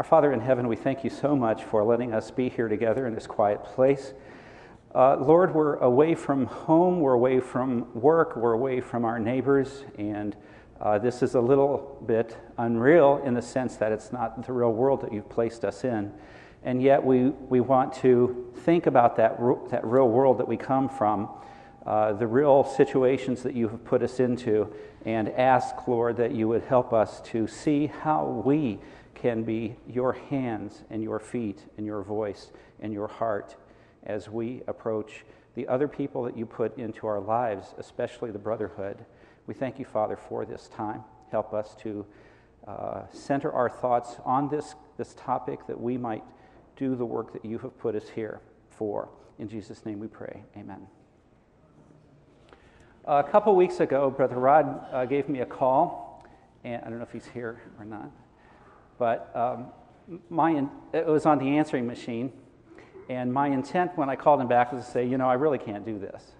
Our 0.00 0.04
Father 0.04 0.32
in 0.32 0.40
heaven, 0.40 0.66
we 0.66 0.74
thank 0.74 1.04
you 1.04 1.10
so 1.10 1.36
much 1.36 1.62
for 1.62 1.84
letting 1.84 2.12
us 2.12 2.32
be 2.32 2.48
here 2.48 2.66
together 2.66 3.06
in 3.06 3.14
this 3.14 3.28
quiet 3.28 3.62
place. 3.62 4.12
Uh, 4.92 5.14
Lord, 5.18 5.54
we're 5.54 5.76
away 5.76 6.16
from 6.16 6.46
home, 6.46 6.98
we're 6.98 7.12
away 7.12 7.38
from 7.38 7.86
work, 7.94 8.34
we're 8.34 8.54
away 8.54 8.80
from 8.80 9.04
our 9.04 9.20
neighbors, 9.20 9.84
and 9.96 10.34
uh, 10.80 10.98
this 10.98 11.22
is 11.22 11.36
a 11.36 11.40
little 11.40 12.02
bit 12.08 12.36
unreal 12.58 13.22
in 13.24 13.34
the 13.34 13.40
sense 13.40 13.76
that 13.76 13.92
it's 13.92 14.12
not 14.12 14.44
the 14.44 14.52
real 14.52 14.72
world 14.72 15.00
that 15.00 15.12
you've 15.12 15.28
placed 15.28 15.64
us 15.64 15.84
in. 15.84 16.12
And 16.64 16.82
yet, 16.82 17.04
we, 17.04 17.28
we 17.28 17.60
want 17.60 17.92
to 17.98 18.52
think 18.64 18.88
about 18.88 19.14
that, 19.18 19.38
that 19.70 19.84
real 19.84 20.08
world 20.08 20.38
that 20.38 20.48
we 20.48 20.56
come 20.56 20.88
from, 20.88 21.28
uh, 21.86 22.14
the 22.14 22.26
real 22.26 22.64
situations 22.64 23.44
that 23.44 23.54
you 23.54 23.68
have 23.68 23.84
put 23.84 24.02
us 24.02 24.18
into, 24.18 24.74
and 25.04 25.28
ask, 25.28 25.86
Lord, 25.86 26.16
that 26.16 26.32
you 26.32 26.48
would 26.48 26.64
help 26.64 26.92
us 26.92 27.20
to 27.26 27.46
see 27.46 27.86
how 27.86 28.42
we 28.44 28.80
can 29.14 29.42
be 29.42 29.76
your 29.88 30.12
hands 30.12 30.82
and 30.90 31.02
your 31.02 31.18
feet 31.18 31.64
and 31.76 31.86
your 31.86 32.02
voice 32.02 32.50
and 32.80 32.92
your 32.92 33.08
heart 33.08 33.56
as 34.04 34.28
we 34.28 34.62
approach 34.66 35.24
the 35.54 35.66
other 35.68 35.88
people 35.88 36.22
that 36.24 36.36
you 36.36 36.44
put 36.44 36.76
into 36.78 37.06
our 37.06 37.20
lives, 37.20 37.74
especially 37.78 38.30
the 38.30 38.38
brotherhood. 38.38 39.04
We 39.46 39.54
thank 39.54 39.78
you, 39.78 39.84
Father, 39.84 40.16
for 40.16 40.44
this 40.44 40.68
time. 40.68 41.04
Help 41.30 41.54
us 41.54 41.74
to 41.82 42.04
uh, 42.66 43.02
center 43.12 43.52
our 43.52 43.68
thoughts 43.68 44.16
on 44.24 44.48
this, 44.48 44.74
this 44.96 45.14
topic 45.14 45.66
that 45.66 45.80
we 45.80 45.96
might 45.96 46.24
do 46.76 46.96
the 46.96 47.04
work 47.04 47.32
that 47.32 47.44
you 47.44 47.58
have 47.58 47.78
put 47.78 47.94
us 47.94 48.08
here 48.08 48.40
for. 48.70 49.08
In 49.38 49.48
Jesus' 49.48 49.84
name 49.84 50.00
we 50.00 50.08
pray. 50.08 50.42
Amen. 50.56 50.86
A 53.04 53.22
couple 53.22 53.54
weeks 53.54 53.80
ago, 53.80 54.10
Brother 54.10 54.36
Rod 54.36 54.86
uh, 54.90 55.04
gave 55.04 55.28
me 55.28 55.40
a 55.40 55.46
call, 55.46 56.26
and 56.64 56.82
I 56.82 56.88
don't 56.88 56.98
know 56.98 57.04
if 57.04 57.12
he's 57.12 57.26
here 57.26 57.60
or 57.78 57.84
not. 57.84 58.10
But 58.98 59.30
um, 59.34 59.66
my, 60.30 60.66
it 60.92 61.06
was 61.06 61.26
on 61.26 61.38
the 61.38 61.58
answering 61.58 61.86
machine, 61.86 62.32
and 63.08 63.32
my 63.32 63.48
intent 63.48 63.92
when 63.96 64.08
I 64.08 64.16
called 64.16 64.40
him 64.40 64.48
back 64.48 64.72
was 64.72 64.84
to 64.84 64.90
say, 64.90 65.06
you 65.06 65.18
know, 65.18 65.28
I 65.28 65.34
really 65.34 65.58
can't 65.58 65.84
do 65.84 65.98
this. 65.98 66.32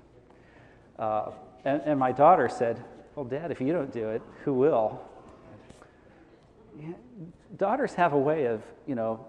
Uh, 0.99 1.31
and, 1.65 1.83
and, 1.85 1.99
my 1.99 2.13
daughter 2.13 2.49
said, 2.49 2.83
well, 3.15 3.25
Dad, 3.25 3.51
if 3.51 3.61
you 3.61 3.73
don't 3.73 3.93
do 3.93 4.11
it, 4.11 4.23
who 4.45 4.55
will? 4.55 5.01
Daughters 7.57 7.95
have 7.95 8.13
a 8.13 8.19
way 8.19 8.47
of, 8.47 8.63
you 8.87 8.95
know, 8.95 9.27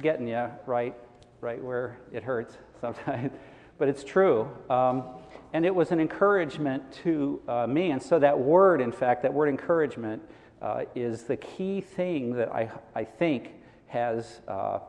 getting 0.00 0.28
you 0.28 0.48
right, 0.66 0.94
right 1.40 1.62
where 1.62 1.98
it 2.12 2.22
hurts 2.22 2.56
sometimes. 2.80 3.32
but 3.78 3.88
it's 3.88 4.04
true. 4.04 4.48
Um, 4.70 5.04
and 5.52 5.64
it 5.64 5.74
was 5.74 5.92
an 5.92 6.00
encouragement 6.00 6.92
to 7.04 7.40
uh, 7.48 7.66
me. 7.66 7.90
And 7.90 8.02
so 8.02 8.18
that 8.18 8.38
word, 8.38 8.80
in 8.80 8.92
fact, 8.92 9.22
that 9.22 9.32
word 9.32 9.48
encouragement, 9.48 10.22
uh, 10.60 10.84
is 10.94 11.22
the 11.24 11.36
key 11.36 11.80
thing 11.80 12.34
that 12.34 12.52
I, 12.52 12.70
I 12.94 13.04
think 13.04 13.52
has 13.88 14.40
uh, 14.48 14.80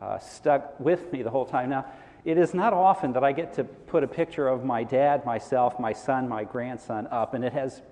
uh, 0.00 0.18
stuck 0.18 0.78
with 0.80 1.12
me 1.12 1.22
the 1.22 1.30
whole 1.30 1.46
time. 1.46 1.70
Now, 1.70 1.86
it 2.24 2.38
is 2.38 2.54
not 2.54 2.72
often 2.72 3.12
that 3.12 3.22
I 3.22 3.32
get 3.32 3.54
to 3.54 3.64
put 3.64 4.02
a 4.02 4.08
picture 4.08 4.48
of 4.48 4.64
my 4.64 4.82
dad, 4.82 5.26
myself, 5.26 5.78
my 5.78 5.92
son, 5.92 6.28
my 6.28 6.44
grandson 6.44 7.06
up, 7.10 7.34
and 7.34 7.44
it 7.44 7.52
has 7.52 7.82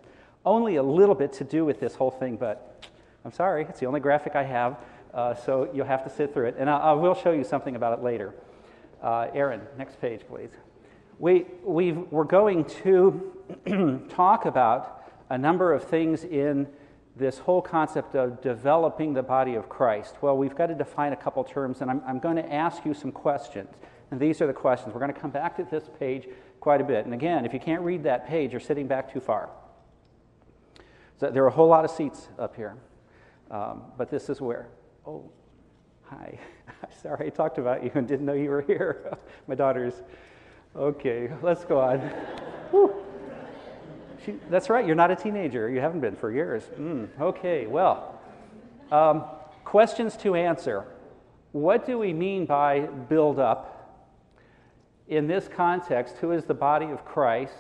only 0.44 0.76
a 0.76 0.82
little 0.82 1.14
bit 1.14 1.34
to 1.34 1.44
do 1.44 1.64
with 1.64 1.80
this 1.80 1.94
whole 1.94 2.10
thing, 2.10 2.36
but 2.36 2.86
I'm 3.24 3.32
sorry, 3.32 3.66
it's 3.68 3.78
the 3.78 3.86
only 3.86 4.00
graphic 4.00 4.34
I 4.34 4.42
have, 4.44 4.78
uh, 5.14 5.34
so 5.34 5.70
you'll 5.72 5.86
have 5.86 6.02
to 6.04 6.10
sit 6.10 6.32
through 6.32 6.46
it. 6.46 6.56
And 6.58 6.68
I, 6.68 6.78
I 6.78 6.92
will 6.92 7.14
show 7.14 7.32
you 7.32 7.44
something 7.44 7.76
about 7.76 7.98
it 7.98 8.02
later. 8.02 8.34
Uh, 9.02 9.28
Aaron, 9.34 9.60
next 9.76 10.00
page, 10.00 10.22
please. 10.28 10.50
We, 11.18 11.46
we 11.62 11.92
we're 11.92 12.24
going 12.24 12.64
to 12.82 14.06
talk 14.08 14.46
about 14.46 15.04
a 15.28 15.38
number 15.38 15.72
of 15.72 15.84
things 15.84 16.24
in 16.24 16.66
this 17.16 17.38
whole 17.38 17.60
concept 17.60 18.14
of 18.14 18.40
developing 18.40 19.12
the 19.12 19.22
body 19.22 19.54
of 19.54 19.68
Christ? 19.68 20.16
Well, 20.22 20.36
we've 20.36 20.54
got 20.54 20.66
to 20.66 20.74
define 20.74 21.12
a 21.12 21.16
couple 21.16 21.44
terms, 21.44 21.80
and 21.80 21.90
I'm, 21.90 22.02
I'm 22.06 22.18
going 22.18 22.36
to 22.36 22.52
ask 22.52 22.84
you 22.84 22.94
some 22.94 23.12
questions. 23.12 23.70
And 24.10 24.20
these 24.20 24.40
are 24.40 24.46
the 24.46 24.52
questions. 24.52 24.94
We're 24.94 25.00
going 25.00 25.12
to 25.12 25.20
come 25.20 25.30
back 25.30 25.56
to 25.56 25.64
this 25.64 25.88
page 25.98 26.28
quite 26.60 26.80
a 26.80 26.84
bit. 26.84 27.04
And 27.04 27.14
again, 27.14 27.44
if 27.44 27.52
you 27.52 27.60
can't 27.60 27.82
read 27.82 28.02
that 28.04 28.26
page, 28.26 28.52
you're 28.52 28.60
sitting 28.60 28.86
back 28.86 29.12
too 29.12 29.20
far. 29.20 29.50
So 31.18 31.30
there 31.30 31.44
are 31.44 31.48
a 31.48 31.52
whole 31.52 31.68
lot 31.68 31.84
of 31.84 31.90
seats 31.90 32.28
up 32.38 32.56
here. 32.56 32.76
Um, 33.50 33.82
but 33.96 34.10
this 34.10 34.28
is 34.28 34.40
where. 34.40 34.68
Oh, 35.06 35.30
hi. 36.04 36.38
Sorry, 37.02 37.26
I 37.26 37.30
talked 37.30 37.58
about 37.58 37.84
you 37.84 37.90
and 37.94 38.08
didn't 38.08 38.26
know 38.26 38.32
you 38.32 38.50
were 38.50 38.62
here. 38.62 39.16
My 39.46 39.54
daughter's. 39.54 40.02
Okay, 40.74 41.30
let's 41.42 41.64
go 41.64 41.80
on. 41.80 42.10
She, 44.24 44.34
that's 44.50 44.70
right, 44.70 44.86
you're 44.86 44.94
not 44.94 45.10
a 45.10 45.16
teenager. 45.16 45.68
You 45.68 45.80
haven't 45.80 46.00
been 46.00 46.16
for 46.16 46.30
years. 46.30 46.62
Mm, 46.78 47.08
okay, 47.20 47.66
well, 47.66 48.20
um, 48.92 49.24
questions 49.64 50.16
to 50.18 50.34
answer. 50.34 50.84
What 51.52 51.86
do 51.86 51.98
we 51.98 52.12
mean 52.12 52.46
by 52.46 52.80
build 52.80 53.38
up? 53.38 53.68
In 55.08 55.26
this 55.26 55.48
context, 55.48 56.16
who 56.18 56.32
is 56.32 56.44
the 56.44 56.54
body 56.54 56.86
of 56.86 57.04
Christ? 57.04 57.54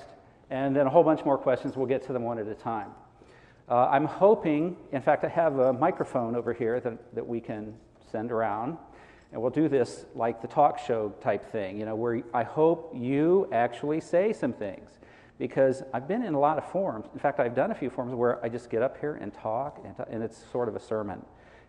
And 0.50 0.76
then 0.76 0.86
a 0.86 0.90
whole 0.90 1.02
bunch 1.02 1.24
more 1.24 1.38
questions. 1.38 1.76
We'll 1.76 1.86
get 1.86 2.06
to 2.06 2.12
them 2.12 2.22
one 2.22 2.38
at 2.38 2.46
a 2.46 2.54
time. 2.54 2.90
Uh, 3.68 3.88
I'm 3.90 4.04
hoping, 4.04 4.76
in 4.92 5.02
fact, 5.02 5.24
I 5.24 5.28
have 5.28 5.58
a 5.58 5.72
microphone 5.72 6.36
over 6.36 6.52
here 6.52 6.78
that, 6.80 7.14
that 7.14 7.26
we 7.26 7.40
can 7.40 7.74
send 8.10 8.30
around. 8.30 8.76
And 9.32 9.40
we'll 9.40 9.50
do 9.50 9.68
this 9.68 10.04
like 10.14 10.42
the 10.42 10.48
talk 10.48 10.78
show 10.78 11.14
type 11.22 11.50
thing, 11.50 11.78
you 11.78 11.86
know, 11.86 11.94
where 11.94 12.22
I 12.34 12.42
hope 12.42 12.92
you 12.94 13.48
actually 13.50 14.00
say 14.00 14.32
some 14.32 14.52
things 14.52 14.90
because 15.38 15.82
I've 15.92 16.06
been 16.06 16.22
in 16.22 16.34
a 16.34 16.38
lot 16.38 16.58
of 16.58 16.70
forums. 16.70 17.06
In 17.12 17.18
fact, 17.18 17.40
I've 17.40 17.54
done 17.54 17.70
a 17.70 17.74
few 17.74 17.90
forums 17.90 18.14
where 18.14 18.44
I 18.44 18.48
just 18.48 18.70
get 18.70 18.82
up 18.82 18.98
here 19.00 19.14
and 19.14 19.32
talk, 19.32 19.80
and, 19.84 19.94
and 20.08 20.22
it's 20.22 20.42
sort 20.52 20.68
of 20.68 20.76
a 20.76 20.80
sermon. 20.80 21.24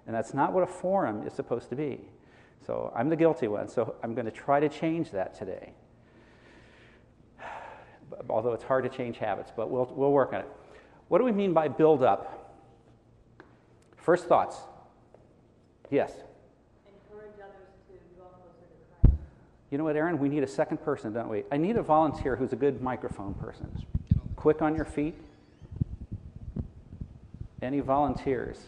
And 0.05 0.15
that's 0.15 0.33
not 0.33 0.53
what 0.53 0.63
a 0.63 0.67
forum 0.67 1.25
is 1.25 1.33
supposed 1.33 1.69
to 1.69 1.75
be. 1.75 2.01
So 2.65 2.91
I'm 2.95 3.09
the 3.09 3.15
guilty 3.15 3.47
one, 3.47 3.67
so 3.67 3.95
I'm 4.03 4.13
going 4.13 4.25
to 4.25 4.31
try 4.31 4.59
to 4.59 4.69
change 4.69 5.11
that 5.11 5.37
today. 5.37 5.73
Although 8.29 8.53
it's 8.53 8.63
hard 8.63 8.83
to 8.83 8.89
change 8.89 9.17
habits, 9.17 9.51
but 9.55 9.69
we'll, 9.69 9.91
we'll 9.95 10.11
work 10.11 10.33
on 10.33 10.41
it. 10.41 10.47
What 11.07 11.19
do 11.19 11.25
we 11.25 11.31
mean 11.31 11.53
by 11.53 11.67
build 11.67 12.03
up? 12.03 12.55
First 13.97 14.25
thoughts. 14.25 14.57
Yes? 15.89 16.11
You 19.73 19.79
know 19.79 19.85
what, 19.85 19.95
Aaron? 19.95 20.19
We 20.19 20.29
need 20.29 20.43
a 20.43 20.47
second 20.47 20.83
person, 20.83 21.13
don't 21.13 21.29
we? 21.29 21.45
I 21.51 21.57
need 21.57 21.77
a 21.77 21.81
volunteer 21.81 22.35
who's 22.35 22.53
a 22.53 22.55
good 22.55 22.83
microphone 22.83 23.33
person. 23.33 23.75
Quick 24.35 24.61
on 24.61 24.75
your 24.75 24.85
feet. 24.85 25.15
Any 27.59 27.79
volunteers? 27.79 28.59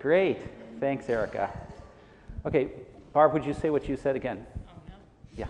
Great. 0.00 0.38
Thanks, 0.80 1.08
Erica. 1.08 1.56
Okay, 2.46 2.70
Barb, 3.12 3.32
would 3.32 3.44
you 3.44 3.54
say 3.54 3.70
what 3.70 3.88
you 3.88 3.96
said 3.96 4.16
again? 4.16 4.44
Oh, 4.70 4.92
yeah. 5.36 5.46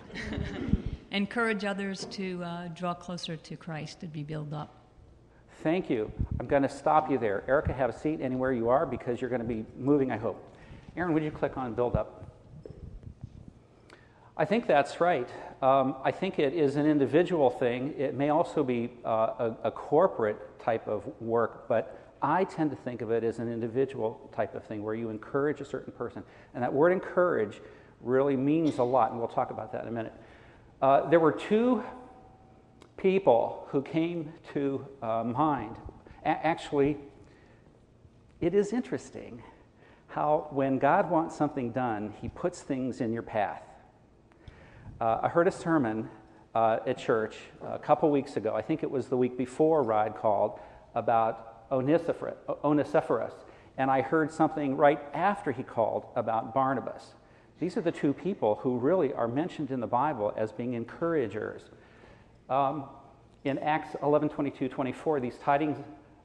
Encourage 1.11 1.65
others 1.65 2.05
to 2.11 2.43
uh, 2.43 2.67
draw 2.67 2.93
closer 2.93 3.37
to 3.37 3.55
Christ 3.55 4.03
and 4.03 4.13
be 4.13 4.21
built 4.21 4.53
up. 4.53 4.83
Thank 5.63 5.89
you. 5.89 6.11
I'm 6.39 6.45
going 6.45 6.61
to 6.61 6.69
stop 6.69 7.09
you 7.09 7.17
there. 7.17 7.43
Erica, 7.47 7.73
have 7.73 7.89
a 7.89 7.97
seat 7.97 8.21
anywhere 8.21 8.53
you 8.53 8.69
are 8.69 8.85
because 8.85 9.19
you're 9.19 9.31
going 9.31 9.41
to 9.41 9.47
be 9.47 9.65
moving, 9.79 10.11
I 10.11 10.17
hope. 10.17 10.45
Aaron, 10.95 11.15
would 11.15 11.23
you 11.23 11.31
click 11.31 11.57
on 11.57 11.73
build 11.73 11.95
up? 11.95 12.18
I 14.39 14.45
think 14.45 14.67
that's 14.67 15.01
right. 15.01 15.27
Um, 15.61 15.97
I 16.01 16.11
think 16.11 16.39
it 16.39 16.53
is 16.53 16.77
an 16.77 16.85
individual 16.85 17.49
thing. 17.49 17.93
It 17.97 18.15
may 18.15 18.29
also 18.29 18.63
be 18.63 18.89
uh, 19.03 19.09
a, 19.09 19.55
a, 19.65 19.71
corporate 19.71 20.57
type 20.61 20.87
of 20.87 21.03
work, 21.19 21.67
but 21.67 22.15
I 22.21 22.45
tend 22.45 22.69
to 22.69 22.77
think 22.77 23.01
of 23.01 23.11
it 23.11 23.25
as 23.25 23.39
an 23.39 23.51
individual 23.51 24.31
type 24.33 24.55
of 24.55 24.63
thing 24.63 24.81
where 24.81 24.95
you 24.95 25.09
encourage 25.09 25.59
a 25.59 25.65
certain 25.65 25.91
person. 25.91 26.23
And 26.53 26.63
that 26.63 26.71
word 26.71 26.93
encourage 26.93 27.59
really 27.99 28.37
means 28.37 28.77
a 28.77 28.83
lot, 28.83 29.11
and 29.11 29.19
we'll 29.19 29.27
talk 29.27 29.51
about 29.51 29.73
that 29.73 29.81
in 29.81 29.89
a 29.89 29.91
minute. 29.91 30.13
Uh, 30.81 31.09
there 31.09 31.19
were 31.19 31.33
two 31.33 31.83
people 32.95 33.67
who 33.71 33.81
came 33.81 34.31
to 34.53 34.87
uh, 35.01 35.25
mind. 35.25 35.75
A- 36.23 36.29
actually, 36.29 36.95
it 38.39 38.55
is 38.55 38.71
interesting 38.71 39.43
how 40.07 40.47
when 40.51 40.79
God 40.79 41.11
wants 41.11 41.35
something 41.35 41.73
done, 41.73 42.13
he 42.21 42.29
puts 42.29 42.61
things 42.61 43.01
in 43.01 43.11
your 43.11 43.21
path. 43.21 43.63
Uh, 44.99 45.17
I 45.23 45.29
heard 45.29 45.47
a 45.47 45.51
sermon 45.51 46.09
uh, 46.53 46.79
at 46.85 46.97
church 46.97 47.37
a 47.61 47.79
couple 47.79 48.11
weeks 48.11 48.35
ago. 48.35 48.53
I 48.53 48.61
think 48.61 48.83
it 48.83 48.91
was 48.91 49.07
the 49.07 49.15
week 49.15 49.37
before 49.37 49.81
Rod 49.81 50.17
called 50.17 50.59
about 50.93 51.63
Onesiphorus. 51.71 53.33
And 53.77 53.89
I 53.89 54.01
heard 54.01 54.29
something 54.29 54.75
right 54.75 54.99
after 55.13 55.53
he 55.53 55.63
called 55.63 56.05
about 56.17 56.53
Barnabas. 56.53 57.13
These 57.61 57.77
are 57.77 57.81
the 57.81 57.93
two 57.93 58.11
people 58.11 58.55
who 58.55 58.77
really 58.77 59.13
are 59.13 59.27
mentioned 59.29 59.71
in 59.71 59.79
the 59.79 59.87
Bible 59.87 60.33
as 60.35 60.51
being 60.51 60.73
encouragers. 60.73 61.61
Um, 62.49 62.83
in 63.45 63.57
Acts 63.59 63.95
11 64.03 64.27
22 64.27 64.67
24, 64.67 65.21
these 65.21 65.37
tidings, 65.37 65.77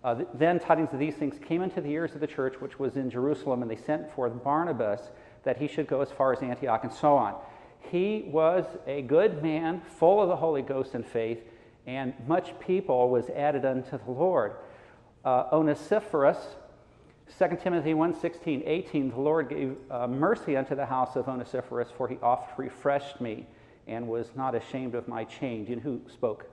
uh, 0.03 0.25
then 0.35 0.59
tidings 0.59 0.93
of 0.93 0.99
these 0.99 1.15
things 1.15 1.38
came 1.38 1.62
into 1.62 1.81
the 1.81 1.91
ears 1.91 2.15
of 2.15 2.20
the 2.20 2.27
church, 2.27 2.61
which 2.61 2.81
was 2.81 2.97
in 2.97 3.09
Jerusalem, 3.09 3.62
and 3.62 3.70
they 3.70 3.77
sent 3.77 4.12
forth 4.12 4.43
Barnabas 4.43 5.12
that 5.44 5.59
he 5.59 5.69
should 5.69 5.87
go 5.87 6.00
as 6.00 6.11
far 6.11 6.32
as 6.32 6.43
Antioch 6.43 6.82
and 6.82 6.93
so 6.93 7.15
on. 7.15 7.37
He 7.91 8.25
was 8.27 8.65
a 8.87 9.03
good 9.03 9.43
man, 9.43 9.83
full 9.99 10.23
of 10.23 10.29
the 10.29 10.37
Holy 10.37 10.63
Ghost 10.63 10.95
and 10.95 11.07
faith, 11.07 11.41
and 11.87 12.15
much 12.27 12.59
people 12.61 13.11
was 13.11 13.29
added 13.31 13.65
unto 13.65 13.99
the 13.99 14.11
Lord. 14.11 14.55
Uh, 15.25 15.45
Onesiphorus 15.53 16.39
2 17.39 17.59
Timothy 17.63 17.95
1 17.95 18.15
16, 18.21 18.63
18, 18.65 19.11
the 19.11 19.21
Lord 19.21 19.49
gave 19.49 19.77
uh, 19.91 20.07
mercy 20.07 20.57
unto 20.57 20.75
the 20.75 20.87
house 20.87 21.17
of 21.17 21.29
Onesiphorus, 21.29 21.89
for 21.97 22.07
he 22.07 22.17
oft 22.23 22.59
refreshed 22.59 23.21
me 23.21 23.47
and 23.87 24.07
was 24.07 24.31
not 24.37 24.55
ashamed 24.55 24.95
of 24.95 25.09
my 25.09 25.25
change. 25.25 25.71
And 25.71 25.81
who 25.81 26.01
spoke 26.13 26.47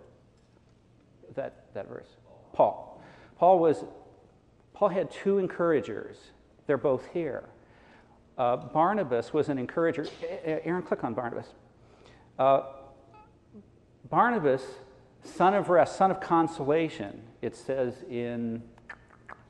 that, 1.35 1.65
that 1.73 1.87
verse? 1.87 2.07
Paul. 2.53 3.01
Paul 3.37 3.59
was 3.59 3.83
Paul 4.73 4.89
had 4.89 5.11
two 5.11 5.37
encouragers. 5.37 6.17
They're 6.65 6.77
both 6.77 7.05
here. 7.13 7.43
Uh, 8.41 8.55
Barnabas 8.55 9.33
was 9.33 9.49
an 9.49 9.59
encourager. 9.59 10.07
Aaron, 10.43 10.81
click 10.81 11.03
on 11.03 11.13
Barnabas. 11.13 11.45
Uh, 12.39 12.61
Barnabas, 14.09 14.63
son 15.23 15.53
of 15.53 15.69
rest, 15.69 15.95
son 15.95 16.09
of 16.09 16.19
consolation, 16.19 17.21
it 17.43 17.55
says 17.55 18.03
in 18.09 18.63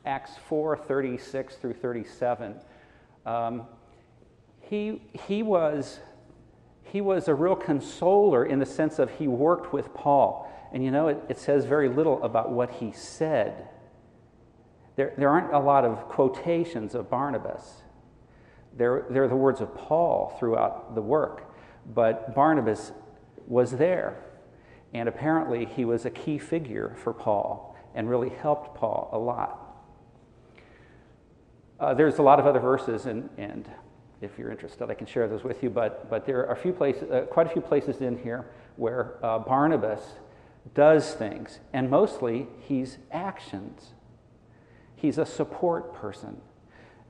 Acts 0.05 0.31
4 0.49 0.75
36 0.75 1.55
through 1.55 1.75
37. 1.75 2.55
Um, 3.25 3.63
he, 4.59 5.01
he, 5.25 5.41
was, 5.41 6.01
he 6.83 6.99
was 6.99 7.29
a 7.29 7.33
real 7.33 7.55
consoler 7.55 8.43
in 8.43 8.59
the 8.59 8.65
sense 8.65 8.99
of 8.99 9.09
he 9.11 9.25
worked 9.29 9.71
with 9.71 9.93
Paul. 9.93 10.51
And 10.73 10.83
you 10.83 10.91
know, 10.91 11.07
it, 11.07 11.23
it 11.29 11.37
says 11.37 11.63
very 11.63 11.87
little 11.87 12.21
about 12.23 12.51
what 12.51 12.69
he 12.71 12.91
said. 12.91 13.69
There, 14.97 15.13
there 15.17 15.29
aren't 15.29 15.53
a 15.53 15.59
lot 15.59 15.85
of 15.85 16.09
quotations 16.09 16.93
of 16.93 17.09
Barnabas. 17.09 17.83
There 18.77 19.23
are 19.23 19.27
the 19.27 19.35
words 19.35 19.61
of 19.61 19.75
Paul 19.75 20.35
throughout 20.39 20.95
the 20.95 21.01
work, 21.01 21.53
but 21.93 22.33
Barnabas 22.33 22.91
was 23.47 23.71
there. 23.71 24.23
And 24.93 25.07
apparently, 25.07 25.65
he 25.65 25.85
was 25.85 26.05
a 26.05 26.09
key 26.09 26.37
figure 26.37 26.95
for 27.03 27.13
Paul 27.13 27.75
and 27.95 28.09
really 28.09 28.29
helped 28.29 28.75
Paul 28.75 29.09
a 29.11 29.17
lot. 29.17 29.57
Uh, 31.79 31.93
there's 31.93 32.19
a 32.19 32.21
lot 32.21 32.39
of 32.39 32.45
other 32.45 32.59
verses, 32.59 33.05
and, 33.05 33.29
and 33.37 33.69
if 34.21 34.37
you're 34.37 34.51
interested, 34.51 34.89
I 34.89 34.93
can 34.93 35.07
share 35.07 35.27
those 35.27 35.43
with 35.43 35.63
you. 35.63 35.69
But, 35.69 36.09
but 36.09 36.25
there 36.25 36.45
are 36.45 36.53
a 36.53 36.55
few 36.55 36.73
places, 36.73 37.09
uh, 37.09 37.21
quite 37.21 37.47
a 37.47 37.49
few 37.49 37.61
places 37.61 38.01
in 38.01 38.17
here 38.17 38.45
where 38.75 39.17
uh, 39.23 39.39
Barnabas 39.39 40.01
does 40.75 41.13
things, 41.13 41.59
and 41.73 41.89
mostly 41.89 42.47
he's 42.59 42.99
actions. 43.11 43.93
He's 44.95 45.17
a 45.17 45.25
support 45.25 45.93
person. 45.95 46.39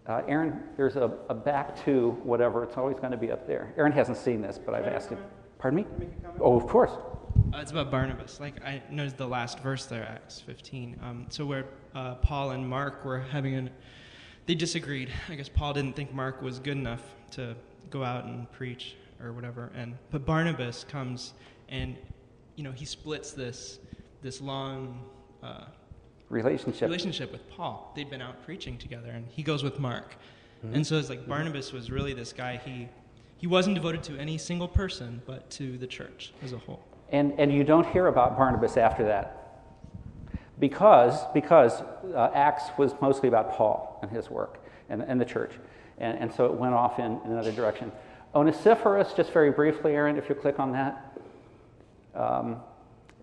Uh, 0.07 0.21
Aaron, 0.27 0.63
there's 0.77 0.95
a, 0.95 1.11
a, 1.29 1.33
back 1.33 1.83
to 1.85 2.11
whatever. 2.23 2.63
It's 2.63 2.75
always 2.75 2.97
going 2.97 3.11
to 3.11 3.17
be 3.17 3.31
up 3.31 3.45
there. 3.45 3.73
Aaron 3.77 3.91
hasn't 3.91 4.17
seen 4.17 4.41
this, 4.41 4.57
but 4.57 4.73
I've 4.73 4.87
asked 4.87 5.09
him. 5.09 5.19
Pardon 5.59 5.81
me? 5.81 6.07
Oh, 6.39 6.57
of 6.57 6.67
course. 6.67 6.91
Uh, 7.53 7.59
it's 7.59 7.71
about 7.71 7.91
Barnabas. 7.91 8.39
Like 8.39 8.63
I 8.65 8.81
noticed 8.89 9.17
the 9.17 9.27
last 9.27 9.59
verse 9.59 9.85
there, 9.85 10.03
Acts 10.03 10.39
15. 10.39 10.99
Um, 11.03 11.25
so 11.29 11.45
where 11.45 11.65
uh, 11.93 12.15
Paul 12.15 12.51
and 12.51 12.67
Mark 12.67 13.05
were 13.05 13.19
having 13.19 13.55
an, 13.55 13.69
they 14.47 14.55
disagreed. 14.55 15.09
I 15.29 15.35
guess 15.35 15.49
Paul 15.49 15.73
didn't 15.73 15.95
think 15.95 16.13
Mark 16.13 16.41
was 16.41 16.59
good 16.59 16.77
enough 16.77 17.03
to 17.31 17.55
go 17.89 18.03
out 18.03 18.25
and 18.25 18.51
preach 18.51 18.95
or 19.23 19.33
whatever. 19.33 19.71
And 19.75 19.97
but 20.09 20.25
Barnabas 20.25 20.83
comes 20.83 21.33
and 21.69 21.95
you 22.55 22.63
know 22.63 22.71
he 22.71 22.85
splits 22.85 23.31
this 23.31 23.79
this 24.21 24.41
long 24.41 25.03
relationship 26.31 26.83
relationship 26.83 27.31
with 27.31 27.47
Paul. 27.49 27.91
They'd 27.95 28.09
been 28.09 28.21
out 28.21 28.43
preaching 28.45 28.77
together, 28.77 29.11
and 29.11 29.27
he 29.27 29.43
goes 29.43 29.63
with 29.63 29.79
Mark. 29.79 30.15
Mm-hmm. 30.65 30.75
And 30.75 30.87
so 30.87 30.97
it's 30.97 31.09
like 31.09 31.27
Barnabas 31.27 31.71
was 31.73 31.91
really 31.91 32.13
this 32.13 32.33
guy. 32.33 32.59
He 32.63 32.89
he 33.37 33.47
wasn't 33.47 33.75
devoted 33.75 34.03
to 34.03 34.17
any 34.17 34.37
single 34.37 34.67
person, 34.67 35.21
but 35.25 35.49
to 35.51 35.77
the 35.77 35.87
church 35.87 36.33
as 36.43 36.53
a 36.53 36.57
whole. 36.57 36.83
And 37.11 37.33
and 37.39 37.53
you 37.53 37.63
don't 37.63 37.87
hear 37.87 38.07
about 38.07 38.37
Barnabas 38.37 38.77
after 38.77 39.03
that. 39.05 39.37
Because, 40.59 41.25
because 41.33 41.81
uh, 42.13 42.29
Acts 42.35 42.65
was 42.77 42.93
mostly 43.01 43.27
about 43.27 43.51
Paul 43.53 43.97
and 44.03 44.11
his 44.11 44.29
work 44.29 44.63
and, 44.89 45.01
and 45.01 45.19
the 45.19 45.25
church. 45.25 45.53
And, 45.97 46.15
and 46.19 46.31
so 46.31 46.45
it 46.45 46.53
went 46.53 46.75
off 46.75 46.99
in, 46.99 47.19
in 47.25 47.31
another 47.31 47.51
direction. 47.51 47.91
Onesiphorus, 48.35 49.13
just 49.13 49.31
very 49.31 49.49
briefly, 49.49 49.95
Aaron, 49.95 50.17
if 50.17 50.29
you 50.29 50.35
click 50.35 50.59
on 50.59 50.71
that. 50.73 51.19
Um, 52.13 52.57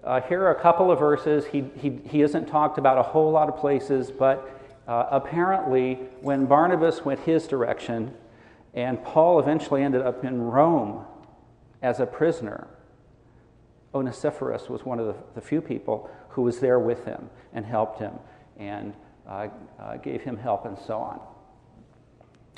uh, 0.08 0.22
here 0.22 0.42
are 0.42 0.52
a 0.52 0.60
couple 0.60 0.90
of 0.90 0.98
verses. 0.98 1.44
He, 1.44 1.66
he, 1.78 2.00
he 2.08 2.22
isn't 2.22 2.46
talked 2.46 2.78
about 2.78 2.96
a 2.96 3.02
whole 3.02 3.30
lot 3.30 3.50
of 3.50 3.58
places, 3.58 4.10
but 4.10 4.50
uh, 4.88 5.06
apparently, 5.10 5.96
when 6.22 6.46
Barnabas 6.46 7.04
went 7.04 7.20
his 7.20 7.46
direction, 7.46 8.14
and 8.72 9.04
Paul 9.04 9.38
eventually 9.38 9.82
ended 9.82 10.00
up 10.00 10.24
in 10.24 10.40
Rome 10.40 11.04
as 11.82 12.00
a 12.00 12.06
prisoner, 12.06 12.68
Onesiphorus 13.92 14.70
was 14.70 14.82
one 14.82 14.98
of 14.98 15.08
the, 15.08 15.14
the 15.34 15.42
few 15.42 15.60
people 15.60 16.10
who 16.30 16.40
was 16.40 16.58
there 16.58 16.78
with 16.78 17.04
him 17.04 17.28
and 17.52 17.66
helped 17.66 17.98
him 17.98 18.14
and 18.56 18.94
uh, 19.28 19.48
uh, 19.78 19.98
gave 19.98 20.22
him 20.22 20.38
help 20.38 20.64
and 20.64 20.78
so 20.86 20.96
on. 20.96 21.20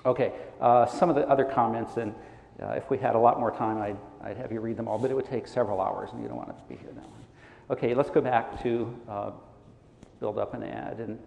Okay, 0.07 0.33
uh, 0.61 0.87
some 0.87 1.11
of 1.11 1.17
the 1.17 1.29
other 1.29 1.45
comments, 1.45 1.97
and 1.97 2.15
uh, 2.63 2.69
if 2.69 2.89
we 2.91 2.97
had 2.97 3.17
a 3.17 3.19
lot 3.19 3.41
more 3.41 3.51
time, 3.51 3.83
I'd, 3.83 3.97
I'd 4.23 4.37
have 4.37 4.53
you 4.53 4.61
read 4.61 4.77
them 4.77 4.87
all, 4.87 4.99
but 4.99 5.11
it 5.11 5.15
would 5.15 5.29
take 5.29 5.49
several 5.49 5.81
hours, 5.81 6.11
and 6.13 6.23
you 6.23 6.29
don't 6.29 6.37
want 6.37 6.49
to 6.49 6.55
be 6.69 6.77
here 6.77 6.93
now. 6.95 7.20
Okay, 7.71 7.95
let's 7.95 8.11
go 8.11 8.21
back 8.21 8.61
to 8.65 8.99
uh, 9.09 9.31
build 10.19 10.39
up 10.39 10.55
an 10.55 10.65
ad. 10.65 10.99
And 10.99 11.21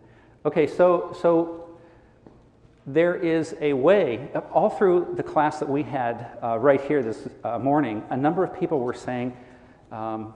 okay, 0.45 0.67
so 0.67 1.15
so 1.21 1.77
there 2.85 3.15
is 3.15 3.55
a 3.61 3.71
way. 3.71 4.29
All 4.51 4.69
through 4.69 5.13
the 5.15 5.23
class 5.23 5.59
that 5.59 5.69
we 5.69 5.83
had 5.83 6.37
uh, 6.43 6.57
right 6.57 6.81
here 6.81 7.01
this 7.01 7.29
uh, 7.45 7.59
morning, 7.59 8.03
a 8.09 8.17
number 8.17 8.43
of 8.43 8.59
people 8.59 8.81
were 8.81 8.93
saying 8.93 9.37
um, 9.89 10.33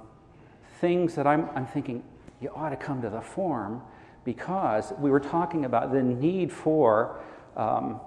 things 0.80 1.14
that 1.16 1.28
I'm, 1.28 1.50
I'm 1.54 1.68
thinking 1.68 2.02
you 2.40 2.52
ought 2.56 2.70
to 2.70 2.78
come 2.78 3.02
to 3.02 3.10
the 3.10 3.20
forum 3.20 3.82
because 4.24 4.94
we 5.00 5.10
were 5.10 5.20
talking 5.20 5.66
about 5.66 5.92
the 5.92 6.02
need 6.02 6.54
for. 6.54 7.20
Um, 7.58 8.00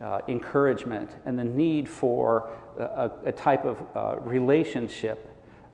uh, 0.00 0.18
encouragement 0.28 1.10
and 1.26 1.38
the 1.38 1.44
need 1.44 1.86
for 1.86 2.48
a, 2.78 3.10
a 3.26 3.32
type 3.32 3.66
of 3.66 3.76
uh, 3.94 4.18
relationship 4.20 5.30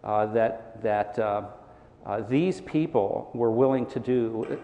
uh, 0.07 0.27
that, 0.27 0.81
that 0.83 1.19
uh, 1.19 1.43
uh, 2.07 2.21
these 2.21 2.61
people 2.61 3.31
were 3.35 3.51
willing 3.51 3.85
to 3.87 4.01
do. 4.01 4.59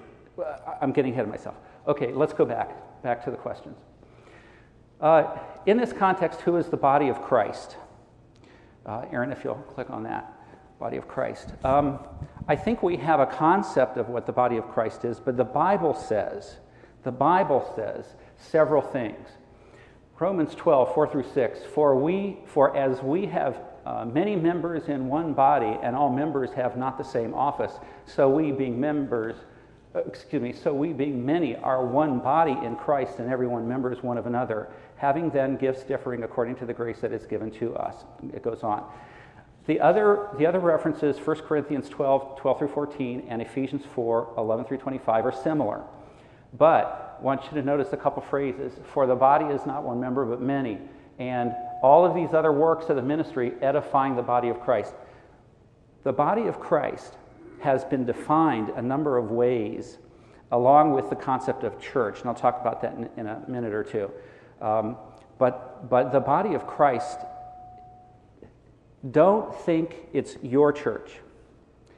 I'm 0.81 0.93
getting 0.93 1.12
ahead 1.12 1.25
of 1.25 1.31
myself. 1.31 1.56
Okay, 1.87 2.12
let's 2.12 2.33
go 2.33 2.44
back, 2.44 3.03
back 3.03 3.25
to 3.25 3.31
the 3.31 3.37
questions. 3.37 3.77
in 5.67 5.77
this 5.77 5.93
context, 5.93 6.41
who 6.43 6.56
is 6.56 6.69
the 6.69 6.77
body 6.77 7.09
of 7.09 7.21
Christ? 7.21 7.77
Aaron, 8.87 9.33
if 9.33 9.44
you'll 9.44 9.56
click 9.56 9.91
on 9.91 10.05
that 10.05 10.33
body 10.79 10.97
of 10.97 11.06
Christ. 11.06 11.53
Um, 11.65 12.00
I 12.49 12.56
think 12.56 12.83
we 12.83 12.97
have 12.97 13.21
a 13.21 13.27
concept 13.27 13.97
of 13.99 14.09
what 14.09 14.27
the 14.27 14.33
body 14.33 14.56
of 14.56 14.69
Christ 14.69 15.05
is, 15.05 15.21
but 15.21 15.37
the 15.37 15.44
Bible 15.44 15.94
says, 15.94 16.56
the 17.05 17.12
Bible 17.12 17.73
says 17.77 18.15
several 18.37 18.83
things. 18.83 19.29
Romans 20.19 20.55
12, 20.55 20.94
4 20.94 21.08
through 21.08 21.25
6. 21.32 21.61
For 21.75 21.96
we, 21.96 22.39
for 22.46 22.77
as 22.77 23.01
we 23.01 23.27
have 23.27 23.61
uh, 23.84 24.05
many 24.05 24.36
members 24.36 24.89
in 24.89 25.08
one 25.08 25.32
body, 25.32 25.79
and 25.82 25.96
all 25.96 26.10
members 26.10 26.51
have 26.53 26.77
not 26.77 26.98
the 26.98 27.05
same 27.05 27.34
office. 27.34 27.72
So 28.06 28.29
we, 28.29 28.53
being 28.53 28.81
members, 28.81 29.36
uh, 29.94 30.01
excuse 30.01 30.41
me, 30.41 30.53
so 30.53 30.72
we, 30.72 30.93
being 30.93 31.24
many, 31.24 31.56
are 31.56 31.84
one 31.84 32.20
body 32.20 32.56
in 32.65 32.77
Christ, 32.77 33.19
and 33.19 33.31
everyone 33.31 33.67
members 33.67 34.03
one 34.03 34.19
of 34.19 34.27
another, 34.27 34.69
having 34.96 35.31
then 35.31 35.56
gifts 35.56 35.82
differing 35.82 36.22
according 36.22 36.56
to 36.56 36.67
the 36.67 36.72
grace 36.72 37.01
that 37.01 37.12
is 37.12 37.27
given 37.27 37.51
to 37.53 37.74
us. 37.77 38.05
It 38.32 38.43
goes 38.43 38.62
on. 38.62 38.84
The 39.67 39.81
other, 39.81 40.29
the 40.39 40.46
other 40.46 40.60
references, 40.60 41.19
1 41.19 41.36
Corinthians 41.41 41.89
12, 41.89 42.39
12 42.39 42.58
through 42.58 42.69
14, 42.69 43.27
and 43.29 43.43
Ephesians 43.43 43.82
4, 43.94 44.34
11 44.36 44.65
through 44.65 44.79
25, 44.79 45.27
are 45.27 45.32
similar. 45.32 45.82
But 46.56 47.17
I 47.19 47.22
want 47.22 47.44
you 47.44 47.51
to 47.60 47.62
notice 47.62 47.93
a 47.93 47.96
couple 47.96 48.22
phrases. 48.22 48.72
For 48.93 49.06
the 49.06 49.15
body 49.15 49.46
is 49.46 49.65
not 49.67 49.82
one 49.84 50.01
member, 50.01 50.24
but 50.24 50.41
many 50.41 50.79
and 51.19 51.55
all 51.82 52.06
of 52.06 52.15
these 52.15 52.32
other 52.32 52.53
works 52.53 52.89
of 52.89 52.96
the 52.96 53.03
ministry 53.03 53.53
edifying 53.60 54.17
the 54.17 54.22
body 54.22 54.48
of 54.48 54.60
Christ. 54.60 54.94
The 56.05 56.12
body 56.12 56.43
of 56.43 56.60
Christ 56.60 57.17
has 57.60 57.84
been 57.84 58.06
defined 58.06 58.70
a 58.70 58.82
number 58.82 59.19
of 59.19 59.31
ways 59.31 59.98
along 60.53 60.93
with 60.93 61.10
the 61.10 61.17
concept 61.17 61.65
of 61.65 61.81
church, 61.81 62.20
and 62.20 62.29
I'll 62.29 62.34
talk 62.34 62.60
about 62.60 62.82
that 62.82 62.94
in, 62.94 63.08
in 63.17 63.27
a 63.27 63.43
minute 63.48 63.72
or 63.72 63.82
two. 63.82 64.10
Um, 64.60 64.96
but, 65.39 65.89
but 65.89 66.12
the 66.12 66.20
body 66.20 66.55
of 66.55 66.67
Christ, 66.67 67.19
don't 69.10 69.55
think 69.55 69.96
it's 70.12 70.36
your 70.43 70.72
church. 70.72 71.10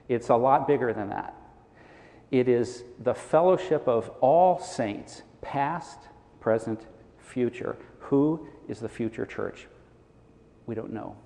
It's 0.08 0.28
a 0.28 0.36
lot 0.36 0.66
bigger 0.66 0.92
than 0.92 1.10
that. 1.10 1.34
It 2.30 2.48
is 2.48 2.84
the 3.00 3.14
fellowship 3.14 3.86
of 3.86 4.08
all 4.20 4.58
saints, 4.58 5.22
past, 5.42 5.98
present, 6.40 6.86
future, 7.18 7.76
who 7.98 8.48
is 8.68 8.80
the 8.80 8.88
future 8.88 9.26
church? 9.26 9.66
We 10.66 10.74
don't 10.74 10.92
know. 10.92 11.16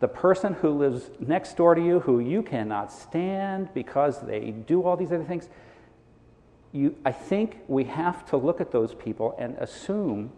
The 0.00 0.08
person 0.08 0.54
who 0.54 0.70
lives 0.70 1.10
next 1.18 1.56
door 1.56 1.74
to 1.74 1.84
you, 1.84 2.00
who 2.00 2.20
you 2.20 2.42
cannot 2.42 2.92
stand 2.92 3.72
because 3.74 4.20
they 4.20 4.50
do 4.50 4.84
all 4.84 4.96
these 4.96 5.12
other 5.12 5.24
things, 5.24 5.48
you, 6.72 6.96
I 7.04 7.12
think 7.12 7.58
we 7.66 7.84
have 7.84 8.24
to 8.26 8.36
look 8.36 8.60
at 8.60 8.70
those 8.70 8.94
people 8.94 9.34
and 9.38 9.56
assume 9.58 10.32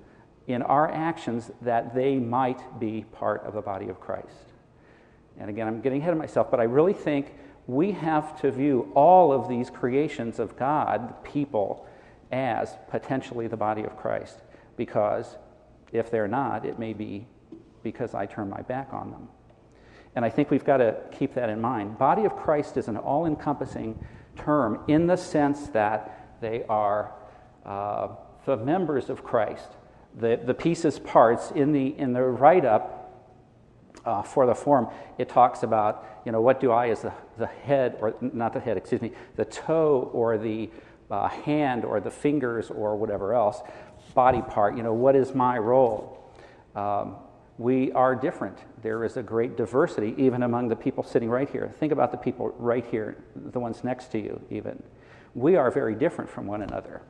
in 0.47 0.62
our 0.62 0.90
actions 0.90 1.50
that 1.61 1.95
they 1.95 2.17
might 2.17 2.81
be 2.81 3.05
part 3.12 3.45
of 3.45 3.55
the 3.55 3.61
body 3.61 3.88
of 3.88 4.00
Christ. 4.00 4.52
And 5.38 5.50
again, 5.50 5.67
I'm 5.67 5.81
getting 5.81 6.00
ahead 6.00 6.12
of 6.12 6.19
myself, 6.19 6.50
but 6.50 6.61
I 6.61 6.64
really 6.64 6.93
think 6.93 7.35
we 7.67 7.93
have 7.93 8.40
to 8.40 8.50
view 8.50 8.90
all 8.95 9.33
of 9.33 9.49
these 9.49 9.71
creations 9.71 10.38
of 10.38 10.57
God, 10.57 11.11
the 11.11 11.31
people, 11.31 11.87
as 12.33 12.76
potentially 12.88 13.47
the 13.47 13.57
body 13.57 13.83
of 13.83 13.97
Christ 13.97 14.40
because 14.81 15.37
if 15.93 16.11
they're 16.11 16.26
not, 16.26 16.64
it 16.64 16.79
may 16.79 16.95
be 16.95 17.26
because 17.82 18.14
I 18.14 18.26
turn 18.26 18.49
my 18.49 18.62
back 18.62 18.88
on 18.92 19.10
them. 19.10 19.28
And 20.16 20.25
I 20.25 20.30
think 20.30 20.50
we've 20.50 20.64
got 20.64 20.78
to 20.78 20.96
keep 21.12 21.34
that 21.34 21.49
in 21.49 21.60
mind. 21.60 21.99
Body 21.99 22.25
of 22.25 22.37
Christ 22.37 22.76
is 22.76 22.88
an 22.88 22.96
all 22.96 23.26
encompassing 23.26 23.99
term 24.37 24.80
in 24.88 25.06
the 25.06 25.16
sense 25.16 25.68
that 25.68 26.38
they 26.40 26.64
are 26.68 27.12
uh, 27.64 28.08
the 28.44 28.56
members 28.56 29.10
of 29.10 29.22
Christ. 29.22 29.68
The, 30.18 30.40
the 30.44 30.54
pieces, 30.54 30.99
parts, 30.99 31.52
in 31.52 31.72
the, 31.72 31.96
in 31.99 32.12
the 32.12 32.22
write 32.22 32.64
up 32.64 32.96
uh, 34.04 34.22
for 34.22 34.46
the 34.46 34.54
form, 34.54 34.88
it 35.18 35.28
talks 35.28 35.62
about, 35.62 36.22
you 36.25 36.32
know, 36.32 36.40
what 36.40 36.58
do 36.58 36.72
I 36.72 36.88
as 36.88 37.02
the, 37.02 37.12
the 37.38 37.46
head, 37.46 37.96
or 38.00 38.14
not 38.20 38.52
the 38.52 38.60
head, 38.60 38.76
excuse 38.76 39.02
me, 39.02 39.12
the 39.37 39.44
toe 39.44 40.10
or 40.12 40.38
the 40.38 40.70
uh, 41.10 41.28
hand 41.28 41.84
or 41.84 42.00
the 42.00 42.10
fingers 42.10 42.70
or 42.70 42.96
whatever 42.96 43.34
else, 43.34 43.60
body 44.14 44.42
part, 44.42 44.76
you 44.76 44.82
know, 44.82 44.94
what 44.94 45.14
is 45.14 45.34
my 45.34 45.58
role? 45.58 46.18
Um, 46.75 47.16
we 47.61 47.93
are 47.93 48.14
different. 48.14 48.57
There 48.81 49.05
is 49.05 49.19
a 49.19 49.23
great 49.23 49.55
diversity 49.55 50.14
even 50.17 50.45
among 50.45 50.69
the 50.69 50.76
people 50.76 51.05
sitting 51.05 51.29
right 51.29 51.47
here. 51.47 51.71
Think 51.79 51.93
about 51.93 52.11
the 52.11 52.17
people 52.17 52.55
right 52.57 52.87
here, 52.87 53.23
the 53.37 53.61
ones 53.61 53.85
next 53.85 54.11
to 54.12 54.19
you, 54.19 54.40
even. 54.49 54.83
We 55.35 55.57
are 55.57 55.71
very 55.71 55.95
different 55.95 56.31
from 56.31 56.47
one 56.47 56.62
another, 56.62 57.02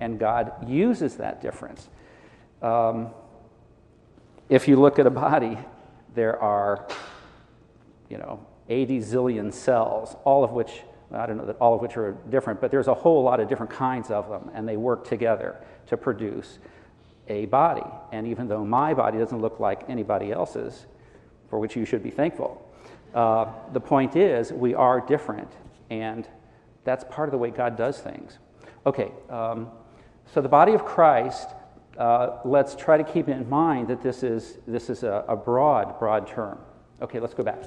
and 0.00 0.18
God 0.18 0.68
uses 0.68 1.14
that 1.18 1.40
difference. 1.40 1.88
Um, 2.62 3.10
if 4.48 4.66
you 4.66 4.74
look 4.74 4.98
at 4.98 5.06
a 5.06 5.10
body, 5.10 5.56
there 6.16 6.36
are, 6.42 6.88
you 8.10 8.18
know, 8.18 8.44
80 8.68 8.98
zillion 8.98 9.52
cells, 9.52 10.16
all 10.24 10.42
of 10.42 10.50
which, 10.50 10.82
I 11.12 11.26
don't 11.26 11.36
know 11.36 11.46
that 11.46 11.58
all 11.60 11.76
of 11.76 11.80
which 11.80 11.96
are 11.96 12.18
different, 12.28 12.60
but 12.60 12.72
there's 12.72 12.88
a 12.88 12.94
whole 12.94 13.22
lot 13.22 13.38
of 13.38 13.48
different 13.48 13.70
kinds 13.70 14.10
of 14.10 14.28
them, 14.28 14.50
and 14.52 14.68
they 14.68 14.76
work 14.76 15.06
together 15.06 15.64
to 15.86 15.96
produce 15.96 16.58
a 17.28 17.46
body. 17.46 17.86
And 18.12 18.26
even 18.26 18.48
though 18.48 18.64
my 18.64 18.94
body 18.94 19.18
doesn't 19.18 19.40
look 19.40 19.60
like 19.60 19.88
anybody 19.88 20.32
else's, 20.32 20.86
for 21.48 21.58
which 21.58 21.76
you 21.76 21.84
should 21.84 22.02
be 22.02 22.10
thankful, 22.10 22.68
uh, 23.14 23.46
the 23.72 23.80
point 23.80 24.16
is 24.16 24.52
we 24.52 24.74
are 24.74 25.00
different, 25.00 25.50
and 25.90 26.26
that's 26.84 27.04
part 27.10 27.28
of 27.28 27.32
the 27.32 27.38
way 27.38 27.50
God 27.50 27.76
does 27.76 27.98
things. 27.98 28.38
Okay, 28.86 29.12
um, 29.28 29.68
so 30.32 30.40
the 30.40 30.48
body 30.48 30.72
of 30.72 30.84
Christ, 30.84 31.48
uh, 31.98 32.38
let's 32.44 32.74
try 32.74 32.96
to 32.96 33.04
keep 33.04 33.28
in 33.28 33.48
mind 33.48 33.88
that 33.88 34.02
this 34.02 34.22
is, 34.22 34.58
this 34.66 34.88
is 34.88 35.02
a, 35.02 35.24
a 35.28 35.36
broad, 35.36 35.98
broad 35.98 36.26
term. 36.26 36.58
Okay, 37.02 37.20
let's 37.20 37.34
go 37.34 37.42
back. 37.42 37.62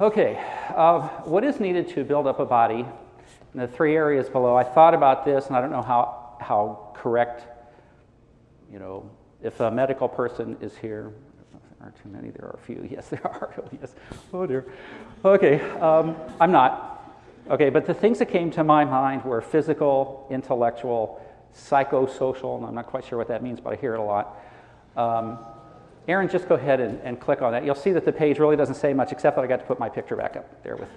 Okay, 0.00 0.42
uh, 0.74 1.08
what 1.24 1.44
is 1.44 1.58
needed 1.60 1.88
to 1.88 2.04
build 2.04 2.26
up 2.26 2.38
a 2.38 2.44
body? 2.44 2.86
In 3.52 3.60
the 3.60 3.66
three 3.66 3.96
areas 3.96 4.28
below, 4.28 4.56
I 4.56 4.62
thought 4.62 4.94
about 4.94 5.24
this, 5.24 5.46
and 5.46 5.56
I 5.56 5.60
don't 5.60 5.72
know 5.72 5.82
how 5.82 6.19
how 6.40 6.92
correct, 6.94 7.46
you 8.72 8.78
know, 8.78 9.08
if 9.42 9.60
a 9.60 9.70
medical 9.70 10.08
person 10.08 10.56
is 10.60 10.76
here, 10.76 11.12
there 11.50 11.86
aren't 11.86 12.02
too 12.02 12.08
many, 12.08 12.30
there 12.30 12.46
are 12.46 12.58
a 12.62 12.66
few. 12.66 12.86
Yes, 12.90 13.08
there 13.08 13.26
are. 13.26 13.54
Oh, 13.58 13.68
yes. 13.80 13.94
Oh, 14.32 14.46
dear. 14.46 14.66
Okay, 15.24 15.60
um, 15.80 16.16
I'm 16.40 16.52
not. 16.52 16.88
Okay, 17.48 17.70
but 17.70 17.86
the 17.86 17.94
things 17.94 18.18
that 18.18 18.26
came 18.26 18.50
to 18.52 18.64
my 18.64 18.84
mind 18.84 19.24
were 19.24 19.40
physical, 19.40 20.26
intellectual, 20.30 21.20
psychosocial, 21.54 22.58
and 22.58 22.66
I'm 22.66 22.74
not 22.74 22.86
quite 22.86 23.04
sure 23.04 23.18
what 23.18 23.28
that 23.28 23.42
means, 23.42 23.60
but 23.60 23.72
I 23.72 23.76
hear 23.76 23.94
it 23.94 24.00
a 24.00 24.02
lot. 24.02 24.36
Um, 24.96 25.38
Aaron, 26.06 26.28
just 26.28 26.48
go 26.48 26.54
ahead 26.54 26.80
and, 26.80 27.00
and, 27.02 27.20
click 27.20 27.42
on 27.42 27.52
that. 27.52 27.64
You'll 27.64 27.74
see 27.74 27.92
that 27.92 28.04
the 28.04 28.12
page 28.12 28.38
really 28.38 28.56
doesn't 28.56 28.74
say 28.74 28.92
much, 28.92 29.12
except 29.12 29.36
that 29.36 29.44
I 29.44 29.46
got 29.46 29.60
to 29.60 29.66
put 29.66 29.78
my 29.78 29.88
picture 29.88 30.16
back 30.16 30.36
up 30.36 30.62
there 30.62 30.76
with, 30.76 30.88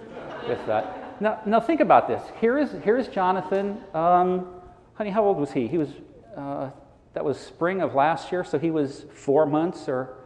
with 0.48 0.66
that. 0.66 1.20
Now, 1.20 1.40
now 1.46 1.60
think 1.60 1.80
about 1.80 2.08
this. 2.08 2.22
Here 2.40 2.58
is, 2.58 2.74
here 2.82 2.96
is 2.96 3.08
Jonathan. 3.08 3.80
Um, 3.94 4.46
honey, 4.94 5.10
how 5.10 5.24
old 5.24 5.38
was 5.38 5.52
he? 5.52 5.66
He 5.66 5.78
was, 5.78 5.90
uh, 6.36 6.70
that 7.12 7.24
was 7.24 7.38
spring 7.38 7.80
of 7.82 7.94
last 7.94 8.32
year, 8.32 8.44
so 8.44 8.58
he 8.58 8.70
was 8.70 9.04
four 9.12 9.46
months 9.46 9.88
or 9.88 10.16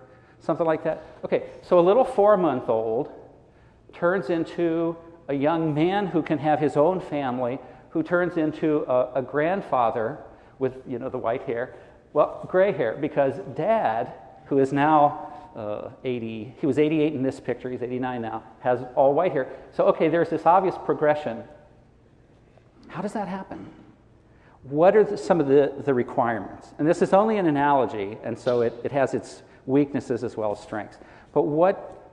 something 0.40 0.66
like 0.66 0.84
that. 0.84 1.04
Okay, 1.24 1.44
so 1.62 1.78
a 1.78 1.82
little 1.82 2.04
four 2.04 2.36
month 2.36 2.68
old 2.68 3.10
turns 3.92 4.30
into 4.30 4.96
a 5.28 5.34
young 5.34 5.74
man 5.74 6.06
who 6.06 6.22
can 6.22 6.38
have 6.38 6.58
his 6.58 6.76
own 6.76 7.00
family, 7.00 7.58
who 7.90 8.02
turns 8.02 8.36
into 8.36 8.84
a, 8.88 9.14
a 9.16 9.22
grandfather 9.22 10.18
with, 10.58 10.74
you 10.86 10.98
know, 10.98 11.08
the 11.08 11.18
white 11.18 11.42
hair. 11.42 11.74
Well, 12.12 12.46
gray 12.48 12.72
hair, 12.72 12.96
because 13.00 13.38
dad, 13.54 14.12
who 14.46 14.58
is 14.58 14.72
now 14.72 15.32
uh, 15.54 15.90
80, 16.04 16.54
he 16.60 16.66
was 16.66 16.78
88 16.78 17.14
in 17.14 17.22
this 17.22 17.40
picture, 17.40 17.70
he's 17.70 17.82
89 17.82 18.22
now, 18.22 18.42
has 18.60 18.80
all 18.94 19.14
white 19.14 19.32
hair. 19.32 19.48
So, 19.72 19.84
okay, 19.86 20.08
there's 20.08 20.30
this 20.30 20.46
obvious 20.46 20.74
progression. 20.84 21.44
How 22.88 23.02
does 23.02 23.12
that 23.12 23.28
happen? 23.28 23.66
What 24.62 24.96
are 24.96 25.04
the, 25.04 25.16
some 25.16 25.40
of 25.40 25.46
the, 25.46 25.72
the 25.84 25.94
requirements? 25.94 26.68
And 26.78 26.86
this 26.86 27.02
is 27.02 27.12
only 27.12 27.38
an 27.38 27.46
analogy, 27.46 28.18
and 28.22 28.38
so 28.38 28.62
it, 28.62 28.74
it 28.84 28.92
has 28.92 29.14
its 29.14 29.42
weaknesses 29.66 30.24
as 30.24 30.36
well 30.36 30.52
as 30.52 30.60
strengths. 30.60 30.98
But 31.32 31.42
what, 31.42 32.12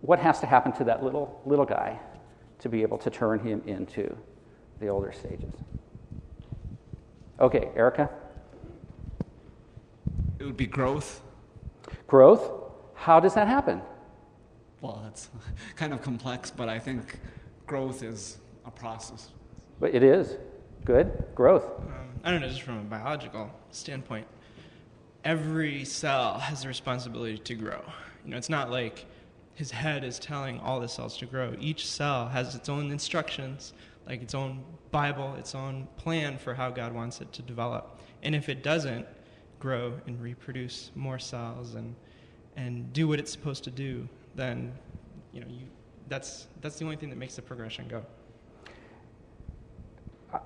what 0.00 0.18
has 0.18 0.40
to 0.40 0.46
happen 0.46 0.72
to 0.72 0.84
that 0.84 1.02
little, 1.02 1.40
little 1.46 1.64
guy 1.64 1.98
to 2.58 2.68
be 2.68 2.82
able 2.82 2.98
to 2.98 3.10
turn 3.10 3.38
him 3.38 3.62
into 3.66 4.14
the 4.80 4.88
older 4.88 5.12
stages? 5.12 5.52
Okay, 7.40 7.70
Erica? 7.74 8.10
It 10.38 10.44
would 10.44 10.56
be 10.56 10.66
growth. 10.66 11.22
Growth? 12.06 12.50
How 12.94 13.20
does 13.20 13.34
that 13.34 13.46
happen? 13.46 13.80
Well, 14.80 15.00
that's 15.04 15.28
kind 15.76 15.92
of 15.92 16.02
complex, 16.02 16.50
but 16.50 16.68
I 16.68 16.78
think 16.78 17.18
growth 17.66 18.02
is 18.02 18.38
a 18.64 18.70
process. 18.70 19.30
But 19.80 19.94
it 19.94 20.02
is. 20.02 20.36
Good. 20.86 21.24
Growth. 21.34 21.64
Um, 21.80 22.20
I 22.22 22.30
don't 22.30 22.40
know, 22.40 22.46
just 22.48 22.62
from 22.62 22.78
a 22.78 22.82
biological 22.82 23.50
standpoint, 23.72 24.24
every 25.24 25.84
cell 25.84 26.38
has 26.38 26.62
the 26.62 26.68
responsibility 26.68 27.38
to 27.38 27.54
grow. 27.56 27.82
You 28.24 28.30
know, 28.30 28.36
it's 28.36 28.48
not 28.48 28.70
like 28.70 29.04
his 29.54 29.72
head 29.72 30.04
is 30.04 30.20
telling 30.20 30.60
all 30.60 30.78
the 30.78 30.86
cells 30.86 31.18
to 31.18 31.26
grow. 31.26 31.56
Each 31.58 31.88
cell 31.88 32.28
has 32.28 32.54
its 32.54 32.68
own 32.68 32.92
instructions, 32.92 33.72
like 34.06 34.22
its 34.22 34.32
own 34.32 34.62
Bible, 34.92 35.34
its 35.34 35.56
own 35.56 35.88
plan 35.96 36.38
for 36.38 36.54
how 36.54 36.70
God 36.70 36.92
wants 36.92 37.20
it 37.20 37.32
to 37.32 37.42
develop. 37.42 38.00
And 38.22 38.32
if 38.32 38.48
it 38.48 38.62
doesn't 38.62 39.08
grow 39.58 39.94
and 40.06 40.22
reproduce 40.22 40.92
more 40.94 41.18
cells 41.18 41.74
and 41.74 41.96
and 42.54 42.92
do 42.92 43.08
what 43.08 43.18
it's 43.18 43.32
supposed 43.32 43.64
to 43.64 43.70
do, 43.72 44.08
then 44.36 44.72
you 45.32 45.40
know 45.40 45.48
you 45.50 45.66
that's 46.08 46.46
that's 46.60 46.78
the 46.78 46.84
only 46.84 46.96
thing 46.96 47.10
that 47.10 47.16
makes 47.16 47.34
the 47.34 47.42
progression 47.42 47.88
go. 47.88 48.06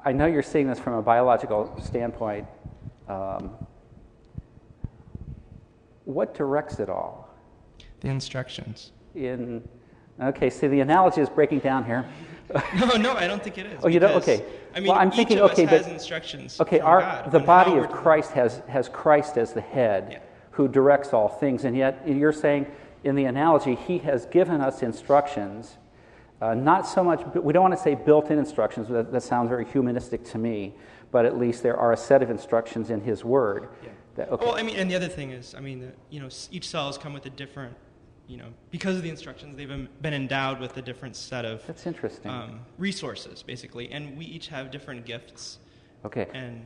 I 0.04 0.12
know 0.12 0.26
you're 0.26 0.42
seeing 0.42 0.66
this 0.66 0.78
from 0.78 0.94
a 0.94 1.02
biological 1.02 1.74
standpoint. 1.82 2.46
Um, 3.08 3.50
what 6.04 6.34
directs 6.34 6.78
it 6.80 6.88
all? 6.88 7.28
The 8.00 8.08
instructions. 8.08 8.92
In 9.14 9.66
okay, 10.20 10.50
see 10.50 10.68
the 10.68 10.80
analogy 10.80 11.20
is 11.20 11.28
breaking 11.28 11.60
down 11.60 11.84
here. 11.84 12.08
no, 12.78 12.96
no, 12.96 13.12
I 13.14 13.26
don't 13.26 13.42
think 13.42 13.58
it 13.58 13.66
is. 13.66 13.80
Oh, 13.82 13.88
you 13.88 14.00
don't? 14.00 14.12
Okay. 14.12 14.44
I 14.74 14.80
mean, 14.80 14.88
well, 14.88 14.98
I'm 14.98 15.10
thinking, 15.10 15.38
okay, 15.40 15.66
but 15.66 15.86
instructions. 15.86 16.60
Okay, 16.60 16.80
our 16.80 17.28
the 17.30 17.38
body 17.38 17.76
of 17.76 17.90
Christ 17.90 18.32
has 18.32 18.62
has 18.68 18.88
Christ 18.88 19.36
as 19.36 19.52
the 19.52 19.60
head, 19.60 20.08
yeah. 20.10 20.18
who 20.50 20.68
directs 20.68 21.12
all 21.12 21.28
things, 21.28 21.64
and 21.64 21.76
yet 21.76 22.06
you're 22.06 22.32
saying 22.32 22.66
in 23.04 23.14
the 23.14 23.24
analogy, 23.24 23.74
He 23.74 23.98
has 23.98 24.26
given 24.26 24.60
us 24.60 24.82
instructions 24.82 25.78
uh, 26.40 26.54
not 26.54 26.86
so 26.86 27.04
much, 27.04 27.22
we 27.34 27.52
don't 27.52 27.62
want 27.62 27.74
to 27.74 27.80
say 27.80 27.94
built 27.94 28.30
in 28.30 28.38
instructions, 28.38 28.88
that, 28.88 29.12
that, 29.12 29.22
sounds 29.22 29.48
very 29.48 29.64
humanistic 29.64 30.24
to 30.24 30.38
me, 30.38 30.74
but 31.10 31.26
at 31.26 31.38
least 31.38 31.62
there 31.62 31.76
are 31.76 31.92
a 31.92 31.96
set 31.96 32.22
of 32.22 32.30
instructions 32.30 32.90
in 32.90 33.00
His 33.00 33.24
Word. 33.24 33.68
Yeah. 33.82 33.90
That, 34.16 34.30
okay. 34.30 34.44
Well, 34.44 34.56
I 34.56 34.62
mean, 34.62 34.76
and 34.76 34.90
the 34.90 34.96
other 34.96 35.08
thing 35.08 35.32
is, 35.32 35.54
I 35.54 35.60
mean, 35.60 35.80
the, 35.80 35.92
you 36.08 36.20
know, 36.20 36.28
each 36.50 36.68
cell 36.68 36.86
has 36.86 36.96
come 36.96 37.12
with 37.12 37.26
a 37.26 37.30
different, 37.30 37.76
you 38.26 38.38
know, 38.38 38.46
because 38.70 38.96
of 38.96 39.02
the 39.02 39.10
instructions, 39.10 39.54
they've 39.56 39.68
been 39.68 40.14
endowed 40.14 40.60
with 40.60 40.76
a 40.78 40.82
different 40.82 41.14
set 41.14 41.44
of 41.44 41.66
That's 41.66 41.86
interesting. 41.86 42.30
Um, 42.30 42.60
resources, 42.78 43.42
basically, 43.42 43.92
and 43.92 44.16
we 44.16 44.24
each 44.24 44.48
have 44.48 44.70
different 44.70 45.04
gifts. 45.04 45.58
Okay. 46.06 46.26
And 46.32 46.64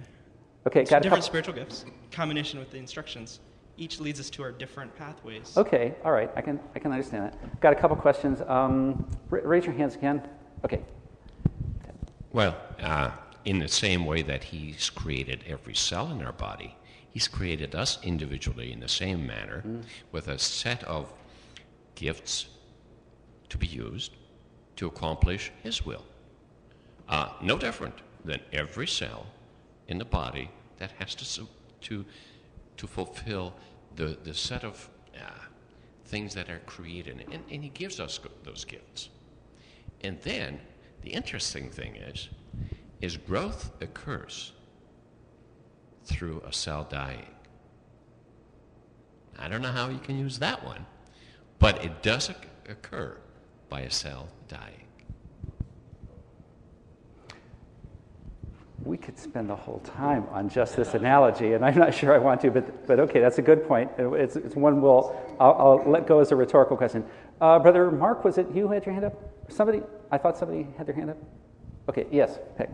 okay, 0.69 0.85
got 0.85 1.03
different 1.03 1.25
spiritual 1.25 1.55
gifts, 1.55 1.85
combination 2.13 2.61
with 2.61 2.71
the 2.71 2.79
instructions 2.79 3.41
each 3.77 4.01
leads 4.01 4.21
us 4.21 4.31
to 4.31 4.43
our 4.43 4.53
different 4.53 4.95
pathways. 4.97 5.57
Okay, 5.57 5.95
all 6.05 6.13
right, 6.13 6.31
I 6.37 6.41
can, 6.41 6.61
I 6.75 6.79
can 6.79 6.93
understand 6.93 7.25
that. 7.25 7.61
Got 7.61 7.73
a 7.73 7.77
couple 7.77 7.97
questions. 7.97 8.41
Um, 8.47 9.09
raise 9.31 9.65
your 9.65 9.75
hands 9.75 9.95
again. 9.97 10.23
Okay. 10.65 10.81
Well, 12.33 12.57
uh, 12.81 13.11
in 13.45 13.59
the 13.59 13.69
same 13.69 14.07
way 14.07 14.23
that 14.23 14.43
He's 14.43 14.91
created 14.91 15.45
every 15.47 15.75
cell 15.75 16.11
in 16.11 16.23
our 16.23 16.33
body, 16.33 16.77
He's 17.11 17.29
created 17.29 17.75
us 17.75 17.99
individually 18.03 18.73
in 18.73 18.81
the 18.81 18.89
same 18.89 19.27
manner 19.27 19.63
mm. 19.67 19.85
with 20.11 20.29
a 20.29 20.39
set 20.39 20.83
of 20.85 21.13
gifts 21.95 22.47
to 23.49 23.59
be 23.59 23.67
used 23.67 24.13
to 24.77 24.87
accomplish 24.87 25.53
His 25.63 25.87
will. 25.87 26.05
Uh, 27.09 27.29
no 27.43 27.57
different 27.59 27.95
than 28.25 28.41
every 28.53 28.87
cell 28.87 29.27
in 29.89 29.99
the 29.99 30.05
body 30.05 30.51
that 30.79 30.91
has 30.99 31.15
to, 31.15 31.47
to 31.83 32.05
to 32.77 32.87
fulfill 32.87 33.55
the, 33.97 34.19
the 34.25 34.35
set 34.35 34.65
of 34.65 34.89
uh, 35.17 35.31
things 36.07 36.35
that 36.35 36.51
are 36.51 36.61
created. 36.67 37.25
And, 37.31 37.43
and 37.51 37.63
He 37.63 37.71
gives 37.71 38.01
us 38.01 38.19
those 38.43 38.65
gifts. 38.65 39.11
And 40.03 40.21
then 40.23 40.61
the 41.03 41.11
interesting 41.11 41.71
thing 41.71 41.97
is, 41.97 42.29
is 43.01 43.17
growth 43.17 43.71
occurs 43.81 44.53
through 46.05 46.43
a 46.47 46.53
cell 46.53 46.87
dying. 46.91 47.27
I 49.39 49.49
don't 49.49 49.63
know 49.63 49.73
how 49.73 49.89
you 49.89 49.99
can 49.99 50.19
use 50.19 50.39
that 50.39 50.65
one, 50.65 50.87
but 51.59 51.85
it 51.85 52.03
does 52.03 52.31
occur 52.69 53.17
by 53.69 53.81
a 53.81 53.91
cell 53.91 54.29
dying. 54.49 54.87
We 58.85 58.99
could 58.99 59.19
spend 59.19 59.49
the 59.49 59.57
whole 59.57 59.81
time 59.81 60.27
on 60.31 60.49
just 60.49 60.77
this 60.77 60.93
analogy, 60.95 61.55
and 61.55 61.65
I'm 61.65 61.77
not 61.77 61.95
sure 61.95 62.15
I 62.15 62.19
want 62.19 62.43
to, 62.43 62.51
but, 62.51 62.87
but 62.87 63.01
okay, 63.01 63.21
that's 63.21 63.39
a 63.39 63.43
good 63.43 63.67
point. 63.67 63.91
It's, 63.99 64.37
it's 64.37 64.55
one 64.55 64.83
we'll, 64.83 65.17
I'll, 65.41 65.53
I'll, 65.59 65.91
let 65.91 66.07
go 66.07 66.21
as 66.21 66.33
a 66.33 66.37
rhetorical 66.37 66.77
question. 66.77 67.05
Uh, 67.41 67.59
Brother 67.59 67.91
Mark, 67.91 68.25
was 68.25 68.37
it 68.37 68.47
you 68.55 68.67
who 68.67 68.75
had 68.75 68.85
your 68.85 68.93
hand 68.93 69.07
up? 69.07 69.15
Somebody, 69.49 69.83
I 70.11 70.19
thought 70.19 70.37
somebody 70.37 70.67
had 70.77 70.87
their 70.87 70.95
hand 70.95 71.11
up. 71.11 71.17
Okay, 71.89 72.07
yes, 72.11 72.39
Peg. 72.59 72.69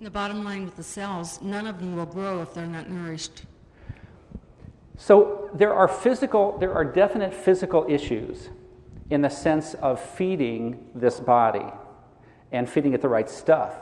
The 0.00 0.10
bottom 0.10 0.44
line 0.44 0.64
with 0.64 0.76
the 0.76 0.84
cells, 0.84 1.42
none 1.42 1.66
of 1.66 1.80
them 1.80 1.96
will 1.96 2.06
grow 2.06 2.40
if 2.40 2.54
they're 2.54 2.66
not 2.66 2.88
nourished. 2.88 3.42
So 4.96 5.50
there 5.54 5.74
are 5.74 5.88
physical, 5.88 6.56
there 6.58 6.72
are 6.72 6.84
definite 6.84 7.34
physical 7.34 7.84
issues 7.88 8.48
in 9.10 9.22
the 9.22 9.28
sense 9.28 9.74
of 9.74 10.00
feeding 10.00 10.86
this 10.94 11.18
body 11.18 11.66
and 12.52 12.68
feeding 12.68 12.92
it 12.94 13.02
the 13.02 13.08
right 13.08 13.28
stuff. 13.28 13.74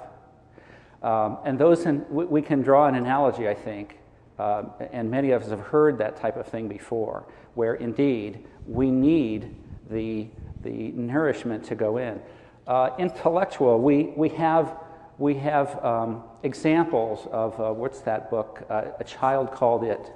Um, 1.02 1.38
and 1.44 1.58
those, 1.58 1.86
in, 1.86 2.04
we, 2.08 2.24
we, 2.24 2.42
can 2.42 2.62
draw 2.62 2.86
an 2.86 2.94
analogy, 2.94 3.48
I 3.48 3.54
think, 3.54 3.98
uh, 4.38 4.64
and 4.92 5.10
many 5.10 5.30
of 5.30 5.42
us 5.42 5.50
have 5.50 5.60
heard 5.60 5.98
that 5.98 6.16
type 6.16 6.36
of 6.36 6.46
thing 6.46 6.68
before, 6.68 7.26
where 7.54 7.74
indeed 7.74 8.44
we 8.66 8.90
need 8.90 9.54
the, 9.90 10.26
the 10.62 10.92
nourishment 10.92 11.64
to 11.64 11.74
go 11.74 11.98
in. 11.98 12.20
Uh, 12.66 12.90
intellectual, 12.98 13.80
we, 13.80 14.12
we 14.16 14.28
have, 14.30 14.76
we 15.18 15.34
have 15.34 15.82
um, 15.84 16.24
examples 16.42 17.28
of 17.30 17.58
uh, 17.60 17.72
what's 17.72 18.00
that 18.00 18.30
book? 18.30 18.66
Uh, 18.68 18.86
a 18.98 19.04
Child 19.04 19.52
Called 19.52 19.84
It. 19.84 20.12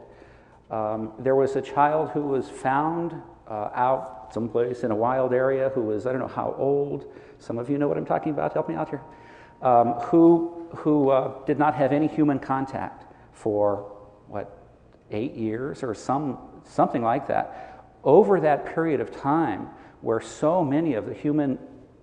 Um, 0.70 1.12
there 1.18 1.36
was 1.36 1.56
a 1.56 1.62
child 1.62 2.10
who 2.10 2.22
was 2.22 2.48
found 2.48 3.14
uh, 3.48 3.70
out 3.74 4.30
someplace 4.32 4.84
in 4.84 4.90
a 4.90 4.96
wild 4.96 5.32
area 5.32 5.70
who 5.70 5.82
was, 5.82 6.06
I 6.06 6.12
don't 6.12 6.20
know 6.20 6.28
how 6.28 6.54
old, 6.56 7.12
some 7.40 7.58
of 7.58 7.68
you 7.68 7.78
know 7.78 7.88
what 7.88 7.96
I'm 7.96 8.06
talking 8.06 8.32
about, 8.32 8.52
help 8.52 8.68
me 8.68 8.74
out 8.74 8.88
here, 8.88 9.02
um, 9.62 9.94
who, 9.94 10.68
who 10.76 11.10
uh, 11.10 11.44
did 11.44 11.58
not 11.58 11.74
have 11.74 11.92
any 11.92 12.06
human 12.06 12.38
contact 12.38 13.04
for, 13.32 13.96
what, 14.28 14.56
eight 15.10 15.34
years 15.34 15.82
or 15.82 15.94
some, 15.94 16.38
something 16.64 17.02
like 17.02 17.26
that. 17.28 17.84
Over 18.04 18.40
that 18.40 18.74
period 18.74 19.00
of 19.00 19.10
time, 19.10 19.68
where 20.00 20.20
so 20.20 20.64
many 20.64 20.94
of 20.94 21.06
the 21.06 21.14
human 21.14 21.58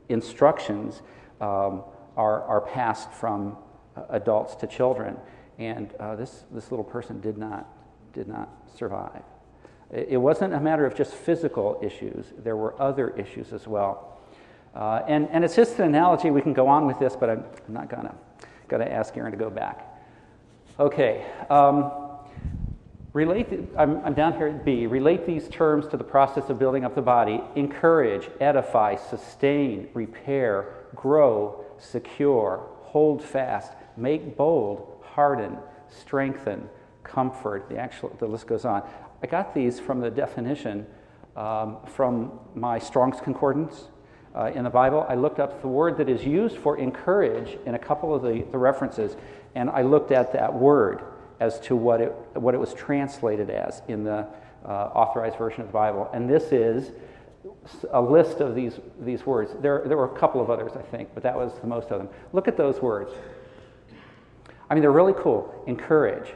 instructions 0.09 1.01
um, 1.41 1.83
are, 2.15 2.43
are 2.43 2.61
passed 2.61 3.11
from 3.13 3.57
uh, 3.95 4.03
adults 4.09 4.55
to 4.57 4.67
children. 4.67 5.17
And 5.57 5.93
uh, 5.99 6.15
this, 6.15 6.43
this 6.51 6.71
little 6.71 6.83
person 6.83 7.19
did 7.21 7.37
not, 7.37 7.67
did 8.13 8.27
not 8.27 8.49
survive. 8.75 9.23
It, 9.91 10.07
it, 10.11 10.17
wasn't 10.17 10.53
a 10.53 10.59
matter 10.59 10.85
of 10.85 10.95
just 10.95 11.13
physical 11.13 11.79
issues, 11.81 12.33
there 12.37 12.57
were 12.57 12.79
other 12.81 13.09
issues 13.11 13.53
as 13.53 13.67
well. 13.67 14.16
Uh, 14.77 15.01
and, 15.07 15.27
and 15.31 15.43
it's 15.43 15.55
just 15.55 15.79
an 15.79 15.85
analogy. 15.85 16.29
We 16.29 16.41
can 16.41 16.53
go 16.53 16.67
on 16.67 16.85
with 16.85 16.99
this, 16.99 17.15
but 17.15 17.31
I'm, 17.31 17.43
I'm 17.67 17.73
not 17.73 17.89
going 17.89 18.03
to 18.03 18.13
gonna 18.67 18.85
ask 18.85 19.15
Aaron 19.17 19.31
to 19.31 19.37
go 19.37 19.49
back. 19.49 19.85
Okay. 20.79 21.25
Um, 21.49 21.91
relate, 23.13 23.47
I'm, 23.77 24.03
I'm 24.05 24.13
down 24.13 24.33
here 24.33 24.47
at 24.47 24.63
B. 24.63 24.85
Relate 24.85 25.25
these 25.25 25.47
terms 25.49 25.87
to 25.87 25.97
the 25.97 26.03
process 26.03 26.49
of 26.49 26.59
building 26.59 26.85
up 26.85 26.93
the 26.93 27.01
body. 27.01 27.41
Encourage, 27.55 28.29
edify, 28.39 28.95
sustain, 28.95 29.89
repair, 29.93 30.85
grow, 30.95 31.65
secure, 31.79 32.67
hold 32.81 33.23
fast, 33.23 33.73
make 33.95 34.37
bold, 34.37 35.01
harden, 35.03 35.57
strengthen, 35.89 36.69
comfort. 37.03 37.67
The 37.69 37.77
actual 37.77 38.15
the 38.19 38.27
list 38.27 38.45
goes 38.45 38.65
on. 38.65 38.87
I 39.23 39.27
got 39.27 39.55
these 39.55 39.79
from 39.79 40.01
the 40.01 40.11
definition 40.11 40.85
um, 41.35 41.77
from 41.85 42.39
my 42.53 42.77
Strong's 42.77 43.19
Concordance. 43.19 43.87
Uh, 44.37 44.51
in 44.53 44.63
the 44.63 44.69
Bible, 44.69 45.03
I 45.09 45.15
looked 45.15 45.39
up 45.39 45.61
the 45.63 45.67
word 45.67 45.97
that 45.97 46.07
is 46.07 46.23
used 46.23 46.57
for 46.57 46.77
encourage 46.77 47.57
in 47.65 47.73
a 47.73 47.79
couple 47.79 48.13
of 48.13 48.21
the, 48.21 48.45
the 48.51 48.57
references, 48.57 49.17
and 49.55 49.67
I 49.67 49.81
looked 49.81 50.11
at 50.11 50.31
that 50.33 50.53
word 50.53 51.01
as 51.39 51.59
to 51.61 51.75
what 51.75 52.01
it, 52.01 52.13
what 52.33 52.53
it 52.53 52.59
was 52.59 52.71
translated 52.75 53.49
as 53.49 53.81
in 53.87 54.03
the 54.03 54.27
uh, 54.63 54.69
authorized 54.69 55.37
version 55.37 55.61
of 55.61 55.67
the 55.67 55.73
Bible. 55.73 56.07
And 56.13 56.29
this 56.29 56.51
is 56.51 56.91
a 57.91 57.99
list 57.99 58.39
of 58.39 58.53
these, 58.53 58.79
these 58.99 59.25
words. 59.25 59.55
There, 59.59 59.81
there 59.87 59.97
were 59.97 60.13
a 60.13 60.19
couple 60.19 60.39
of 60.39 60.51
others, 60.51 60.73
I 60.75 60.83
think, 60.83 61.09
but 61.15 61.23
that 61.23 61.35
was 61.35 61.57
the 61.59 61.67
most 61.67 61.89
of 61.89 61.97
them. 61.97 62.09
Look 62.31 62.47
at 62.47 62.57
those 62.57 62.79
words. 62.79 63.11
I 64.69 64.75
mean, 64.75 64.81
they're 64.81 64.91
really 64.91 65.15
cool. 65.17 65.63
Encourage, 65.65 66.31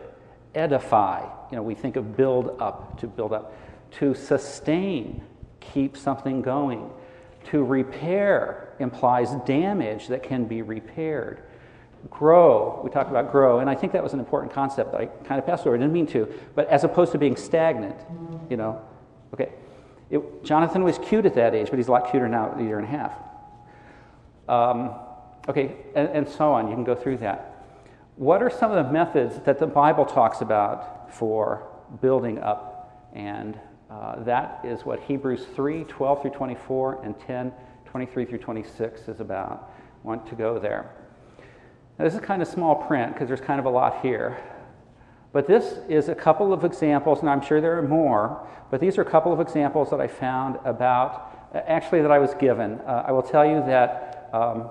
edify. 0.55 1.27
You 1.51 1.57
know, 1.57 1.63
we 1.63 1.75
think 1.75 1.97
of 1.97 2.17
build 2.17 2.57
up, 2.59 2.99
to 3.01 3.07
build 3.07 3.31
up. 3.31 3.53
To 3.99 4.15
sustain, 4.15 5.21
keep 5.59 5.95
something 5.95 6.41
going. 6.41 6.89
To 7.45 7.63
repair 7.63 8.75
implies 8.80 9.36
damage 9.45 10.08
that 10.08 10.23
can 10.23 10.45
be 10.45 10.62
repaired. 10.62 11.43
Grow, 12.10 12.82
we 12.84 12.89
talked 12.89 13.10
about 13.10 13.32
grow, 13.32 13.60
and 13.60 13.69
I 13.69 13.75
think 13.75 13.93
that 13.93 14.01
was 14.01 14.13
an 14.13 14.19
important 14.19 14.54
concept 14.54 14.91
that 14.91 15.01
I 15.01 15.06
kind 15.06 15.39
of 15.39 15.45
passed 15.45 15.67
over. 15.67 15.75
I 15.75 15.80
didn't 15.80 15.93
mean 15.93 16.08
to, 16.08 16.27
but 16.56 16.67
as 16.67 16.84
opposed 16.84 17.12
to 17.12 17.17
being 17.17 17.36
stagnant, 17.36 17.95
you 18.49 18.58
know. 18.58 18.82
Okay, 19.34 19.49
it, 20.10 20.43
Jonathan 20.43 20.84
was 20.84 20.97
cute 20.99 21.25
at 21.25 21.36
that 21.36 21.54
age, 21.54 21.69
but 21.69 21.77
he's 21.77 21.88
a 21.88 21.91
lot 21.91 22.10
cuter 22.10 22.27
now, 22.27 22.56
a 22.58 22.63
year 22.63 22.80
and 22.80 22.88
a 22.88 22.91
half. 22.91 23.13
Um, 24.49 24.95
okay, 25.47 25.75
and, 25.95 26.10
and 26.10 26.30
so 26.30 26.51
on. 26.51 26.67
You 26.67 26.73
can 26.73 26.84
go 26.84 26.95
through 26.95 27.17
that. 27.17 27.65
What 28.15 28.43
are 28.43 28.49
some 28.49 28.71
of 28.71 28.86
the 28.86 28.91
methods 28.91 29.39
that 29.45 29.60
the 29.60 29.67
Bible 29.67 30.06
talks 30.06 30.41
about 30.41 31.13
for 31.13 31.67
building 32.01 32.39
up? 32.39 33.10
And 33.13 33.60
uh, 33.91 34.23
that 34.23 34.62
is 34.63 34.86
what 34.86 35.01
Hebrews 35.01 35.45
3 35.54 35.84
12 35.84 36.21
through 36.21 36.32
24 36.32 37.04
and 37.04 37.19
10 37.19 37.51
23 37.86 38.25
through 38.25 38.38
26 38.38 39.10
is 39.10 39.19
about. 39.19 39.69
Want 40.04 40.25
to 40.27 40.36
go 40.36 40.58
there. 40.58 40.95
Now, 41.99 42.06
this 42.06 42.13
is 42.13 42.21
kind 42.21 42.41
of 42.41 42.47
small 42.47 42.75
print 42.75 43.13
because 43.13 43.27
there's 43.27 43.41
kind 43.41 43.60
of 43.60 43.65
a 43.65 43.69
lot 43.69 44.01
here. 44.01 44.41
But 45.34 45.45
this 45.45 45.77
is 45.89 46.08
a 46.08 46.15
couple 46.15 46.54
of 46.54 46.63
examples, 46.63 47.19
and 47.19 47.30
I'm 47.30 47.41
sure 47.41 47.60
there 47.60 47.77
are 47.77 47.88
more, 47.88 48.47
but 48.69 48.80
these 48.80 48.97
are 48.97 49.01
a 49.01 49.10
couple 49.10 49.32
of 49.32 49.39
examples 49.39 49.89
that 49.89 49.99
I 49.99 50.08
found 50.08 50.58
about, 50.65 51.51
actually, 51.54 52.01
that 52.01 52.12
I 52.12 52.19
was 52.19 52.34
given. 52.36 52.80
Uh, 52.82 53.04
I 53.08 53.12
will 53.12 53.21
tell 53.21 53.45
you 53.45 53.60
that 53.65 54.30
um, 54.34 54.69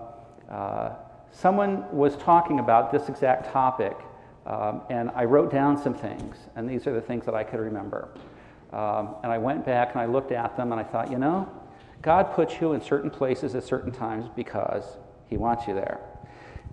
uh, 0.51 0.91
someone 1.31 1.85
was 1.95 2.17
talking 2.17 2.59
about 2.59 2.91
this 2.91 3.09
exact 3.09 3.53
topic, 3.53 3.97
um, 4.47 4.83
and 4.91 5.11
I 5.15 5.25
wrote 5.25 5.53
down 5.53 5.81
some 5.81 5.95
things, 5.95 6.37
and 6.57 6.69
these 6.69 6.87
are 6.87 6.93
the 6.93 7.01
things 7.01 7.25
that 7.27 7.35
I 7.35 7.45
could 7.45 7.61
remember. 7.61 8.09
Um, 8.73 9.17
and 9.23 9.33
I 9.33 9.39
went 9.39 9.67
back 9.67 9.93
and 9.93 10.01
I 10.01 10.07
looked 10.07 10.33
at 10.33 10.57
them, 10.57 10.73
and 10.73 10.81
I 10.81 10.85
thought, 10.85 11.11
you 11.11 11.19
know, 11.19 11.49
God 12.03 12.33
puts 12.35 12.61
you 12.61 12.73
in 12.73 12.81
certain 12.81 13.11
places 13.11 13.55
at 13.55 13.65
certain 13.65 13.93
times 13.93 14.27
because 14.35 14.85
He 15.29 15.37
wants 15.37 15.67
you 15.67 15.75
there. 15.75 16.01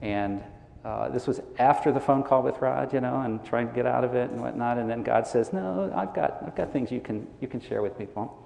And 0.01 0.43
uh, 0.85 1.09
this 1.09 1.27
was 1.27 1.41
after 1.59 1.91
the 1.91 1.99
phone 1.99 2.23
call 2.23 2.43
with 2.43 2.61
Rod, 2.61 2.93
you 2.93 3.01
know, 3.01 3.21
and 3.21 3.43
trying 3.43 3.67
to 3.67 3.73
get 3.73 3.85
out 3.85 4.03
of 4.03 4.15
it 4.15 4.29
and 4.29 4.39
whatnot. 4.39 4.77
And 4.77 4.89
then 4.89 5.03
God 5.03 5.27
says, 5.27 5.51
"No, 5.51 5.91
I've 5.95 6.13
got, 6.13 6.43
I've 6.45 6.55
got 6.55 6.71
things 6.71 6.91
you 6.91 7.01
can, 7.01 7.27
you 7.41 7.47
can 7.47 7.59
share 7.59 7.81
with 7.81 7.97
people." 7.97 8.43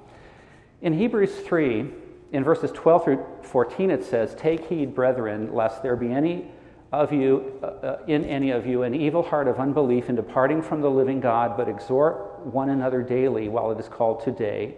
In 0.82 0.94
Hebrews 0.94 1.36
three, 1.42 1.92
in 2.32 2.44
verses 2.44 2.72
12 2.72 3.04
through 3.04 3.26
14, 3.44 3.92
it 3.92 4.04
says, 4.04 4.34
"Take 4.36 4.68
heed, 4.68 4.96
brethren, 4.96 5.54
lest 5.54 5.84
there 5.84 5.96
be 5.96 6.12
any 6.12 6.50
of 6.92 7.14
you, 7.14 7.60
uh, 7.62 7.66
uh, 7.66 8.00
in 8.08 8.26
any 8.26 8.52
of 8.52 8.66
you, 8.66 8.84
an 8.84 8.96
evil 8.96 9.24
heart 9.24 9.48
of 9.48 9.60
unbelief 9.60 10.10
in 10.10 10.16
departing 10.16 10.62
from 10.62 10.82
the 10.82 10.90
living 10.90 11.20
God, 11.20 11.56
but 11.56 11.70
exhort 11.70 12.31
one 12.46 12.70
another 12.70 13.02
daily 13.02 13.50
while 13.50 13.72
it 13.72 13.80
is 13.80 13.88
called 13.88 14.24
today, 14.24 14.76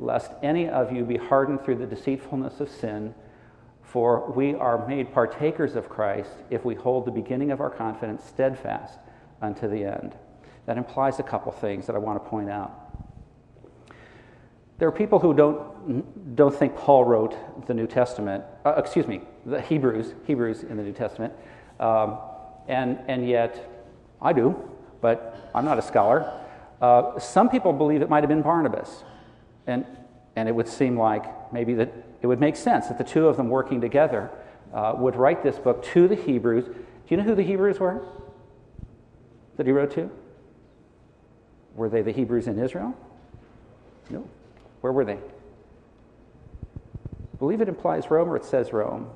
lest 0.00 0.32
any 0.42 0.68
of 0.68 0.92
you 0.92 1.04
be 1.04 1.16
hardened 1.16 1.64
through 1.64 1.76
the 1.76 1.86
deceitfulness 1.86 2.60
of 2.60 2.68
sin." 2.68 3.14
For 3.92 4.30
we 4.30 4.54
are 4.54 4.88
made 4.88 5.12
partakers 5.12 5.76
of 5.76 5.90
Christ 5.90 6.30
if 6.48 6.64
we 6.64 6.74
hold 6.74 7.04
the 7.04 7.10
beginning 7.10 7.50
of 7.50 7.60
our 7.60 7.68
confidence 7.68 8.24
steadfast 8.24 8.98
unto 9.42 9.68
the 9.68 9.84
end. 9.84 10.16
That 10.64 10.78
implies 10.78 11.18
a 11.18 11.22
couple 11.22 11.52
things 11.52 11.86
that 11.88 11.94
I 11.94 11.98
want 11.98 12.24
to 12.24 12.26
point 12.30 12.48
out. 12.48 12.72
There 14.78 14.88
are 14.88 14.92
people 14.92 15.18
who 15.18 15.34
don't, 15.34 16.34
don't 16.34 16.54
think 16.54 16.74
Paul 16.74 17.04
wrote 17.04 17.66
the 17.66 17.74
New 17.74 17.86
Testament, 17.86 18.44
uh, 18.64 18.72
excuse 18.78 19.06
me, 19.06 19.20
the 19.44 19.60
Hebrews, 19.60 20.14
Hebrews 20.26 20.62
in 20.62 20.78
the 20.78 20.82
New 20.82 20.94
Testament, 20.94 21.34
um, 21.78 22.16
and, 22.68 22.98
and 23.08 23.28
yet 23.28 23.86
I 24.22 24.32
do, 24.32 24.56
but 25.02 25.50
I'm 25.54 25.66
not 25.66 25.78
a 25.78 25.82
scholar. 25.82 26.32
Uh, 26.82 27.18
some 27.18 27.48
people 27.48 27.72
believe 27.72 28.02
it 28.02 28.10
might 28.10 28.24
have 28.24 28.28
been 28.28 28.42
Barnabas, 28.42 29.04
and, 29.68 29.86
and 30.34 30.48
it 30.48 30.52
would 30.52 30.66
seem 30.66 30.98
like 30.98 31.52
maybe 31.52 31.74
that 31.74 31.92
it 32.20 32.26
would 32.26 32.40
make 32.40 32.56
sense 32.56 32.88
that 32.88 32.98
the 32.98 33.04
two 33.04 33.28
of 33.28 33.36
them 33.36 33.48
working 33.48 33.80
together 33.80 34.30
uh, 34.74 34.92
would 34.96 35.14
write 35.14 35.44
this 35.44 35.58
book 35.58 35.84
to 35.84 36.08
the 36.08 36.16
Hebrews. 36.16 36.64
Do 36.64 36.74
you 37.08 37.16
know 37.16 37.22
who 37.22 37.36
the 37.36 37.44
Hebrews 37.44 37.78
were 37.78 38.04
that 39.56 39.66
he 39.66 39.72
wrote 39.72 39.92
to? 39.92 40.10
Were 41.76 41.88
they 41.88 42.02
the 42.02 42.10
Hebrews 42.10 42.48
in 42.48 42.58
Israel? 42.58 42.94
No. 44.10 44.28
Where 44.80 44.92
were 44.92 45.04
they? 45.04 45.14
I 45.14 45.18
believe 47.38 47.60
it 47.60 47.68
implies 47.68 48.10
Rome 48.10 48.28
or 48.28 48.36
it 48.36 48.44
says 48.44 48.72
Rome. 48.72 49.08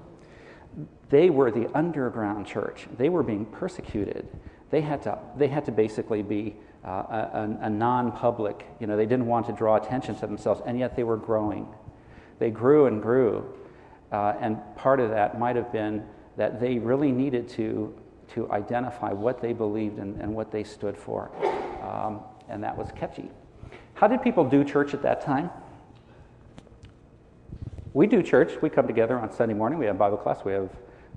They 1.10 1.30
were 1.30 1.50
the 1.50 1.68
underground 1.76 2.46
church. 2.46 2.86
They 2.96 3.08
were 3.08 3.24
being 3.24 3.44
persecuted. 3.44 4.28
They 4.70 4.80
had 4.80 5.02
to, 5.02 5.18
they 5.36 5.48
had 5.48 5.64
to 5.64 5.72
basically 5.72 6.22
be 6.22 6.54
uh, 6.86 6.90
a, 6.90 7.58
a 7.62 7.70
non 7.70 8.12
public, 8.12 8.66
you 8.78 8.86
know, 8.86 8.96
they 8.96 9.06
didn't 9.06 9.26
want 9.26 9.46
to 9.46 9.52
draw 9.52 9.76
attention 9.76 10.14
to 10.14 10.26
themselves, 10.26 10.62
and 10.64 10.78
yet 10.78 10.94
they 10.94 11.02
were 11.02 11.16
growing. 11.16 11.66
They 12.38 12.50
grew 12.50 12.86
and 12.86 13.02
grew. 13.02 13.52
Uh, 14.12 14.34
and 14.40 14.58
part 14.76 15.00
of 15.00 15.10
that 15.10 15.38
might 15.38 15.56
have 15.56 15.72
been 15.72 16.04
that 16.36 16.60
they 16.60 16.78
really 16.78 17.10
needed 17.10 17.48
to, 17.48 17.94
to 18.34 18.50
identify 18.52 19.12
what 19.12 19.40
they 19.40 19.52
believed 19.52 19.98
and, 19.98 20.20
and 20.20 20.34
what 20.34 20.52
they 20.52 20.62
stood 20.62 20.96
for. 20.96 21.30
Um, 21.82 22.20
and 22.48 22.62
that 22.62 22.76
was 22.76 22.88
catchy. 22.94 23.30
How 23.94 24.06
did 24.06 24.22
people 24.22 24.44
do 24.44 24.62
church 24.62 24.94
at 24.94 25.02
that 25.02 25.22
time? 25.22 25.50
We 27.94 28.06
do 28.06 28.22
church. 28.22 28.60
We 28.60 28.68
come 28.68 28.86
together 28.86 29.18
on 29.18 29.32
Sunday 29.32 29.54
morning. 29.54 29.78
We 29.78 29.86
have 29.86 29.98
Bible 29.98 30.18
class. 30.18 30.44
We 30.44 30.52
have, 30.52 30.70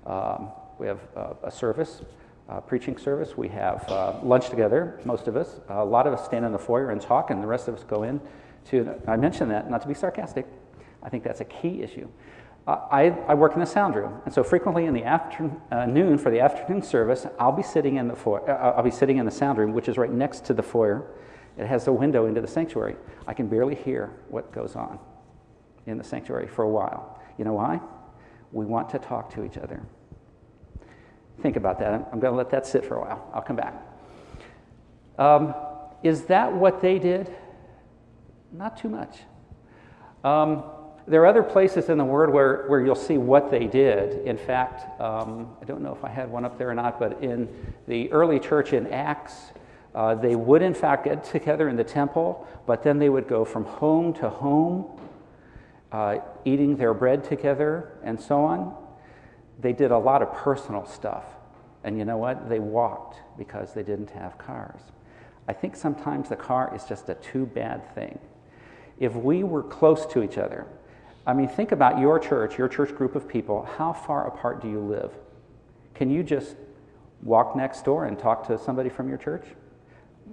um, 0.08 0.49
we 0.79 0.88
have 0.88 0.99
uh, 1.15 1.34
a 1.43 1.51
service, 1.51 2.01
uh, 2.49 2.59
preaching 2.62 2.97
service. 2.97 3.38
We 3.38 3.47
have 3.49 3.88
uh, 3.89 4.19
lunch 4.23 4.49
together, 4.49 4.99
most 5.05 5.27
of 5.27 5.38
us. 5.38 5.59
a 5.69 5.85
lot 5.85 6.07
of 6.07 6.13
us 6.13 6.25
stand 6.25 6.45
in 6.45 6.51
the 6.51 6.59
foyer 6.59 6.89
and 6.89 7.01
talk, 7.01 7.29
and 7.29 7.41
the 7.41 7.47
rest 7.47 7.67
of 7.67 7.75
us 7.75 7.83
go 7.83 8.03
in 8.03 8.19
to. 8.69 8.99
I 9.07 9.17
mention 9.17 9.49
that 9.49 9.69
not 9.69 9.81
to 9.81 9.88
be 9.88 9.93
sarcastic. 9.93 10.47
I 11.03 11.09
think 11.09 11.23
that's 11.23 11.41
a 11.41 11.45
key 11.45 11.81
issue. 11.81 12.07
I, 12.67 13.15
I, 13.27 13.33
work 13.33 13.53
in 13.53 13.62
the 13.62 13.65
sound 13.65 13.95
room, 13.95 14.21
and 14.25 14.33
so 14.33 14.43
frequently 14.43 14.85
in 14.85 14.93
the 14.93 15.03
afternoon 15.03 16.13
uh, 16.13 16.17
for 16.17 16.29
the 16.29 16.39
afternoon 16.39 16.83
service, 16.83 17.25
I'll 17.39 17.51
be 17.51 17.63
sitting 17.63 17.95
in 17.95 18.07
the 18.07 18.15
foyer, 18.15 18.47
uh, 18.47 18.73
I'll 18.75 18.83
be 18.83 18.91
sitting 18.91 19.17
in 19.17 19.25
the 19.25 19.31
sound 19.31 19.57
room, 19.57 19.73
which 19.73 19.88
is 19.88 19.97
right 19.97 20.12
next 20.12 20.45
to 20.45 20.53
the 20.53 20.62
foyer. 20.62 21.07
It 21.57 21.65
has 21.65 21.88
a 21.88 21.93
window 21.93 22.27
into 22.27 22.41
the 22.41 22.47
sanctuary. 22.47 22.95
I 23.25 23.33
can 23.33 23.47
barely 23.47 23.73
hear 23.73 24.12
what 24.27 24.51
goes 24.51 24.75
on 24.75 24.99
in 25.88 25.97
the 25.97 26.03
sanctuary 26.03 26.47
for 26.47 26.63
a 26.63 26.69
while. 26.69 27.19
You 27.39 27.45
know 27.45 27.53
why? 27.53 27.79
We 28.51 28.65
want 28.65 28.89
to 28.89 28.99
talk 28.99 29.33
to 29.33 29.43
each 29.43 29.57
other. 29.57 29.81
Think 31.41 31.56
about 31.56 31.80
that. 31.80 31.93
I'm 31.93 32.19
going 32.19 32.34
to 32.34 32.38
let 32.38 32.49
that 32.52 32.65
sit 32.65 32.86
for 32.86 32.95
a 32.95 33.02
while. 33.02 33.30
I'll 33.34 33.41
come 33.41 33.56
back. 33.56 33.73
Um, 35.17 35.54
is 36.04 36.23
that 36.25 36.54
what 36.54 36.82
they 36.82 36.99
did? 36.99 37.34
Not 38.52 38.78
too 38.78 38.89
much. 38.89 39.17
Um, 40.23 40.63
there 41.08 41.21
are 41.23 41.28
other 41.28 41.43
places 41.43 41.89
in 41.89 41.97
the 41.97 42.06
Word 42.06 42.32
where, 42.32 42.65
where 42.67 42.82
you'll 42.82 42.95
see 42.95 43.17
what 43.17 43.49
they 43.49 43.67
did. 43.67 44.25
In 44.28 44.38
fact, 44.38 45.02
um, 45.02 45.56
I 45.62 45.65
don't 45.65 45.82
know 45.82 45.93
if 45.93 46.04
I 46.04 46.10
had 46.10 46.30
one 46.30 46.45
up 46.45 46.58
there 46.58 46.69
or 46.69 46.75
not, 46.75 46.99
but 46.99 47.23
in 47.23 47.49
the 47.88 48.12
early 48.12 48.39
church 48.39 48.73
in 48.73 48.88
Acts, 48.88 49.34
uh, 49.95 50.13
they 50.15 50.36
would 50.36 50.62
in 50.62 50.73
fact 50.73 51.06
get 51.06 51.23
together 51.23 51.67
in 51.67 51.75
the 51.75 51.84
temple, 51.84 52.47
but 52.67 52.84
then 52.84 52.99
they 52.99 53.10
would 53.10 53.28
go 53.28 53.43
from 53.43 53.65
home 53.65 54.13
to 54.13 54.30
home, 54.30 54.99
uh, 55.91 56.17
eating 56.45 56.75
their 56.78 56.93
bread 56.93 57.23
together 57.23 57.91
and 58.04 58.19
so 58.19 58.43
on. 58.43 58.75
They 59.60 59.74
did 59.74 59.91
a 59.91 59.98
lot 59.98 60.22
of 60.22 60.34
personal 60.34 60.86
stuff. 60.86 61.26
And 61.84 61.98
you 61.98 62.06
know 62.06 62.17
what? 62.17 62.50
They 62.50 62.60
walked 62.60 63.17
because 63.38 63.74
they 63.74 63.84
didn't 63.84 64.12
have 64.12 64.38
cars. 64.38 64.82
I 65.48 65.54
think 65.54 65.76
sometimes 65.76 66.30
the 66.30 66.36
car 66.36 66.74
is 66.76 66.84
just 66.86 67.10
a 67.10 67.15
too 67.15 67.45
bad 67.45 67.93
thing. 67.95 68.19
If 69.00 69.15
we 69.15 69.43
were 69.43 69.63
close 69.63 70.06
to 70.08 70.22
each 70.22 70.38
other, 70.38 70.67
I 71.26 71.34
mean, 71.34 71.48
think 71.48 71.72
about 71.72 72.00
your 72.00 72.19
church, 72.19 72.58
your 72.58 72.67
church 72.67 72.95
group 72.95 73.15
of 73.15 73.28
people. 73.28 73.63
How 73.78 73.93
far 73.93 74.28
apart 74.28 74.62
do 74.62 74.69
you 74.69 74.80
live? 74.80 75.12
Can 75.93 76.10
you 76.10 76.24
just 76.24 76.56
walk 77.24 77.56
next 77.56 77.84
door 77.86 78.06
and 78.06 78.17
talk 78.17 78.48
to 78.48 78.58
somebody 78.58 78.89
from 78.89 79.10
your 79.10 79.17
church? 79.17 79.45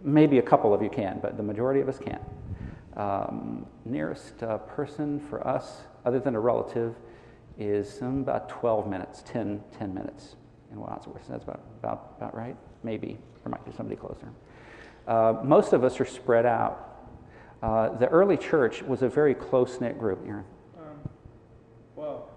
Maybe 0.02 0.38
a 0.38 0.42
couple 0.42 0.74
of 0.74 0.82
you 0.82 0.90
can, 0.90 1.18
but 1.20 1.36
the 1.36 1.42
majority 1.42 1.80
of 1.80 1.88
us 1.88 1.98
can't. 1.98 2.22
Um, 2.96 3.66
nearest 3.84 4.42
uh, 4.42 4.58
person 4.58 5.20
for 5.28 5.46
us, 5.46 5.82
other 6.04 6.18
than 6.18 6.34
a 6.34 6.40
relative, 6.40 6.94
is 7.58 8.00
um, 8.02 8.20
about 8.20 8.48
12 8.48 8.88
minutes, 8.88 9.22
10, 9.26 9.62
10 9.78 9.94
minutes 9.94 10.36
in 10.70 10.80
Wadsworth. 10.80 11.26
That's 11.28 11.44
about, 11.44 11.60
about, 11.78 12.14
about 12.18 12.34
right? 12.36 12.56
Maybe. 12.82 13.18
There 13.42 13.50
might 13.50 13.64
be 13.64 13.72
somebody 13.76 13.96
closer. 13.96 14.28
Uh, 15.06 15.34
most 15.44 15.72
of 15.72 15.84
us 15.84 16.00
are 16.00 16.04
spread 16.04 16.46
out. 16.46 16.82
Uh, 17.62 17.90
the 17.96 18.08
early 18.08 18.36
church 18.36 18.82
was 18.82 19.02
a 19.02 19.08
very 19.08 19.34
close 19.34 19.80
knit 19.80 19.98
group. 19.98 20.20
Aaron. 20.26 20.44
Well, 21.96 22.28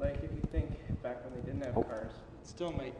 like 0.00 0.16
if 0.16 0.30
you 0.32 0.42
think 0.50 0.70
back 1.02 1.24
when 1.24 1.34
they 1.34 1.46
didn't 1.46 1.64
have 1.64 1.78
oh. 1.78 1.82
cars, 1.84 2.12
it 2.42 2.48
still 2.48 2.72
might 2.72 2.94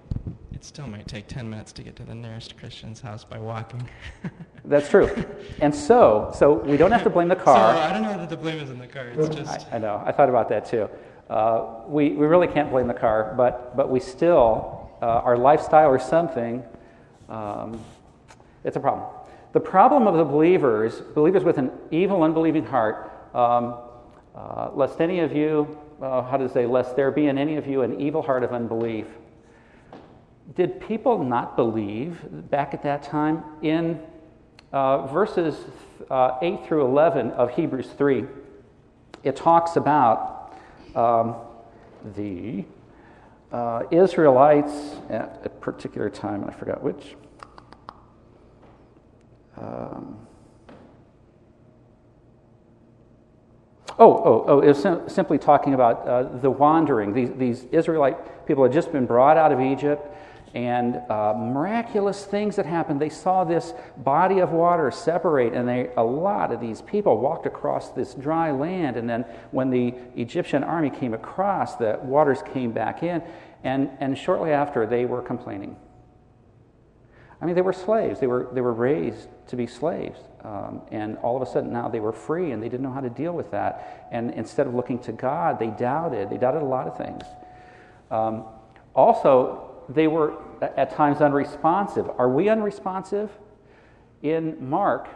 it 0.53 0.65
still 0.65 0.87
might 0.87 1.09
take 1.09 1.27
10 1.27 1.51
minutes 1.51 1.73
to 1.73 1.83
get 1.83 1.97
to 1.97 2.05
the 2.05 2.15
nearest 2.15 2.57
Christian's 2.57 3.01
house 3.01 3.25
by 3.25 3.39
walking. 3.39 3.87
That's 4.65 4.89
true. 4.89 5.11
And 5.61 5.75
so, 5.75 6.33
so 6.35 6.55
we 6.55 6.77
don't 6.77 6.93
have 6.93 7.03
to 7.03 7.11
blame 7.11 7.29
the 7.29 7.37
car. 7.37 7.75
So 7.75 7.81
I 7.81 7.93
don't 7.93 8.03
know 8.03 8.17
that 8.17 8.31
the 8.31 8.37
blame 8.37 8.61
is 8.61 8.71
in 8.71 8.79
the 8.79 8.87
car. 8.87 9.09
It's 9.09 9.35
just. 9.35 9.67
I, 9.73 9.77
I 9.77 9.79
know. 9.79 10.03
I 10.07 10.13
thought 10.13 10.29
about 10.29 10.49
that 10.51 10.65
too. 10.65 10.89
Uh, 11.29 11.81
we, 11.87 12.11
we 12.11 12.27
really 12.27 12.47
can't 12.47 12.71
blame 12.71 12.87
the 12.87 12.95
car, 12.95 13.35
but, 13.37 13.77
but 13.77 13.89
we 13.91 13.99
still, 13.99 14.91
uh, 15.01 15.07
our 15.07 15.37
lifestyle 15.37 15.89
or 15.89 15.99
something, 15.99 16.63
um, 17.29 17.81
it's 18.63 18.77
a 18.77 18.81
problem. 18.81 19.09
The 19.53 19.61
problem 19.61 20.07
of 20.07 20.17
the 20.17 20.25
believers, 20.25 21.01
believers 21.15 21.45
with 21.45 21.59
an 21.59 21.71
evil, 21.91 22.23
unbelieving 22.23 22.65
heart, 22.65 23.11
um, 23.35 23.77
uh, 24.35 24.71
lest 24.75 25.01
any 25.01 25.21
of 25.21 25.33
you 25.33 25.79
uh, 26.03 26.23
how 26.23 26.37
to 26.37 26.49
say, 26.49 26.67
lest 26.67 26.97
there 26.97 27.11
be 27.11 27.27
in 27.27 27.39
any 27.39 27.57
of 27.57 27.67
you 27.67 27.83
an 27.83 28.01
evil 28.01 28.21
heart 28.21 28.43
of 28.43 28.53
unbelief. 28.53 29.07
Did 30.57 30.81
people 30.81 31.23
not 31.23 31.57
believe 31.57 32.21
back 32.51 32.75
at 32.75 32.83
that 32.83 33.03
time? 33.03 33.43
In 33.63 34.01
uh, 34.73 35.07
verses 35.07 35.57
uh, 36.11 36.39
8 36.43 36.67
through 36.67 36.85
11 36.85 37.31
of 37.31 37.51
Hebrews 37.51 37.89
3, 37.97 38.25
it 39.23 39.37
talks 39.37 39.77
about 39.77 40.34
um, 40.95 41.37
the 42.17 42.65
uh, 43.53 43.83
Israelites 43.91 44.97
at 45.09 45.41
a 45.45 45.49
particular 45.49 46.11
time, 46.11 46.43
and 46.43 46.51
I 46.51 46.55
forgot 46.55 46.83
which. 46.83 47.17
Um, 49.57 50.25
Oh, 53.97 54.13
oh, 54.13 54.45
oh, 54.49 54.61
it 54.61 54.67
was 54.67 54.83
sim- 54.83 55.09
simply 55.09 55.39
talking 55.39 55.73
about 55.73 56.07
uh, 56.07 56.23
the 56.39 56.51
wandering. 56.51 57.13
These, 57.13 57.31
these 57.37 57.65
Israelite 57.71 58.45
people 58.47 58.65
had 58.65 58.73
just 58.73 58.91
been 58.91 59.07
brought 59.07 59.37
out 59.37 59.53
of 59.53 59.61
Egypt, 59.61 60.05
and 60.55 61.03
uh, 61.11 61.35
miraculous 61.37 62.25
things 62.25 62.57
that 62.57 62.65
happened. 62.65 63.01
They 63.01 63.09
saw 63.09 63.43
this 63.43 63.75
body 63.97 64.39
of 64.39 64.53
water 64.53 64.91
separate, 64.93 65.53
and 65.53 65.69
they, 65.69 65.91
a 65.97 66.05
lot 66.05 66.53
of 66.53 66.61
these 66.61 66.81
people 66.81 67.19
walked 67.19 67.45
across 67.45 67.91
this 67.91 68.15
dry 68.15 68.53
land. 68.53 68.97
And 68.97 69.11
then, 69.11 69.23
when 69.51 69.71
the 69.71 69.95
Egyptian 70.15 70.63
army 70.63 70.91
came 70.91 71.13
across, 71.13 71.75
the 71.75 71.99
waters 72.03 72.39
came 72.53 72.71
back 72.71 73.03
in, 73.03 73.23
and, 73.65 73.91
and 73.99 74.17
shortly 74.17 74.53
after, 74.53 74.87
they 74.87 75.07
were 75.07 75.23
complaining. 75.23 75.77
I 77.43 77.47
mean, 77.47 77.57
they 77.57 77.63
were 77.63 77.73
slaves, 77.73 78.21
they 78.21 78.27
were, 78.27 78.49
they 78.53 78.61
were 78.61 78.73
raised 78.73 79.29
to 79.49 79.57
be 79.57 79.67
slaves. 79.67 80.19
Um, 80.45 80.83
and 80.91 81.19
all 81.19 81.37
of 81.37 81.47
a 81.47 81.51
sudden 81.51 81.73
now 81.73 81.89
they 81.89 82.01
were 82.01 82.13
free 82.13 82.53
and 82.53 82.63
they 82.63 82.69
didn't 82.69 82.83
know 82.83 82.93
how 82.93 83.01
to 83.01 83.11
deal 83.11 83.33
with 83.33 83.51
that. 83.51 84.09
And 84.13 84.31
instead 84.33 84.67
of 84.67 84.75
looking 84.75 84.99
to 85.01 85.13
God, 85.13 85.59
they 85.59 85.69
doubted. 85.69 86.31
They 86.31 86.39
doubted 86.39 86.63
a 86.63 86.67
lot 86.67 86.87
of 86.87 86.97
things. 86.97 87.23
Um, 88.11 88.45
also, 88.95 89.74
they 89.89 90.07
were 90.07 90.35
at 90.61 90.91
times 90.95 91.21
unresponsive. 91.21 92.09
Are 92.19 92.29
we 92.29 92.49
unresponsive? 92.49 93.31
In 94.23 94.57
Mark 94.69 95.09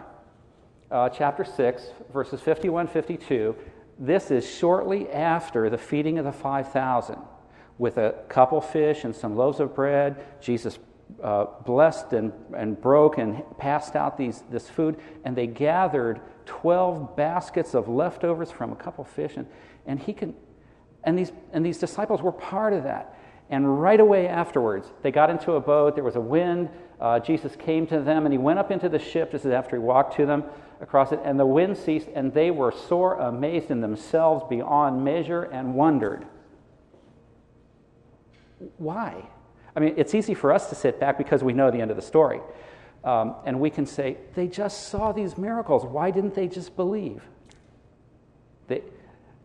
uh, 0.91 1.09
chapter 1.09 1.45
6, 1.45 1.83
verses 2.13 2.41
51 2.41 2.87
52, 2.87 3.57
this 3.99 4.31
is 4.31 4.49
shortly 4.49 5.11
after 5.11 5.71
the 5.71 5.79
feeding 5.79 6.19
of 6.19 6.25
the 6.25 6.33
5,000 6.33 7.19
with 7.79 7.97
a 7.97 8.15
couple 8.29 8.61
fish 8.61 9.05
and 9.05 9.15
some 9.15 9.37
loaves 9.37 9.61
of 9.61 9.75
bread. 9.75 10.25
Jesus 10.41 10.79
uh, 11.23 11.47
blessed 11.65 12.13
and, 12.13 12.33
and 12.57 12.81
broke 12.81 13.19
and 13.19 13.43
passed 13.57 13.97
out 13.97 14.17
these, 14.17 14.45
this 14.51 14.69
food, 14.69 14.97
and 15.25 15.35
they 15.35 15.47
gathered 15.47 16.21
12 16.47 17.17
baskets 17.17 17.75
of 17.75 17.89
leftovers 17.89 18.51
from 18.51 18.73
a 18.73 18.77
couple 18.77 19.05
fish, 19.05 19.37
and, 19.37 19.47
and 19.87 20.01
he 20.01 20.13
can, 20.13 20.35
and 21.05 21.19
these, 21.19 21.33
and 21.53 21.65
these 21.65 21.79
disciples 21.79 22.23
were 22.23 22.33
part 22.33 22.73
of 22.73 22.85
that. 22.85 23.18
And 23.51 23.81
right 23.81 23.99
away 23.99 24.29
afterwards, 24.29 24.87
they 25.03 25.11
got 25.11 25.31
into 25.31 25.53
a 25.53 25.61
boat, 25.61 25.95
there 25.95 26.05
was 26.05 26.17
a 26.17 26.21
wind, 26.21 26.69
uh, 27.01 27.19
Jesus 27.21 27.57
came 27.57 27.87
to 27.87 28.01
them, 28.01 28.27
and 28.27 28.33
he 28.33 28.39
went 28.39 28.59
up 28.59 28.71
into 28.71 28.89
the 28.89 28.99
ship, 28.99 29.31
this 29.31 29.45
is 29.45 29.53
after 29.53 29.77
he 29.77 29.81
walked 29.81 30.17
to 30.17 30.27
them 30.27 30.45
across 30.81 31.13
it, 31.13 31.21
and 31.25 31.41
the 31.41 31.47
wind 31.47 31.77
ceased, 31.77 32.09
and 32.15 32.33
they 32.35 32.51
were 32.51 32.73
sore 32.73 33.19
amazed 33.19 33.71
in 33.71 33.81
themselves 33.81 34.45
beyond 34.51 35.03
measure 35.03 35.45
and 35.45 35.75
wondered. 35.75 36.27
Why? 38.77 39.25
I 39.75 39.81
mean, 39.81 39.95
it's 39.97 40.15
easy 40.15 40.35
for 40.35 40.53
us 40.53 40.69
to 40.69 40.75
sit 40.75 41.01
back 41.01 41.17
because 41.17 41.43
we 41.43 41.53
know 41.53 41.71
the 41.71 41.81
end 41.81 41.91
of 41.91 41.97
the 41.97 42.03
story. 42.03 42.41
Um, 43.05 43.37
and 43.47 43.61
we 43.61 43.71
can 43.71 43.87
say, 43.87 44.19
they 44.35 44.49
just 44.49 44.89
saw 44.89 45.13
these 45.13 45.39
miracles. 45.39 45.85
Why 45.85 46.11
didn't 46.11 46.35
they 46.35 46.49
just 46.49 46.75
believe? 46.75 47.23
They, 48.67 48.83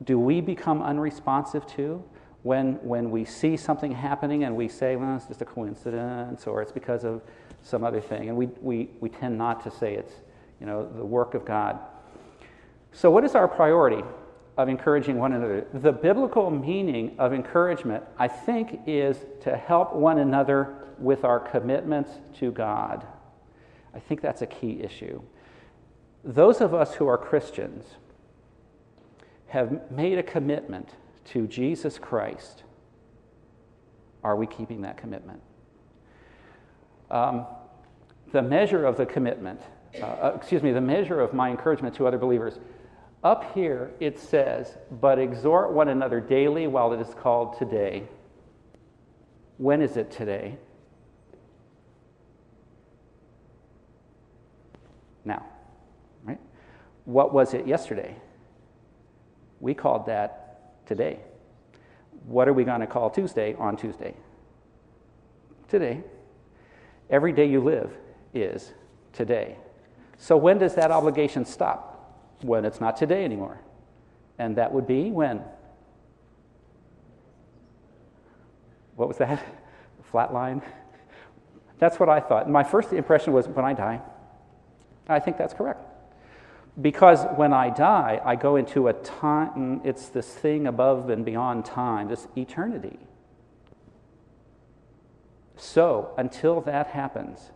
do 0.04 0.20
we 0.20 0.42
become 0.42 0.82
unresponsive 0.82 1.68
too 1.68 2.04
when, 2.43 2.73
when 2.86 3.10
we 3.10 3.25
see 3.25 3.58
something 3.58 3.91
happening 3.91 4.43
and 4.43 4.56
we 4.56 4.67
say, 4.67 4.95
well, 4.95 5.15
it's 5.15 5.27
just 5.27 5.41
a 5.41 5.45
coincidence 5.45 6.45
or 6.45 6.62
it's 6.62 6.71
because 6.71 7.03
of 7.03 7.21
some 7.62 7.84
other 7.84 8.01
thing? 8.01 8.29
And 8.29 8.38
we, 8.38 8.47
we, 8.62 8.89
we 8.99 9.10
tend 9.10 9.38
not 9.38 9.63
to 9.63 9.71
say 9.71 9.95
it's 9.95 10.13
you 10.60 10.65
know, 10.65 10.88
the 10.95 11.06
work 11.06 11.34
of 11.34 11.45
God. 11.45 11.79
So, 12.91 13.10
what 13.10 13.23
is 13.23 13.36
our 13.36 13.47
priority? 13.47 14.03
of 14.58 14.69
encouraging 14.69 15.17
one 15.17 15.34
another. 15.34 15.65
The 15.73 15.91
biblical 15.91 16.51
meaning 16.51 17.15
of 17.17 17.34
encouragement, 17.34 18.03
I 18.17 18.27
think, 18.27 18.82
is 18.86 19.17
to 19.41 19.58
help 19.58 19.95
one 19.95 20.19
another 20.19 20.75
with 20.99 21.23
our 21.23 21.39
commitments 21.39 22.12
to 22.39 22.51
God. 22.51 23.06
I 23.95 23.99
think 23.99 24.21
that's 24.21 24.41
a 24.41 24.47
key 24.47 24.82
issue. 24.82 25.21
Those 26.23 26.62
of 26.62 26.73
us 26.73 26.95
who 26.95 27.08
are 27.08 27.17
Christians 27.17 27.86
have 29.47 29.91
made 29.91 30.17
a 30.17 30.23
commitment 30.23 30.89
to 31.25 31.47
Jesus 31.47 31.97
Christ. 31.97 32.63
Are 34.23 34.36
we 34.36 34.47
keeping 34.47 34.81
that 34.81 34.97
commitment? 34.97 35.41
Um, 37.12 37.45
the 38.31 38.41
measure 38.41 38.86
of 38.86 38.97
the 38.97 39.05
commitment, 39.05 39.62
uh, 40.01 40.05
uh 40.05 40.33
excuse 40.36 40.63
me, 40.63 40.71
the 40.71 40.81
measure 40.81 41.19
of 41.19 41.33
my 41.33 41.49
encouragement 41.49 41.95
to 41.95 42.07
other 42.07 42.17
believers 42.17 42.59
up 43.23 43.53
here 43.53 43.91
it 44.01 44.19
says, 44.19 44.77
but 44.91 45.17
exhort 45.17 45.71
one 45.71 45.88
another 45.88 46.19
daily 46.19 46.67
while 46.67 46.91
it 46.91 46.99
is 46.99 47.13
called 47.13 47.57
today. 47.57 48.03
When 49.57 49.81
is 49.81 49.95
it 49.95 50.12
today? 50.12 50.57
Now, 55.23 55.45
right? 56.25 56.39
What 57.05 57.33
was 57.33 57.53
it 57.53 57.65
yesterday? 57.65 58.17
We 59.62 59.73
called 59.73 60.07
that 60.07 60.42
today. 60.86 61.19
What 62.26 62.48
are 62.48 62.54
we 62.54 62.63
going 62.63 62.82
to 62.82 62.88
call 62.88 63.10
Tuesday 63.10 63.56
on 63.56 63.78
Tuesday? 63.78 64.15
Today. 65.67 66.04
Every 67.10 67.34
day 67.34 67.46
you 67.46 67.62
live 67.62 67.91
is 68.34 68.74
today. 69.12 69.58
So 70.17 70.38
when 70.38 70.58
does 70.58 70.76
that 70.76 70.91
obligation 70.91 71.46
stop? 71.46 71.93
when 72.43 72.65
it's 72.65 72.80
not 72.80 72.98
today 72.98 73.24
anymore. 73.24 73.60
And 74.38 74.56
that 74.58 74.72
would 74.72 74.88
be 74.88 75.10
when? 75.12 75.41
What 78.96 79.08
was 79.08 79.17
that? 79.17 79.43
Flat 80.12 80.34
line? 80.34 80.62
That's 81.80 82.00
what 82.00 82.10
I 82.10 82.19
thought. 82.19 82.50
My 82.50 82.63
first 82.63 82.93
impression 82.93 83.34
was 83.34 83.48
when 83.48 83.65
I 83.65 83.74
die. 83.74 84.02
I 85.08 85.19
think 85.19 85.38
that's 85.38 85.54
correct. 85.54 85.82
Because 86.81 87.25
when 87.36 87.53
I 87.53 87.69
die, 87.69 88.19
I 88.25 88.36
go 88.36 88.55
into 88.55 88.88
a 88.88 88.93
time, 88.93 89.81
it's 89.83 90.09
this 90.09 90.27
thing 90.27 90.65
above 90.65 91.09
and 91.09 91.23
beyond 91.23 91.65
time, 91.65 92.07
this 92.07 92.27
eternity. 92.36 92.97
So, 95.55 96.13
until 96.17 96.62
that 96.62 96.88
happens, 96.88 97.51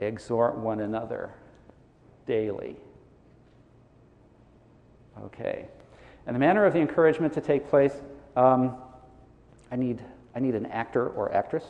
exhort 0.00 0.56
one 0.56 0.80
another 0.80 1.34
daily. 2.26 2.76
Okay. 5.24 5.68
And 6.26 6.34
the 6.34 6.40
manner 6.40 6.64
of 6.64 6.72
the 6.72 6.80
encouragement 6.80 7.34
to 7.34 7.42
take 7.42 7.68
place, 7.68 7.92
um, 8.34 8.76
I, 9.70 9.76
need, 9.76 10.00
I 10.34 10.40
need 10.40 10.54
an 10.54 10.66
actor 10.66 11.08
or 11.08 11.34
actress. 11.34 11.64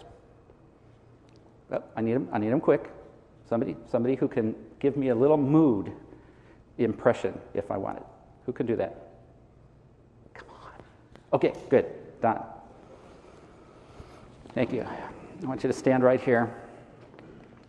Oh, 1.73 1.83
I 1.97 2.03
need 2.03 2.15
them. 2.15 2.29
I 2.33 2.39
need 2.39 2.51
them 2.51 2.61
quick. 2.61 2.91
Somebody, 3.49 3.77
somebody 3.91 4.15
who 4.15 4.29
can 4.29 4.55
give 4.79 4.97
me 4.97 5.09
a 5.09 5.15
little 5.15 5.37
mood 5.37 5.93
impression 6.85 7.39
if 7.55 7.71
I 7.71 7.77
want 7.77 7.99
it. 7.99 8.05
Who 8.47 8.53
can 8.53 8.67
do 8.67 8.77
that? 8.77 9.11
Come 10.35 10.49
on. 10.51 10.73
Okay, 11.35 11.53
good. 11.69 11.87
Done. 12.21 12.43
Thank 14.55 14.73
you. 14.73 14.83
I 14.83 15.47
want 15.47 15.63
you 15.63 15.69
to 15.69 15.73
stand 15.73 16.03
right 16.03 16.21
here. 16.21 16.55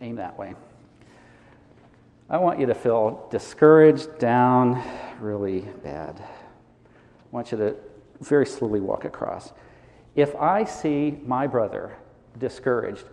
Aim 0.00 0.16
that 0.16 0.36
way. 0.38 0.54
I 2.28 2.38
want 2.38 2.58
you 2.58 2.66
to 2.66 2.74
feel 2.74 3.28
discouraged, 3.30 4.18
down, 4.18 4.82
really 5.20 5.60
bad. 5.82 6.18
I 6.20 7.28
want 7.30 7.52
you 7.52 7.58
to 7.58 7.76
very 8.20 8.46
slowly 8.46 8.80
walk 8.80 9.04
across. 9.04 9.52
If 10.16 10.34
I 10.36 10.64
see 10.64 11.18
my 11.24 11.46
brother 11.46 11.96
discouraged, 12.38 13.04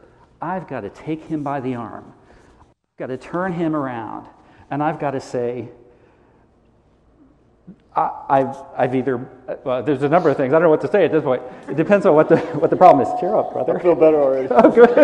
I've 0.41 0.67
got 0.67 0.81
to 0.81 0.89
take 0.89 1.23
him 1.25 1.43
by 1.43 1.59
the 1.59 1.75
arm. 1.75 2.13
I've 2.61 2.97
got 2.97 3.07
to 3.07 3.17
turn 3.17 3.53
him 3.53 3.75
around. 3.75 4.27
And 4.71 4.83
I've 4.83 4.99
got 4.99 5.11
to 5.11 5.19
say, 5.19 5.69
I, 8.29 8.39
have 8.39 8.65
I've 8.77 8.95
either, 8.95 9.17
well, 9.63 9.83
there's 9.83 10.03
a 10.03 10.09
number 10.09 10.29
of 10.29 10.37
things. 10.37 10.53
I 10.53 10.55
don't 10.55 10.63
know 10.63 10.69
what 10.69 10.81
to 10.81 10.91
say 10.91 11.05
at 11.05 11.11
this 11.11 11.23
point. 11.23 11.41
It 11.67 11.75
depends 11.75 12.05
on 12.05 12.15
what 12.15 12.29
the, 12.29 12.37
what 12.37 12.69
the 12.69 12.75
problem 12.75 13.05
is. 13.05 13.19
Cheer 13.19 13.35
up, 13.35 13.53
brother. 13.53 13.77
I 13.77 13.81
feel 13.81 13.95
better 13.95 14.21
already. 14.21 14.47
oh, 14.51 14.71
good. 14.71 14.95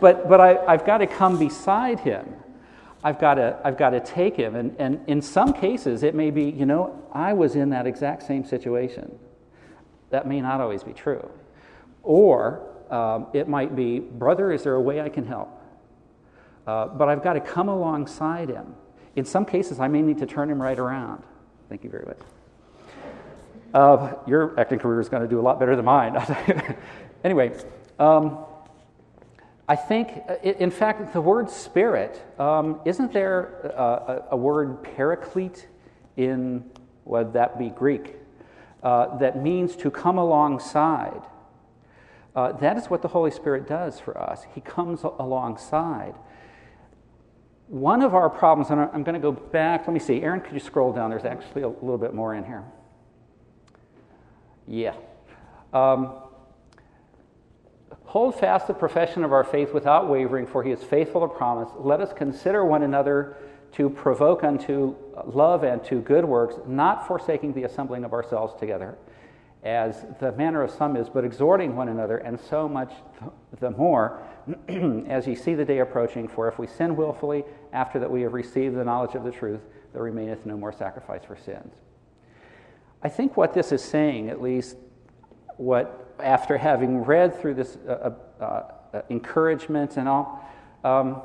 but 0.00 0.28
but 0.28 0.40
I, 0.40 0.58
I've 0.66 0.84
got 0.84 0.98
to 0.98 1.06
come 1.06 1.38
beside 1.38 2.00
him 2.00 2.34
I've 3.04 3.18
got 3.18 3.34
to, 3.34 3.58
I've 3.64 3.76
got 3.76 3.90
to 3.90 4.00
take 4.00 4.36
him. 4.36 4.54
And, 4.54 4.76
and 4.78 5.00
in 5.08 5.20
some 5.22 5.52
cases, 5.52 6.02
it 6.02 6.14
may 6.14 6.30
be, 6.30 6.44
you 6.44 6.66
know, 6.66 7.02
I 7.12 7.32
was 7.32 7.56
in 7.56 7.70
that 7.70 7.86
exact 7.86 8.22
same 8.22 8.44
situation. 8.44 9.18
That 10.10 10.26
may 10.26 10.40
not 10.40 10.60
always 10.60 10.84
be 10.84 10.92
true. 10.92 11.28
Or 12.02 12.68
um, 12.90 13.26
it 13.32 13.48
might 13.48 13.74
be, 13.74 13.98
brother, 13.98 14.52
is 14.52 14.62
there 14.62 14.74
a 14.74 14.80
way 14.80 15.00
I 15.00 15.08
can 15.08 15.26
help? 15.26 15.48
Uh, 16.66 16.86
but 16.86 17.08
I've 17.08 17.24
got 17.24 17.32
to 17.32 17.40
come 17.40 17.68
alongside 17.68 18.48
him. 18.48 18.74
In 19.14 19.24
some 19.24 19.44
cases, 19.44 19.78
I 19.78 19.88
may 19.88 20.02
need 20.02 20.18
to 20.18 20.26
turn 20.26 20.50
him 20.50 20.60
right 20.60 20.78
around. 20.78 21.22
Thank 21.68 21.84
you 21.84 21.90
very 21.90 22.06
much. 22.06 22.18
Uh, 23.74 24.14
your 24.26 24.58
acting 24.58 24.78
career 24.78 25.00
is 25.00 25.08
going 25.08 25.22
to 25.22 25.28
do 25.28 25.40
a 25.40 25.42
lot 25.42 25.58
better 25.58 25.76
than 25.76 25.84
mine. 25.84 26.16
anyway, 27.24 27.52
um, 27.98 28.38
I 29.68 29.76
think, 29.76 30.22
uh, 30.28 30.34
in 30.42 30.70
fact, 30.70 31.12
the 31.12 31.20
word 31.20 31.48
spirit, 31.48 32.22
um, 32.38 32.80
isn't 32.84 33.12
there 33.12 33.72
a, 33.76 34.24
a, 34.32 34.36
word 34.36 34.82
paraclete 34.82 35.66
in, 36.16 36.70
would 37.04 37.32
that 37.32 37.58
be 37.58 37.70
Greek, 37.70 38.16
uh, 38.82 39.16
that 39.18 39.42
means 39.42 39.76
to 39.76 39.90
come 39.90 40.18
alongside? 40.18 41.22
Uh, 42.34 42.52
that 42.52 42.76
is 42.76 42.86
what 42.86 43.02
the 43.02 43.08
Holy 43.08 43.30
Spirit 43.30 43.66
does 43.66 44.00
for 44.00 44.18
us. 44.18 44.44
He 44.54 44.60
comes 44.60 45.02
alongside. 45.04 46.14
One 47.72 48.02
of 48.02 48.14
our 48.14 48.28
problems, 48.28 48.70
and 48.70 48.80
I'm 48.80 49.02
going 49.02 49.14
to 49.14 49.20
go 49.20 49.32
back, 49.32 49.86
let 49.86 49.94
me 49.94 49.98
see. 49.98 50.22
Aaron, 50.22 50.42
could 50.42 50.52
you 50.52 50.60
scroll 50.60 50.92
down? 50.92 51.08
There's 51.08 51.24
actually 51.24 51.62
a 51.62 51.68
little 51.68 51.96
bit 51.96 52.12
more 52.12 52.34
in 52.34 52.44
here. 52.44 52.64
Yeah. 54.68 54.94
Um, 55.72 56.12
Hold 58.12 58.38
fast 58.38 58.66
the 58.66 58.74
profession 58.74 59.24
of 59.24 59.32
our 59.32 59.42
faith 59.42 59.72
without 59.72 60.06
wavering, 60.06 60.46
for 60.46 60.62
he 60.62 60.70
is 60.70 60.82
faithful 60.84 61.22
to 61.22 61.34
promise. 61.34 61.70
Let 61.78 62.02
us 62.02 62.12
consider 62.12 62.62
one 62.62 62.82
another 62.82 63.38
to 63.72 63.88
provoke 63.88 64.44
unto 64.44 64.94
love 65.24 65.64
and 65.64 65.82
to 65.84 66.02
good 66.02 66.26
works, 66.26 66.56
not 66.66 67.08
forsaking 67.08 67.54
the 67.54 67.62
assembling 67.62 68.04
of 68.04 68.12
ourselves 68.12 68.52
together, 68.60 68.98
as 69.62 70.04
the 70.18 70.32
manner 70.32 70.62
of 70.62 70.70
some 70.70 70.96
is, 70.96 71.08
but 71.08 71.24
exhorting 71.24 71.76
one 71.76 71.88
another, 71.88 72.18
and 72.18 72.38
so 72.38 72.68
much 72.68 72.92
the 73.60 73.70
more 73.70 74.20
as 75.08 75.26
ye 75.26 75.34
see 75.34 75.54
the 75.54 75.64
day 75.64 75.78
approaching. 75.78 76.26
For 76.26 76.48
if 76.48 76.58
we 76.58 76.66
sin 76.66 76.96
wilfully 76.96 77.44
after 77.72 78.00
that 78.00 78.10
we 78.10 78.22
have 78.22 78.32
received 78.32 78.76
the 78.76 78.84
knowledge 78.84 79.14
of 79.14 79.22
the 79.22 79.30
truth, 79.30 79.60
there 79.92 80.02
remaineth 80.02 80.44
no 80.46 80.56
more 80.56 80.72
sacrifice 80.72 81.22
for 81.24 81.36
sins. 81.36 81.72
I 83.02 83.08
think 83.08 83.36
what 83.36 83.52
this 83.52 83.72
is 83.72 83.82
saying, 83.82 84.30
at 84.30 84.40
least 84.40 84.76
what 85.56 86.14
after 86.18 86.56
having 86.56 87.04
read 87.04 87.40
through 87.40 87.54
this 87.54 87.76
uh, 87.86 88.14
uh, 88.40 88.44
uh, 88.92 89.02
encouragement 89.10 89.96
and 89.96 90.08
all, 90.08 90.44
um, 90.84 91.22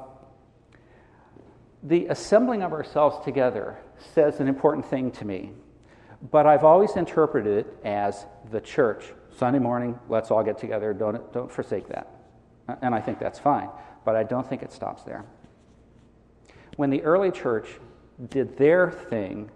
the 1.83 2.07
assembling 2.07 2.63
of 2.63 2.73
ourselves 2.73 3.23
together 3.23 3.77
says 4.13 4.39
an 4.39 4.47
important 4.47 4.85
thing 4.85 5.11
to 5.11 5.25
me. 5.25 5.51
But 6.21 6.45
I've 6.47 6.63
always 6.63 6.95
interpreted 6.95 7.65
it 7.65 7.77
as 7.85 8.25
the 8.51 8.61
church. 8.61 9.05
Sunday 9.37 9.59
morning, 9.59 9.99
let's 10.09 10.31
all 10.31 10.43
get 10.43 10.57
together. 10.57 10.93
Don't, 10.93 11.31
don't 11.31 11.51
forsake 11.51 11.87
that. 11.89 12.09
And 12.81 12.95
I 12.95 12.99
think 12.99 13.19
that's 13.19 13.39
fine. 13.39 13.69
But 14.03 14.15
I 14.15 14.23
don't 14.23 14.47
think 14.47 14.63
it 14.63 14.71
stops 14.71 15.03
there. 15.03 15.25
When 16.75 16.89
the 16.89 17.01
early 17.03 17.31
church 17.31 17.67
did 18.29 18.57
their 18.57 18.91
thing, 18.91 19.49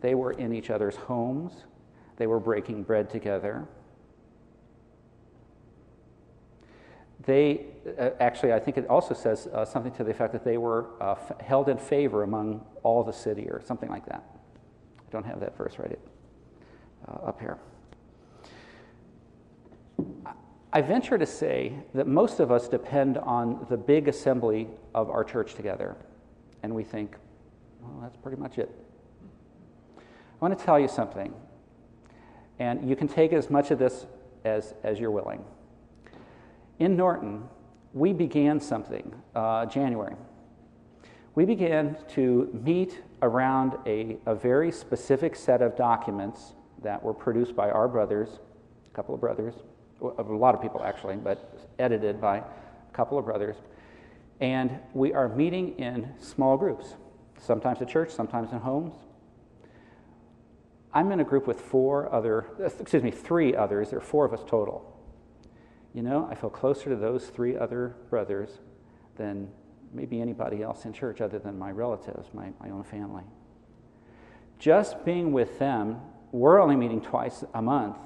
they 0.00 0.14
were 0.14 0.32
in 0.32 0.52
each 0.52 0.70
other's 0.70 0.96
homes, 0.96 1.52
they 2.16 2.26
were 2.26 2.40
breaking 2.40 2.82
bread 2.82 3.10
together, 3.10 3.66
they 7.24 7.66
uh, 7.98 8.10
actually, 8.20 8.52
I 8.52 8.60
think 8.60 8.78
it 8.78 8.86
also 8.88 9.14
says 9.14 9.48
uh, 9.48 9.64
something 9.64 9.92
to 9.92 10.04
the 10.04 10.10
effect 10.10 10.32
that 10.32 10.44
they 10.44 10.58
were 10.58 10.86
uh, 11.00 11.12
f- 11.12 11.40
held 11.40 11.68
in 11.68 11.76
favor 11.76 12.22
among 12.22 12.64
all 12.82 13.02
the 13.02 13.12
city 13.12 13.48
or 13.48 13.60
something 13.64 13.88
like 13.88 14.06
that. 14.06 14.24
I 15.06 15.12
don't 15.12 15.24
have 15.24 15.40
that 15.40 15.56
verse 15.56 15.78
right 15.78 15.98
uh, 17.08 17.26
up 17.26 17.40
here. 17.40 17.58
I 20.72 20.82
venture 20.82 21.16
to 21.16 21.26
say 21.26 21.72
that 21.94 22.06
most 22.06 22.40
of 22.40 22.50
us 22.50 22.68
depend 22.68 23.16
on 23.18 23.66
the 23.70 23.76
big 23.76 24.08
assembly 24.08 24.68
of 24.94 25.08
our 25.08 25.24
church 25.24 25.54
together, 25.54 25.96
and 26.62 26.74
we 26.74 26.84
think, 26.84 27.16
well, 27.80 28.00
that's 28.02 28.16
pretty 28.16 28.36
much 28.36 28.58
it. 28.58 28.70
I 29.98 30.02
want 30.40 30.58
to 30.58 30.62
tell 30.62 30.78
you 30.78 30.88
something, 30.88 31.32
and 32.58 32.86
you 32.88 32.94
can 32.94 33.08
take 33.08 33.32
as 33.32 33.48
much 33.48 33.70
of 33.70 33.78
this 33.78 34.06
as, 34.44 34.74
as 34.82 35.00
you're 35.00 35.10
willing. 35.10 35.42
In 36.78 36.94
Norton, 36.94 37.44
we 37.94 38.12
began 38.12 38.60
something 38.60 39.14
uh, 39.34 39.64
January. 39.66 40.14
we 41.34 41.46
began 41.46 41.96
to 42.08 42.50
meet 42.64 43.00
around 43.22 43.76
a, 43.86 44.18
a 44.26 44.34
very 44.34 44.70
specific 44.70 45.36
set 45.36 45.62
of 45.62 45.76
documents 45.76 46.54
that 46.82 47.02
were 47.02 47.14
produced 47.14 47.56
by 47.56 47.70
our 47.70 47.88
brothers, 47.88 48.28
a 48.86 48.94
couple 48.94 49.14
of 49.14 49.20
brothers, 49.20 49.54
a 50.00 50.22
lot 50.22 50.54
of 50.54 50.60
people 50.60 50.82
actually, 50.84 51.16
but 51.16 51.58
edited 51.78 52.20
by 52.20 52.38
a 52.38 52.92
couple 52.92 53.18
of 53.18 53.24
brothers. 53.24 53.56
And 54.40 54.78
we 54.92 55.14
are 55.14 55.28
meeting 55.28 55.78
in 55.78 56.12
small 56.20 56.56
groups, 56.56 56.94
sometimes 57.40 57.80
at 57.80 57.88
church, 57.88 58.10
sometimes 58.10 58.52
in 58.52 58.58
homes. 58.58 58.94
I'm 60.92 61.10
in 61.12 61.20
a 61.20 61.24
group 61.24 61.46
with 61.46 61.60
four 61.60 62.12
other, 62.12 62.46
excuse 62.80 63.02
me, 63.02 63.10
three 63.10 63.54
others. 63.54 63.90
There 63.90 63.98
are 63.98 64.02
four 64.02 64.24
of 64.24 64.32
us 64.32 64.40
total. 64.46 64.92
You 65.94 66.02
know, 66.02 66.28
I 66.30 66.34
feel 66.34 66.50
closer 66.50 66.90
to 66.90 66.96
those 66.96 67.26
three 67.26 67.56
other 67.56 67.96
brothers 68.10 68.50
than 69.16 69.48
maybe 69.96 70.20
anybody 70.20 70.62
else 70.62 70.84
in 70.84 70.92
church 70.92 71.20
other 71.20 71.38
than 71.38 71.58
my 71.58 71.70
relatives, 71.70 72.28
my, 72.34 72.52
my 72.60 72.70
own 72.70 72.84
family. 72.84 73.24
Just 74.58 75.04
being 75.04 75.32
with 75.32 75.58
them, 75.58 76.00
we're 76.32 76.60
only 76.60 76.76
meeting 76.76 77.00
twice 77.00 77.44
a 77.54 77.62
month, 77.62 77.96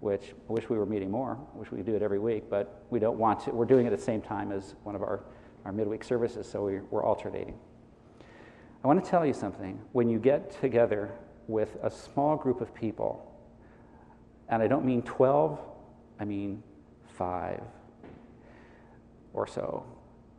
which 0.00 0.34
I 0.48 0.52
wish 0.52 0.68
we 0.68 0.78
were 0.78 0.86
meeting 0.86 1.10
more. 1.10 1.38
I 1.54 1.58
wish 1.58 1.70
we 1.70 1.76
could 1.78 1.86
do 1.86 1.94
it 1.94 2.02
every 2.02 2.18
week, 2.18 2.44
but 2.48 2.84
we 2.90 2.98
don't 2.98 3.18
want 3.18 3.40
to. 3.40 3.50
We're 3.50 3.66
doing 3.66 3.86
it 3.86 3.92
at 3.92 3.98
the 3.98 4.04
same 4.04 4.22
time 4.22 4.50
as 4.50 4.74
one 4.82 4.94
of 4.94 5.02
our, 5.02 5.24
our 5.64 5.72
midweek 5.72 6.04
services, 6.04 6.48
so 6.50 6.64
we, 6.64 6.80
we're 6.90 7.04
alternating. 7.04 7.58
I 8.82 8.88
want 8.88 9.04
to 9.04 9.10
tell 9.10 9.26
you 9.26 9.34
something. 9.34 9.78
When 9.92 10.08
you 10.08 10.18
get 10.18 10.58
together 10.60 11.12
with 11.48 11.76
a 11.82 11.90
small 11.90 12.36
group 12.36 12.62
of 12.62 12.74
people, 12.74 13.30
and 14.48 14.62
I 14.62 14.68
don't 14.68 14.86
mean 14.86 15.02
12, 15.02 15.58
I 16.18 16.24
mean 16.24 16.62
five 17.16 17.62
or 19.34 19.46
so, 19.46 19.84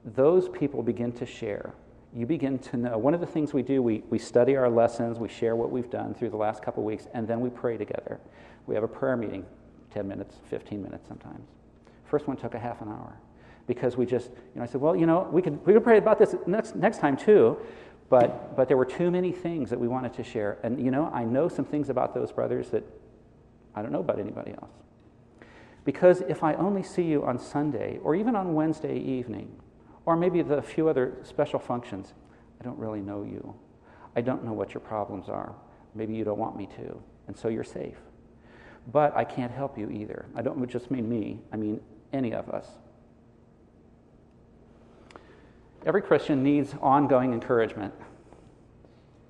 those 0.05 0.49
people 0.49 0.83
begin 0.83 1.11
to 1.13 1.25
share. 1.25 1.73
You 2.13 2.25
begin 2.25 2.59
to 2.59 2.77
know. 2.77 2.97
One 2.97 3.13
of 3.13 3.19
the 3.19 3.25
things 3.25 3.53
we 3.53 3.61
do, 3.61 3.81
we, 3.81 4.03
we 4.09 4.19
study 4.19 4.55
our 4.55 4.69
lessons, 4.69 5.19
we 5.19 5.29
share 5.29 5.55
what 5.55 5.71
we've 5.71 5.89
done 5.89 6.13
through 6.13 6.31
the 6.31 6.37
last 6.37 6.61
couple 6.61 6.83
weeks, 6.83 7.07
and 7.13 7.27
then 7.27 7.39
we 7.39 7.49
pray 7.49 7.77
together. 7.77 8.19
We 8.67 8.75
have 8.75 8.83
a 8.83 8.87
prayer 8.87 9.15
meeting, 9.15 9.45
10 9.93 10.07
minutes, 10.07 10.35
15 10.49 10.81
minutes 10.81 11.07
sometimes. 11.07 11.47
First 12.05 12.27
one 12.27 12.35
took 12.35 12.53
a 12.53 12.59
half 12.59 12.81
an 12.81 12.89
hour 12.89 13.17
because 13.67 13.95
we 13.95 14.05
just, 14.05 14.29
you 14.29 14.37
know, 14.55 14.63
I 14.63 14.65
said, 14.65 14.81
well, 14.81 14.95
you 14.95 15.05
know, 15.05 15.29
we 15.31 15.41
could, 15.41 15.65
we 15.65 15.73
could 15.73 15.83
pray 15.83 15.97
about 15.97 16.19
this 16.19 16.35
next, 16.45 16.75
next 16.75 16.97
time 16.97 17.15
too, 17.15 17.57
but, 18.09 18.57
but 18.57 18.67
there 18.67 18.75
were 18.75 18.85
too 18.85 19.09
many 19.09 19.31
things 19.31 19.69
that 19.69 19.79
we 19.79 19.87
wanted 19.87 20.13
to 20.15 20.23
share. 20.23 20.57
And, 20.63 20.83
you 20.83 20.91
know, 20.91 21.09
I 21.13 21.23
know 21.23 21.47
some 21.47 21.63
things 21.63 21.89
about 21.89 22.13
those 22.13 22.33
brothers 22.33 22.69
that 22.71 22.83
I 23.73 23.81
don't 23.81 23.93
know 23.93 24.01
about 24.01 24.19
anybody 24.19 24.51
else. 24.51 24.71
Because 25.85 26.21
if 26.27 26.43
I 26.43 26.55
only 26.55 26.83
see 26.83 27.03
you 27.03 27.23
on 27.23 27.39
Sunday 27.39 27.99
or 28.03 28.13
even 28.13 28.35
on 28.35 28.53
Wednesday 28.53 28.99
evening, 28.99 29.49
or 30.05 30.15
maybe 30.15 30.41
the 30.41 30.61
few 30.61 30.87
other 30.87 31.17
special 31.23 31.59
functions. 31.59 32.13
I 32.59 32.63
don't 32.63 32.77
really 32.77 33.01
know 33.01 33.23
you. 33.23 33.53
I 34.15 34.21
don't 34.21 34.43
know 34.43 34.53
what 34.53 34.73
your 34.73 34.81
problems 34.81 35.29
are. 35.29 35.53
Maybe 35.95 36.13
you 36.15 36.23
don't 36.23 36.37
want 36.37 36.57
me 36.57 36.67
to, 36.77 37.01
and 37.27 37.37
so 37.37 37.47
you're 37.47 37.63
safe. 37.63 37.97
But 38.91 39.15
I 39.15 39.23
can't 39.23 39.51
help 39.51 39.77
you 39.77 39.89
either. 39.89 40.25
I 40.35 40.41
don't 40.41 40.67
just 40.69 40.89
mean 40.89 41.07
me, 41.07 41.39
I 41.51 41.57
mean 41.57 41.81
any 42.13 42.33
of 42.33 42.49
us. 42.49 42.67
Every 45.85 46.01
Christian 46.01 46.43
needs 46.43 46.75
ongoing 46.81 47.33
encouragement. 47.33 47.93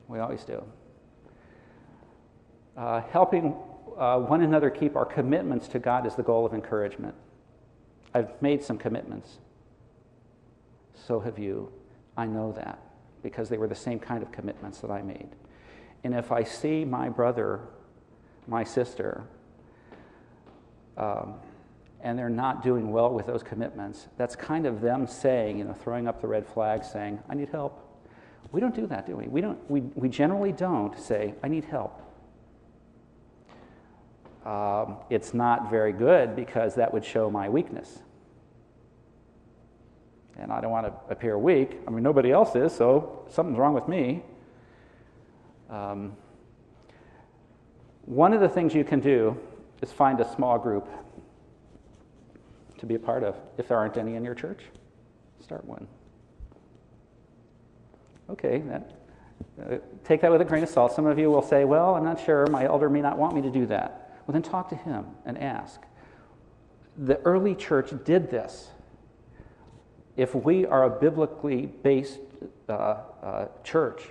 We 0.07 0.19
always 0.19 0.43
do. 0.43 0.63
Uh, 2.75 3.01
helping 3.11 3.55
uh, 3.97 4.19
one 4.19 4.41
another 4.41 4.69
keep 4.69 4.95
our 4.95 5.05
commitments 5.05 5.67
to 5.69 5.79
God 5.79 6.05
is 6.05 6.15
the 6.15 6.23
goal 6.23 6.45
of 6.45 6.53
encouragement. 6.53 7.15
I've 8.13 8.41
made 8.41 8.63
some 8.63 8.77
commitments 8.77 9.37
so 11.07 11.19
have 11.19 11.39
you. 11.39 11.71
I 12.17 12.25
know 12.25 12.51
that 12.53 12.79
because 13.23 13.49
they 13.49 13.57
were 13.57 13.67
the 13.67 13.75
same 13.75 13.99
kind 13.99 14.23
of 14.23 14.31
commitments 14.31 14.79
that 14.79 14.91
I 14.91 15.01
made. 15.01 15.29
And 16.03 16.13
if 16.13 16.31
I 16.31 16.43
see 16.43 16.83
my 16.83 17.09
brother, 17.09 17.61
my 18.47 18.63
sister, 18.63 19.23
um, 20.97 21.35
and 22.01 22.17
they're 22.17 22.29
not 22.29 22.63
doing 22.63 22.91
well 22.91 23.13
with 23.13 23.27
those 23.27 23.43
commitments, 23.43 24.07
that's 24.17 24.35
kind 24.35 24.65
of 24.65 24.81
them 24.81 25.05
saying, 25.05 25.59
you 25.59 25.63
know, 25.63 25.73
throwing 25.73 26.07
up 26.07 26.19
the 26.19 26.27
red 26.27 26.47
flag, 26.47 26.83
saying, 26.83 27.19
I 27.29 27.35
need 27.35 27.49
help. 27.49 27.87
We 28.51 28.59
don't 28.59 28.75
do 28.75 28.87
that, 28.87 29.05
do 29.05 29.15
we? 29.15 29.27
We, 29.27 29.39
don't, 29.39 29.69
we, 29.69 29.81
we 29.95 30.09
generally 30.09 30.51
don't 30.51 30.99
say, 30.99 31.35
I 31.43 31.47
need 31.47 31.65
help. 31.65 32.01
Um, 34.45 34.97
it's 35.11 35.35
not 35.35 35.69
very 35.69 35.93
good 35.93 36.35
because 36.35 36.73
that 36.75 36.91
would 36.91 37.05
show 37.05 37.29
my 37.29 37.47
weakness 37.47 37.99
and 40.37 40.51
I 40.51 40.61
don't 40.61 40.71
want 40.71 40.87
to 40.87 40.93
appear 41.11 41.37
weak. 41.37 41.77
I 41.87 41.91
mean, 41.91 42.03
nobody 42.03 42.31
else 42.31 42.55
is, 42.55 42.73
so 42.73 43.25
something's 43.29 43.57
wrong 43.57 43.73
with 43.73 43.87
me. 43.87 44.23
Um, 45.69 46.15
one 48.05 48.33
of 48.33 48.41
the 48.41 48.49
things 48.49 48.73
you 48.73 48.83
can 48.83 48.99
do 48.99 49.37
is 49.81 49.91
find 49.91 50.19
a 50.19 50.35
small 50.35 50.57
group 50.57 50.87
to 52.77 52.85
be 52.85 52.95
a 52.95 52.99
part 52.99 53.23
of. 53.23 53.35
If 53.57 53.67
there 53.67 53.77
aren't 53.77 53.97
any 53.97 54.15
in 54.15 54.23
your 54.23 54.35
church, 54.35 54.61
start 55.39 55.63
one. 55.65 55.87
Okay, 58.29 58.59
that, 58.67 58.91
uh, 59.61 59.77
take 60.03 60.21
that 60.21 60.31
with 60.31 60.41
a 60.41 60.45
grain 60.45 60.63
of 60.63 60.69
salt. 60.69 60.93
Some 60.93 61.05
of 61.05 61.19
you 61.19 61.29
will 61.29 61.41
say, 61.41 61.63
Well, 61.63 61.95
I'm 61.95 62.03
not 62.03 62.19
sure. 62.19 62.47
My 62.47 62.65
elder 62.65 62.89
may 62.89 63.01
not 63.01 63.17
want 63.17 63.35
me 63.35 63.41
to 63.41 63.51
do 63.51 63.65
that. 63.67 64.21
Well, 64.25 64.33
then 64.33 64.41
talk 64.41 64.69
to 64.69 64.75
him 64.75 65.05
and 65.25 65.37
ask. 65.37 65.81
The 66.97 67.19
early 67.19 67.55
church 67.55 67.93
did 68.03 68.29
this 68.29 68.69
if 70.21 70.35
we 70.35 70.67
are 70.67 70.83
a 70.83 70.89
biblically 70.89 71.65
based 71.65 72.19
uh, 72.69 72.73
uh, 72.73 73.47
church, 73.63 74.03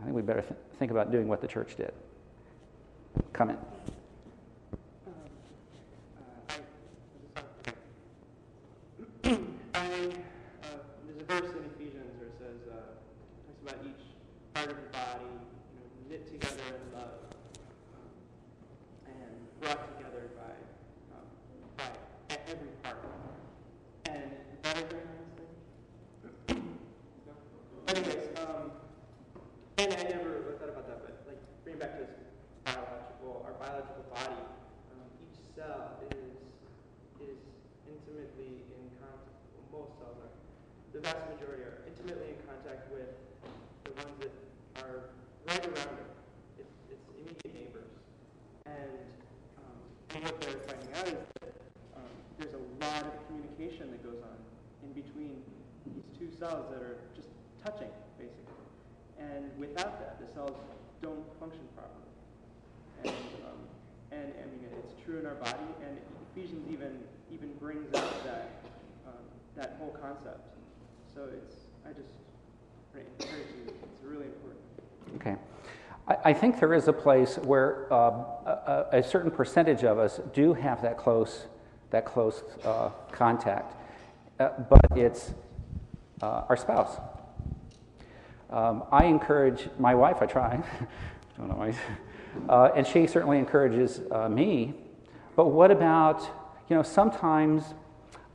I 0.00 0.04
think 0.04 0.16
we 0.16 0.22
better 0.22 0.40
th- 0.40 0.54
think 0.80 0.90
about 0.90 1.12
doing 1.12 1.28
what 1.28 1.40
the 1.40 1.46
church 1.46 1.76
did. 1.76 1.92
Come 31.84 31.92
um, 31.92 32.00
in. 32.00 32.14
contact. 39.04 39.36
Most 39.68 39.92
cells 40.00 40.16
are. 40.16 40.32
The 40.96 41.00
vast 41.04 41.28
majority 41.28 41.68
are 41.68 41.84
intimately 41.84 42.32
in 42.32 42.40
contact 42.48 42.88
with 42.88 43.12
the 43.84 43.92
ones 44.00 44.16
that 44.24 44.32
are 44.80 45.12
right 45.44 45.60
around 45.60 45.92
them. 46.00 46.10
Its 46.56 46.72
its 46.88 47.04
immediate 47.20 47.52
neighbors. 47.52 47.92
And 48.64 48.96
um, 49.60 49.76
and 50.16 50.24
what 50.24 50.40
they're 50.40 50.64
finding 50.64 50.88
out 50.96 51.08
is 51.12 51.20
that 51.44 51.52
um, 52.00 52.08
there's 52.38 52.56
a 52.56 52.64
lot 52.80 53.04
of 53.04 53.12
communication 53.28 53.92
that 53.92 54.00
goes 54.00 54.24
on 54.24 54.38
in 54.88 54.96
between 54.96 55.36
these 55.84 56.08
two 56.16 56.32
cells 56.32 56.64
that 56.72 56.80
are 56.80 56.96
just 57.12 57.28
touching, 57.60 57.92
basically. 58.16 58.64
And 59.20 59.52
without 59.60 60.00
that, 60.00 60.16
the 60.16 60.32
cells 60.32 60.56
don't 61.04 61.38
function 61.38 61.60
properly. 61.76 62.08
And, 63.04 63.12
um, 63.44 63.60
and 64.10 64.32
I 64.40 64.44
mean, 64.48 64.64
it's 64.78 64.94
true 65.04 65.18
in 65.18 65.26
our 65.26 65.34
body, 65.34 65.68
and 65.84 65.98
Ephesians 66.32 66.66
even 66.72 66.98
even 67.30 67.52
brings 67.60 67.94
out 67.94 68.24
that 68.24 68.48
um, 69.06 69.24
that 69.56 69.76
whole 69.78 69.94
concept. 70.00 70.40
So 71.14 71.28
it's 71.32 71.56
I 71.86 71.92
just 71.92 72.08
encourage 72.94 73.48
you. 73.54 73.74
It's 73.92 74.02
really 74.02 74.26
important. 74.26 74.60
Okay. 75.16 75.36
I, 76.08 76.30
I 76.30 76.32
think 76.32 76.58
there 76.58 76.72
is 76.72 76.88
a 76.88 76.92
place 76.92 77.36
where 77.36 77.92
uh, 77.92 78.24
a, 78.46 78.86
a, 78.92 79.02
certain 79.02 79.30
percentage 79.30 79.84
of 79.84 79.98
us 79.98 80.20
do 80.32 80.54
have 80.54 80.80
that 80.82 80.96
close 80.96 81.46
that 81.90 82.06
close 82.06 82.42
uh, 82.64 82.88
contact, 83.12 83.76
uh, 84.40 84.48
but 84.70 84.80
it's 84.96 85.34
uh, 86.22 86.44
our 86.48 86.56
spouse. 86.56 86.98
Um, 88.54 88.84
I 88.92 89.06
encourage 89.06 89.68
my 89.80 89.96
wife, 89.96 90.18
I 90.22 90.26
try, 90.26 90.62
don't 91.38 91.58
why, 91.58 91.74
uh, 92.48 92.70
and 92.76 92.86
she 92.86 93.08
certainly 93.08 93.38
encourages 93.38 94.00
uh, 94.12 94.28
me. 94.28 94.74
But 95.34 95.46
what 95.46 95.72
about, 95.72 96.20
you 96.68 96.76
know, 96.76 96.84
sometimes 96.84 97.74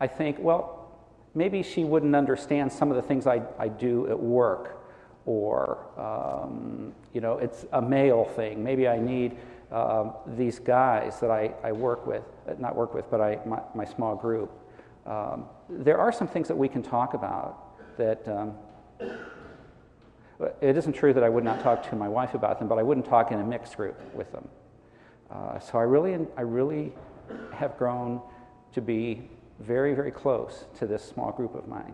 I 0.01 0.07
think, 0.07 0.35
well, 0.37 0.91
maybe 1.33 1.63
she 1.63 1.85
wouldn't 1.85 2.17
understand 2.17 2.69
some 2.69 2.89
of 2.89 2.97
the 2.97 3.01
things 3.01 3.27
I, 3.27 3.43
I 3.57 3.69
do 3.69 4.09
at 4.09 4.19
work, 4.19 4.83
or, 5.25 5.87
um, 5.97 6.93
you 7.13 7.21
know, 7.21 7.37
it's 7.37 7.65
a 7.71 7.81
male 7.81 8.25
thing. 8.25 8.61
Maybe 8.61 8.89
I 8.89 8.99
need 8.99 9.37
uh, 9.71 10.11
these 10.35 10.59
guys 10.59 11.21
that 11.21 11.31
I, 11.31 11.53
I 11.63 11.71
work 11.71 12.05
with, 12.05 12.23
uh, 12.45 12.55
not 12.59 12.75
work 12.75 12.93
with, 12.93 13.09
but 13.09 13.21
I, 13.21 13.39
my, 13.45 13.61
my 13.73 13.85
small 13.85 14.17
group. 14.17 14.51
Um, 15.05 15.45
there 15.69 15.97
are 15.97 16.11
some 16.11 16.27
things 16.27 16.49
that 16.49 16.57
we 16.57 16.67
can 16.67 16.83
talk 16.83 17.13
about 17.13 17.97
that 17.97 18.27
um, 18.27 18.53
It 20.39 20.77
isn't 20.77 20.93
true 20.93 21.13
that 21.13 21.23
I 21.23 21.29
would 21.29 21.43
not 21.43 21.61
talk 21.61 21.87
to 21.89 21.95
my 21.95 22.07
wife 22.07 22.33
about 22.33 22.59
them, 22.59 22.67
but 22.67 22.77
I 22.77 22.83
wouldn't 22.83 23.05
talk 23.05 23.31
in 23.31 23.39
a 23.39 23.43
mixed 23.43 23.75
group 23.75 23.99
with 24.13 24.31
them. 24.31 24.47
Uh, 25.29 25.59
so 25.59 25.77
I 25.77 25.83
really, 25.83 26.17
I 26.37 26.41
really 26.41 26.93
have 27.53 27.77
grown 27.77 28.21
to 28.73 28.81
be 28.81 29.29
very, 29.59 29.93
very 29.93 30.11
close 30.11 30.65
to 30.77 30.87
this 30.87 31.03
small 31.03 31.31
group 31.31 31.55
of 31.55 31.67
mine. 31.67 31.93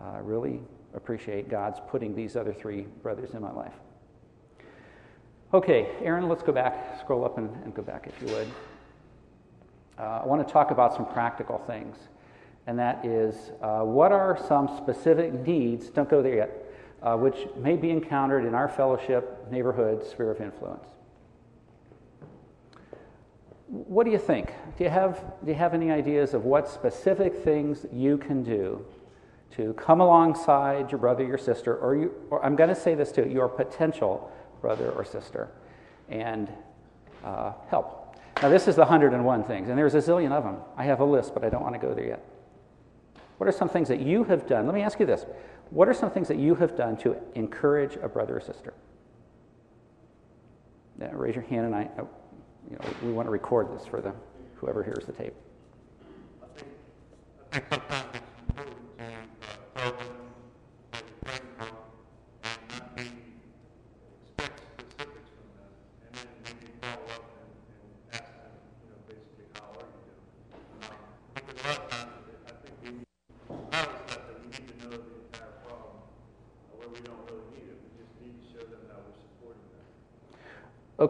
Uh, 0.00 0.16
I 0.16 0.18
really 0.18 0.60
appreciate 0.94 1.48
God's 1.48 1.80
putting 1.88 2.14
these 2.14 2.36
other 2.36 2.52
three 2.52 2.82
brothers 3.02 3.30
in 3.32 3.40
my 3.40 3.52
life. 3.52 3.72
Okay, 5.54 5.88
Aaron, 6.02 6.28
let's 6.28 6.42
go 6.42 6.52
back, 6.52 6.98
scroll 7.00 7.24
up 7.24 7.38
and, 7.38 7.50
and 7.64 7.74
go 7.74 7.82
back 7.82 8.06
if 8.06 8.20
you 8.26 8.34
would. 8.34 8.48
Uh, 9.98 10.20
I 10.22 10.26
want 10.26 10.46
to 10.46 10.52
talk 10.52 10.70
about 10.70 10.94
some 10.94 11.06
practical 11.06 11.58
things, 11.66 11.96
and 12.66 12.78
that 12.78 13.04
is 13.04 13.52
uh, 13.62 13.80
what 13.80 14.12
are 14.12 14.38
some 14.48 14.76
specific 14.76 15.32
needs, 15.46 15.90
don't 15.90 16.08
go 16.08 16.22
there 16.22 16.36
yet, 16.36 16.61
uh, 17.02 17.16
which 17.16 17.48
may 17.56 17.76
be 17.76 17.90
encountered 17.90 18.44
in 18.44 18.54
our 18.54 18.68
fellowship, 18.68 19.50
neighborhood, 19.50 20.06
sphere 20.06 20.30
of 20.30 20.40
influence. 20.40 20.86
What 23.66 24.04
do 24.04 24.12
you 24.12 24.18
think? 24.18 24.52
Do 24.76 24.84
you 24.84 24.90
have, 24.90 25.24
do 25.44 25.50
you 25.50 25.56
have 25.56 25.74
any 25.74 25.90
ideas 25.90 26.34
of 26.34 26.44
what 26.44 26.68
specific 26.68 27.34
things 27.34 27.86
you 27.90 28.18
can 28.18 28.42
do 28.42 28.84
to 29.56 29.72
come 29.74 30.00
alongside 30.00 30.90
your 30.90 30.98
brother, 30.98 31.24
your 31.24 31.38
sister, 31.38 31.76
or, 31.76 31.96
you, 31.96 32.14
or 32.30 32.44
I'm 32.44 32.54
going 32.54 32.68
to 32.68 32.74
say 32.74 32.94
this 32.94 33.10
too, 33.10 33.28
your 33.28 33.48
potential 33.48 34.30
brother 34.60 34.90
or 34.92 35.04
sister, 35.04 35.48
and 36.08 36.50
uh, 37.24 37.52
help? 37.68 38.16
Now, 38.42 38.48
this 38.48 38.68
is 38.68 38.76
the 38.76 38.82
101 38.82 39.44
things, 39.44 39.68
and 39.68 39.78
there's 39.78 39.94
a 39.94 39.98
zillion 39.98 40.32
of 40.32 40.44
them. 40.44 40.56
I 40.76 40.84
have 40.84 41.00
a 41.00 41.04
list, 41.04 41.34
but 41.34 41.44
I 41.44 41.48
don't 41.48 41.62
want 41.62 41.74
to 41.74 41.80
go 41.80 41.94
there 41.94 42.06
yet. 42.06 42.24
What 43.38 43.48
are 43.48 43.52
some 43.52 43.68
things 43.68 43.88
that 43.88 44.00
you 44.00 44.24
have 44.24 44.46
done? 44.46 44.66
Let 44.66 44.74
me 44.74 44.82
ask 44.82 45.00
you 45.00 45.06
this 45.06 45.26
What 45.72 45.88
are 45.88 45.94
some 45.94 46.10
things 46.10 46.28
that 46.28 46.36
you 46.36 46.54
have 46.56 46.76
done 46.76 46.98
to 46.98 47.16
encourage 47.34 47.96
a 48.02 48.08
brother 48.08 48.36
or 48.36 48.40
sister? 48.42 48.74
Raise 51.12 51.34
your 51.34 51.44
hand, 51.44 51.64
and 51.64 51.74
I, 51.74 51.88
oh, 51.98 52.08
you 52.70 52.76
know, 52.76 52.84
we 53.02 53.10
want 53.10 53.26
to 53.26 53.30
record 53.30 53.74
this 53.74 53.86
for 53.86 54.02
them, 54.02 54.14
whoever 54.56 54.84
hears 54.84 55.06
the 55.06 55.12
tape. 55.12 55.34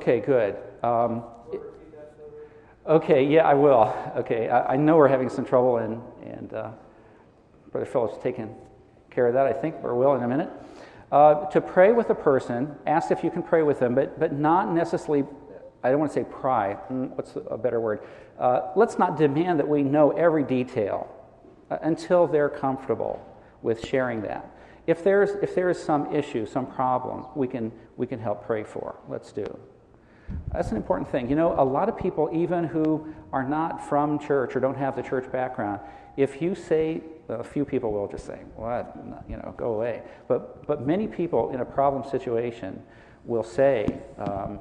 Okay, 0.02 0.18
good. 0.18 0.56
Um, 0.82 1.22
okay, 2.84 3.24
yeah, 3.24 3.46
I 3.46 3.54
will. 3.54 3.96
Okay, 4.16 4.48
I, 4.48 4.72
I, 4.72 4.76
know 4.76 4.96
we're 4.96 5.06
having 5.06 5.28
some 5.28 5.44
trouble, 5.44 5.76
and, 5.76 6.02
and 6.24 6.52
uh, 6.52 6.70
Brother 7.70 7.86
Philip's 7.86 8.20
taking 8.20 8.52
care 9.12 9.28
of 9.28 9.34
that, 9.34 9.46
I 9.46 9.52
think, 9.52 9.76
or 9.84 9.94
will 9.94 10.16
in 10.16 10.24
a 10.24 10.26
minute. 10.26 10.50
Uh, 11.12 11.44
to 11.50 11.60
pray 11.60 11.92
with 11.92 12.10
a 12.10 12.16
person, 12.16 12.74
ask 12.84 13.12
if 13.12 13.22
you 13.22 13.30
can 13.30 13.44
pray 13.44 13.62
with 13.62 13.78
them, 13.78 13.94
but, 13.94 14.18
but 14.18 14.32
not 14.32 14.74
necessarily, 14.74 15.24
I 15.84 15.90
don't 15.92 16.00
want 16.00 16.10
to 16.10 16.18
say 16.18 16.26
pry, 16.28 16.76
mm, 16.90 17.10
what's 17.10 17.36
a 17.48 17.56
better 17.56 17.80
word? 17.80 18.00
Uh, 18.40 18.72
let's 18.74 18.98
not 18.98 19.16
demand 19.16 19.60
that 19.60 19.68
we 19.68 19.84
know 19.84 20.10
every 20.10 20.42
detail 20.42 21.08
uh, 21.70 21.78
until 21.82 22.26
they're 22.26 22.48
comfortable 22.48 23.24
with 23.62 23.86
sharing 23.86 24.22
that. 24.22 24.50
If 24.88 25.04
there's, 25.04 25.30
if 25.42 25.54
there 25.54 25.70
is 25.70 25.80
some 25.80 26.12
issue, 26.12 26.44
some 26.44 26.66
problem, 26.66 27.26
we 27.36 27.46
can, 27.46 27.70
we 27.96 28.08
can 28.08 28.18
help 28.18 28.44
pray 28.44 28.64
for. 28.64 28.96
Let's 29.08 29.30
do. 29.30 29.46
That's 30.52 30.70
an 30.70 30.76
important 30.76 31.10
thing. 31.10 31.30
You 31.30 31.36
know, 31.36 31.54
a 31.58 31.64
lot 31.64 31.88
of 31.88 31.96
people, 31.96 32.28
even 32.32 32.64
who 32.64 33.12
are 33.32 33.42
not 33.42 33.88
from 33.88 34.18
church 34.18 34.54
or 34.54 34.60
don't 34.60 34.76
have 34.76 34.96
the 34.96 35.02
church 35.02 35.30
background, 35.32 35.80
if 36.16 36.42
you 36.42 36.54
say, 36.54 37.02
a 37.28 37.42
few 37.42 37.64
people 37.64 37.92
will 37.92 38.08
just 38.08 38.26
say, 38.26 38.40
what, 38.56 38.96
you 39.28 39.36
know, 39.36 39.54
go 39.56 39.74
away. 39.74 40.02
But, 40.28 40.66
but 40.66 40.86
many 40.86 41.06
people 41.06 41.50
in 41.50 41.60
a 41.60 41.64
problem 41.64 42.08
situation 42.10 42.82
will 43.24 43.42
say, 43.42 43.86
um, 44.18 44.58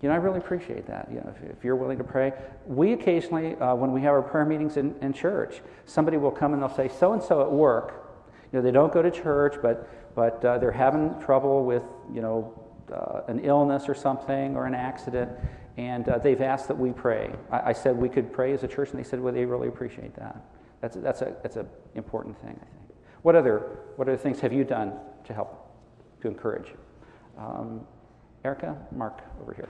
you 0.00 0.08
know, 0.08 0.14
I 0.14 0.18
really 0.18 0.38
appreciate 0.38 0.86
that. 0.88 1.08
You 1.08 1.18
know, 1.18 1.32
if, 1.36 1.58
if 1.58 1.64
you're 1.64 1.76
willing 1.76 1.98
to 1.98 2.04
pray. 2.04 2.32
We 2.66 2.92
occasionally, 2.92 3.54
uh, 3.56 3.76
when 3.76 3.92
we 3.92 4.00
have 4.00 4.12
our 4.12 4.22
prayer 4.22 4.44
meetings 4.44 4.76
in, 4.76 4.96
in 5.00 5.12
church, 5.12 5.60
somebody 5.84 6.16
will 6.16 6.32
come 6.32 6.54
and 6.54 6.62
they'll 6.62 6.74
say, 6.74 6.88
so 6.88 7.12
and 7.12 7.22
so 7.22 7.42
at 7.42 7.52
work, 7.52 8.18
you 8.52 8.58
know, 8.58 8.62
they 8.64 8.72
don't 8.72 8.92
go 8.92 9.00
to 9.00 9.10
church, 9.10 9.54
but, 9.62 10.14
but 10.16 10.44
uh, 10.44 10.58
they're 10.58 10.72
having 10.72 11.20
trouble 11.20 11.64
with, 11.64 11.84
you 12.12 12.20
know, 12.20 12.61
uh, 12.92 13.22
an 13.28 13.40
illness 13.40 13.88
or 13.88 13.94
something 13.94 14.56
or 14.56 14.66
an 14.66 14.74
accident, 14.74 15.30
and 15.76 16.08
uh, 16.08 16.18
they've 16.18 16.40
asked 16.40 16.68
that 16.68 16.78
we 16.78 16.92
pray. 16.92 17.32
I, 17.50 17.70
I, 17.70 17.72
said 17.72 17.96
we 17.96 18.08
could 18.08 18.32
pray 18.32 18.52
as 18.52 18.62
a 18.62 18.68
church, 18.68 18.90
and 18.90 18.98
they 18.98 19.08
said, 19.08 19.20
well, 19.20 19.32
they 19.32 19.44
really 19.44 19.68
appreciate 19.68 20.14
that. 20.16 20.36
That's, 20.80 20.96
that's, 20.96 21.22
a, 21.22 21.34
that's 21.42 21.56
an 21.56 21.68
important 21.94 22.38
thing, 22.40 22.50
I 22.60 22.64
think. 22.64 22.98
What 23.22 23.36
other, 23.36 23.78
what 23.96 24.08
other 24.08 24.16
things 24.16 24.40
have 24.40 24.52
you 24.52 24.64
done 24.64 24.94
to 25.24 25.32
help, 25.32 25.72
to 26.20 26.28
encourage? 26.28 26.74
Um, 27.38 27.86
Erica, 28.44 28.76
Mark, 28.90 29.22
over 29.40 29.54
here. 29.54 29.68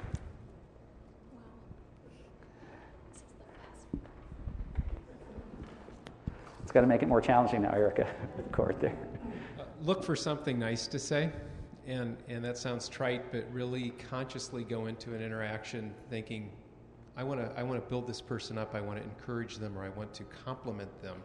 It's 6.62 6.72
got 6.72 6.80
to 6.80 6.86
make 6.86 7.02
it 7.02 7.08
more 7.08 7.20
challenging 7.20 7.62
now, 7.62 7.72
Erica, 7.72 8.06
court 8.52 8.80
there. 8.80 8.96
Uh, 9.58 9.64
look 9.84 10.02
for 10.02 10.16
something 10.16 10.58
nice 10.58 10.86
to 10.86 10.98
say 10.98 11.30
and 11.86 12.16
and 12.28 12.44
that 12.44 12.56
sounds 12.56 12.88
trite, 12.88 13.32
but 13.32 13.44
really 13.52 13.90
consciously 14.10 14.64
go 14.64 14.86
into 14.86 15.14
an 15.14 15.22
interaction 15.22 15.94
thinking, 16.10 16.50
I 17.16 17.24
want 17.24 17.40
to 17.40 17.58
I 17.58 17.62
want 17.62 17.82
to 17.82 17.88
build 17.88 18.06
this 18.06 18.20
person 18.20 18.58
up. 18.58 18.74
I 18.74 18.80
want 18.80 18.98
to 18.98 19.04
encourage 19.04 19.58
them, 19.58 19.76
or 19.76 19.84
I 19.84 19.90
want 19.90 20.12
to 20.14 20.24
compliment 20.44 20.90
them, 21.02 21.16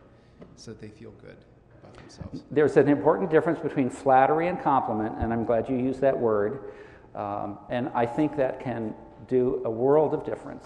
so 0.55 0.71
that 0.71 0.81
they 0.81 0.89
feel 0.89 1.11
good 1.21 1.37
about 1.81 1.95
themselves. 1.97 2.43
There's 2.51 2.77
an 2.77 2.89
important 2.89 3.29
difference 3.29 3.59
between 3.59 3.89
flattery 3.89 4.47
and 4.47 4.61
compliment, 4.61 5.15
and 5.19 5.31
I'm 5.31 5.45
glad 5.45 5.69
you 5.69 5.77
used 5.77 6.01
that 6.01 6.17
word. 6.17 6.73
Um, 7.15 7.57
and 7.69 7.89
I 7.95 8.05
think 8.05 8.37
that 8.37 8.59
can 8.59 8.93
do 9.27 9.61
a 9.65 9.69
world 9.69 10.13
of 10.13 10.23
difference. 10.23 10.65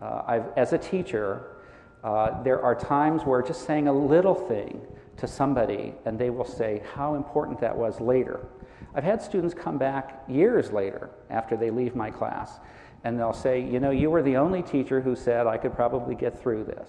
Uh, 0.00 0.42
as 0.56 0.72
a 0.72 0.78
teacher, 0.78 1.56
uh, 2.02 2.42
there 2.42 2.60
are 2.60 2.74
times 2.74 3.22
where 3.22 3.42
just 3.42 3.66
saying 3.66 3.88
a 3.88 3.92
little 3.92 4.34
thing 4.34 4.80
to 5.16 5.26
somebody 5.28 5.94
and 6.04 6.18
they 6.18 6.30
will 6.30 6.44
say 6.44 6.82
how 6.94 7.14
important 7.14 7.60
that 7.60 7.76
was 7.76 8.00
later. 8.00 8.40
I've 8.94 9.04
had 9.04 9.22
students 9.22 9.54
come 9.54 9.78
back 9.78 10.22
years 10.28 10.70
later 10.70 11.10
after 11.30 11.56
they 11.56 11.70
leave 11.70 11.94
my 11.94 12.10
class, 12.10 12.60
and 13.04 13.18
they'll 13.18 13.32
say, 13.32 13.60
You 13.60 13.80
know, 13.80 13.90
you 13.90 14.10
were 14.10 14.22
the 14.22 14.36
only 14.36 14.62
teacher 14.62 15.00
who 15.00 15.16
said 15.16 15.46
I 15.46 15.56
could 15.56 15.74
probably 15.74 16.14
get 16.14 16.40
through 16.40 16.64
this. 16.64 16.88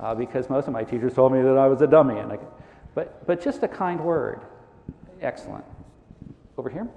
Uh, 0.00 0.14
because 0.14 0.50
most 0.50 0.66
of 0.66 0.72
my 0.72 0.82
teachers 0.82 1.14
told 1.14 1.32
me 1.32 1.42
that 1.42 1.56
I 1.56 1.68
was 1.68 1.80
a 1.82 1.86
dummy. 1.86 2.18
And 2.18 2.32
I, 2.32 2.38
but, 2.94 3.26
but 3.26 3.42
just 3.42 3.62
a 3.62 3.68
kind 3.68 4.00
word. 4.00 4.40
Excellent. 5.20 5.64
Over 6.58 6.68
here. 6.68 6.88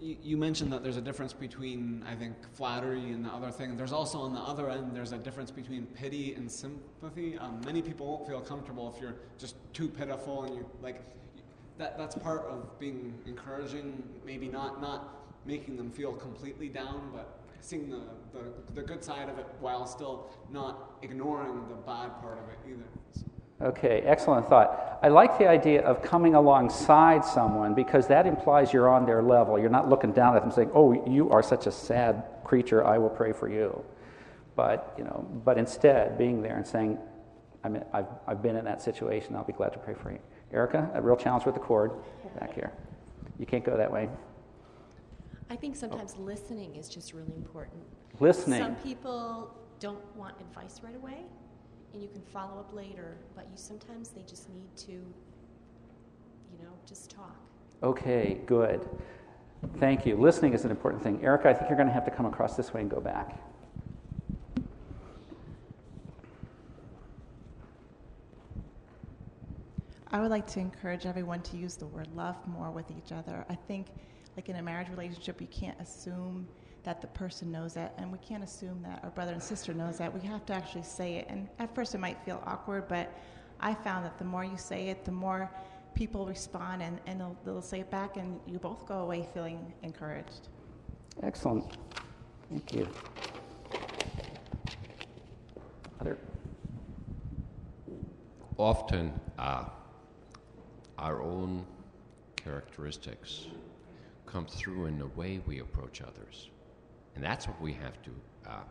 You 0.00 0.36
mentioned 0.36 0.72
that 0.72 0.82
there's 0.82 0.96
a 0.96 1.02
difference 1.02 1.32
between, 1.32 2.04
I 2.08 2.14
think, 2.14 2.34
flattery 2.54 3.10
and 3.10 3.24
the 3.24 3.30
other 3.30 3.50
thing. 3.50 3.76
There's 3.76 3.92
also 3.92 4.20
on 4.20 4.32
the 4.32 4.40
other 4.40 4.70
end, 4.70 4.94
there's 4.94 5.12
a 5.12 5.18
difference 5.18 5.50
between 5.50 5.86
pity 5.86 6.34
and 6.34 6.50
sympathy. 6.50 7.36
Um, 7.38 7.60
many 7.64 7.82
people 7.82 8.06
won't 8.06 8.26
feel 8.26 8.40
comfortable 8.40 8.92
if 8.94 9.02
you're 9.02 9.16
just 9.38 9.56
too 9.72 9.88
pitiful 9.88 10.44
and 10.44 10.54
you 10.54 10.66
like 10.82 11.02
that, 11.78 11.96
that's 11.96 12.16
part 12.16 12.44
of 12.46 12.78
being 12.78 13.14
encouraging, 13.26 14.02
maybe 14.24 14.48
not, 14.48 14.80
not 14.80 15.18
making 15.46 15.76
them 15.76 15.90
feel 15.90 16.12
completely 16.12 16.68
down, 16.68 17.10
but 17.12 17.38
seeing 17.60 17.88
the, 17.88 18.00
the, 18.32 18.44
the 18.74 18.82
good 18.82 19.02
side 19.02 19.28
of 19.28 19.38
it 19.38 19.46
while 19.60 19.86
still 19.86 20.30
not 20.50 20.98
ignoring 21.02 21.68
the 21.68 21.74
bad 21.74 22.20
part 22.20 22.38
of 22.38 22.48
it 22.50 22.58
either. 22.68 22.84
Okay, 23.60 24.02
excellent 24.06 24.48
thought. 24.48 25.00
I 25.02 25.08
like 25.08 25.36
the 25.36 25.48
idea 25.48 25.82
of 25.82 26.00
coming 26.00 26.36
alongside 26.36 27.24
someone 27.24 27.74
because 27.74 28.06
that 28.06 28.26
implies 28.26 28.72
you're 28.72 28.88
on 28.88 29.04
their 29.04 29.20
level. 29.20 29.58
You're 29.58 29.70
not 29.70 29.88
looking 29.88 30.12
down 30.12 30.36
at 30.36 30.42
them 30.42 30.52
saying, 30.52 30.70
"Oh, 30.74 30.92
you 31.08 31.30
are 31.30 31.42
such 31.42 31.66
a 31.66 31.72
sad 31.72 32.22
creature. 32.44 32.86
I 32.86 32.98
will 32.98 33.10
pray 33.10 33.32
for 33.32 33.48
you." 33.48 33.84
But 34.54 34.94
you 34.96 35.02
know, 35.02 35.26
but 35.44 35.58
instead 35.58 36.16
being 36.16 36.40
there 36.40 36.56
and 36.56 36.66
saying, 36.66 36.98
i 37.64 37.68
have 37.92 38.06
I've 38.28 38.42
been 38.42 38.54
in 38.54 38.64
that 38.64 38.80
situation. 38.80 39.34
I'll 39.34 39.42
be 39.42 39.52
glad 39.52 39.72
to 39.72 39.78
pray 39.80 39.94
for 39.94 40.12
you." 40.12 40.20
Erica, 40.52 40.90
a 40.94 41.02
real 41.02 41.16
challenge 41.16 41.44
with 41.44 41.54
the 41.54 41.60
cord 41.60 41.92
back 42.38 42.54
here. 42.54 42.72
You 43.38 43.46
can't 43.46 43.64
go 43.64 43.76
that 43.76 43.92
way. 43.92 44.08
I 45.50 45.56
think 45.56 45.76
sometimes 45.76 46.16
oh. 46.18 46.22
listening 46.22 46.76
is 46.76 46.88
just 46.88 47.12
really 47.12 47.34
important. 47.36 47.82
Listening. 48.20 48.60
Some 48.60 48.76
people 48.76 49.54
don't 49.80 50.04
want 50.16 50.34
advice 50.40 50.80
right 50.82 50.96
away, 50.96 51.24
and 51.92 52.02
you 52.02 52.08
can 52.08 52.22
follow 52.22 52.58
up 52.58 52.72
later, 52.74 53.16
but 53.34 53.46
you 53.50 53.56
sometimes 53.56 54.08
they 54.10 54.22
just 54.22 54.48
need 54.50 54.74
to, 54.76 54.92
you 54.92 56.58
know, 56.62 56.72
just 56.86 57.10
talk. 57.10 57.36
Okay, 57.82 58.40
good. 58.46 58.88
Thank 59.78 60.06
you. 60.06 60.16
Listening 60.16 60.52
is 60.52 60.64
an 60.64 60.70
important 60.70 61.02
thing. 61.02 61.22
Erica, 61.22 61.48
I 61.48 61.54
think 61.54 61.68
you're 61.68 61.76
going 61.76 61.88
to 61.88 61.94
have 61.94 62.04
to 62.04 62.10
come 62.10 62.26
across 62.26 62.56
this 62.56 62.74
way 62.74 62.80
and 62.80 62.90
go 62.90 63.00
back. 63.00 63.38
I 70.10 70.20
would 70.20 70.30
like 70.30 70.46
to 70.48 70.60
encourage 70.60 71.04
everyone 71.04 71.42
to 71.42 71.56
use 71.58 71.76
the 71.76 71.86
word 71.86 72.08
love 72.14 72.36
more 72.46 72.70
with 72.70 72.90
each 72.90 73.12
other. 73.12 73.44
I 73.50 73.54
think, 73.54 73.88
like 74.36 74.48
in 74.48 74.56
a 74.56 74.62
marriage 74.62 74.88
relationship, 74.88 75.40
you 75.40 75.48
can't 75.48 75.78
assume 75.80 76.48
that 76.84 77.02
the 77.02 77.08
person 77.08 77.52
knows 77.52 77.74
that, 77.74 77.92
and 77.98 78.10
we 78.10 78.16
can't 78.18 78.42
assume 78.42 78.80
that 78.82 79.00
our 79.02 79.10
brother 79.10 79.32
and 79.32 79.42
sister 79.42 79.74
knows 79.74 79.98
that. 79.98 80.12
We 80.12 80.26
have 80.26 80.46
to 80.46 80.54
actually 80.54 80.84
say 80.84 81.16
it. 81.16 81.26
And 81.28 81.46
at 81.58 81.74
first, 81.74 81.94
it 81.94 81.98
might 81.98 82.18
feel 82.24 82.42
awkward, 82.46 82.88
but 82.88 83.12
I 83.60 83.74
found 83.74 84.06
that 84.06 84.16
the 84.16 84.24
more 84.24 84.44
you 84.44 84.56
say 84.56 84.88
it, 84.88 85.04
the 85.04 85.12
more 85.12 85.50
people 85.94 86.26
respond 86.26 86.80
and, 86.80 87.00
and 87.06 87.20
they'll, 87.20 87.36
they'll 87.44 87.60
say 87.60 87.80
it 87.80 87.90
back, 87.90 88.16
and 88.16 88.40
you 88.46 88.58
both 88.58 88.86
go 88.86 89.00
away 89.00 89.28
feeling 89.34 89.72
encouraged. 89.82 90.48
Excellent. 91.22 91.76
Thank 92.48 92.72
you. 92.72 92.88
Other? 96.00 96.16
Often, 98.56 99.12
uh, 99.38 99.64
our 100.98 101.22
own 101.22 101.64
characteristics 102.36 103.46
come 104.26 104.46
through 104.46 104.86
in 104.86 104.98
the 104.98 105.06
way 105.08 105.40
we 105.46 105.60
approach 105.60 106.02
others. 106.02 106.50
And 107.14 107.24
that's 107.24 107.46
what 107.46 107.60
we 107.60 107.72
have 107.74 108.02
to, 108.02 108.10
uh, 108.46 108.62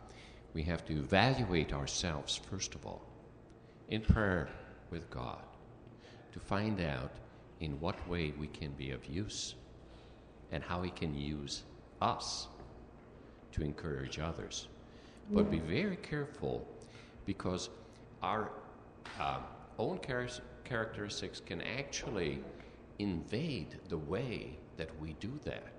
we 0.53 0.63
have 0.63 0.85
to 0.85 0.93
evaluate 0.93 1.73
ourselves, 1.73 2.39
first 2.49 2.75
of 2.75 2.85
all, 2.85 3.01
in 3.89 4.01
prayer 4.01 4.49
with 4.89 5.09
God, 5.09 5.41
to 6.33 6.39
find 6.39 6.81
out 6.81 7.11
in 7.59 7.79
what 7.79 8.07
way 8.07 8.33
we 8.37 8.47
can 8.47 8.71
be 8.71 8.91
of 8.91 9.05
use 9.05 9.55
and 10.51 10.63
how 10.63 10.81
He 10.81 10.91
can 10.91 11.15
use 11.15 11.63
us 12.01 12.47
to 13.53 13.63
encourage 13.63 14.19
others. 14.19 14.67
But 15.31 15.51
be 15.51 15.59
very 15.59 15.97
careful 15.97 16.65
because 17.25 17.69
our 18.21 18.51
uh, 19.19 19.39
own 19.77 19.99
char- 20.05 20.27
characteristics 20.67 21.41
can 21.45 21.61
actually 21.61 22.43
invade 22.99 23.79
the 23.89 23.97
way 23.97 24.57
that 24.77 24.89
we 24.99 25.15
do 25.19 25.31
that 25.45 25.73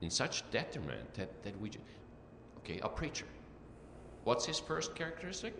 in 0.00 0.10
such 0.10 0.48
detriment 0.50 1.14
that, 1.14 1.42
that 1.42 1.58
we. 1.60 1.70
Okay, 2.58 2.80
a 2.82 2.88
preacher. 2.88 3.26
What's 4.24 4.46
his 4.46 4.58
first 4.58 4.94
characteristic? 4.94 5.54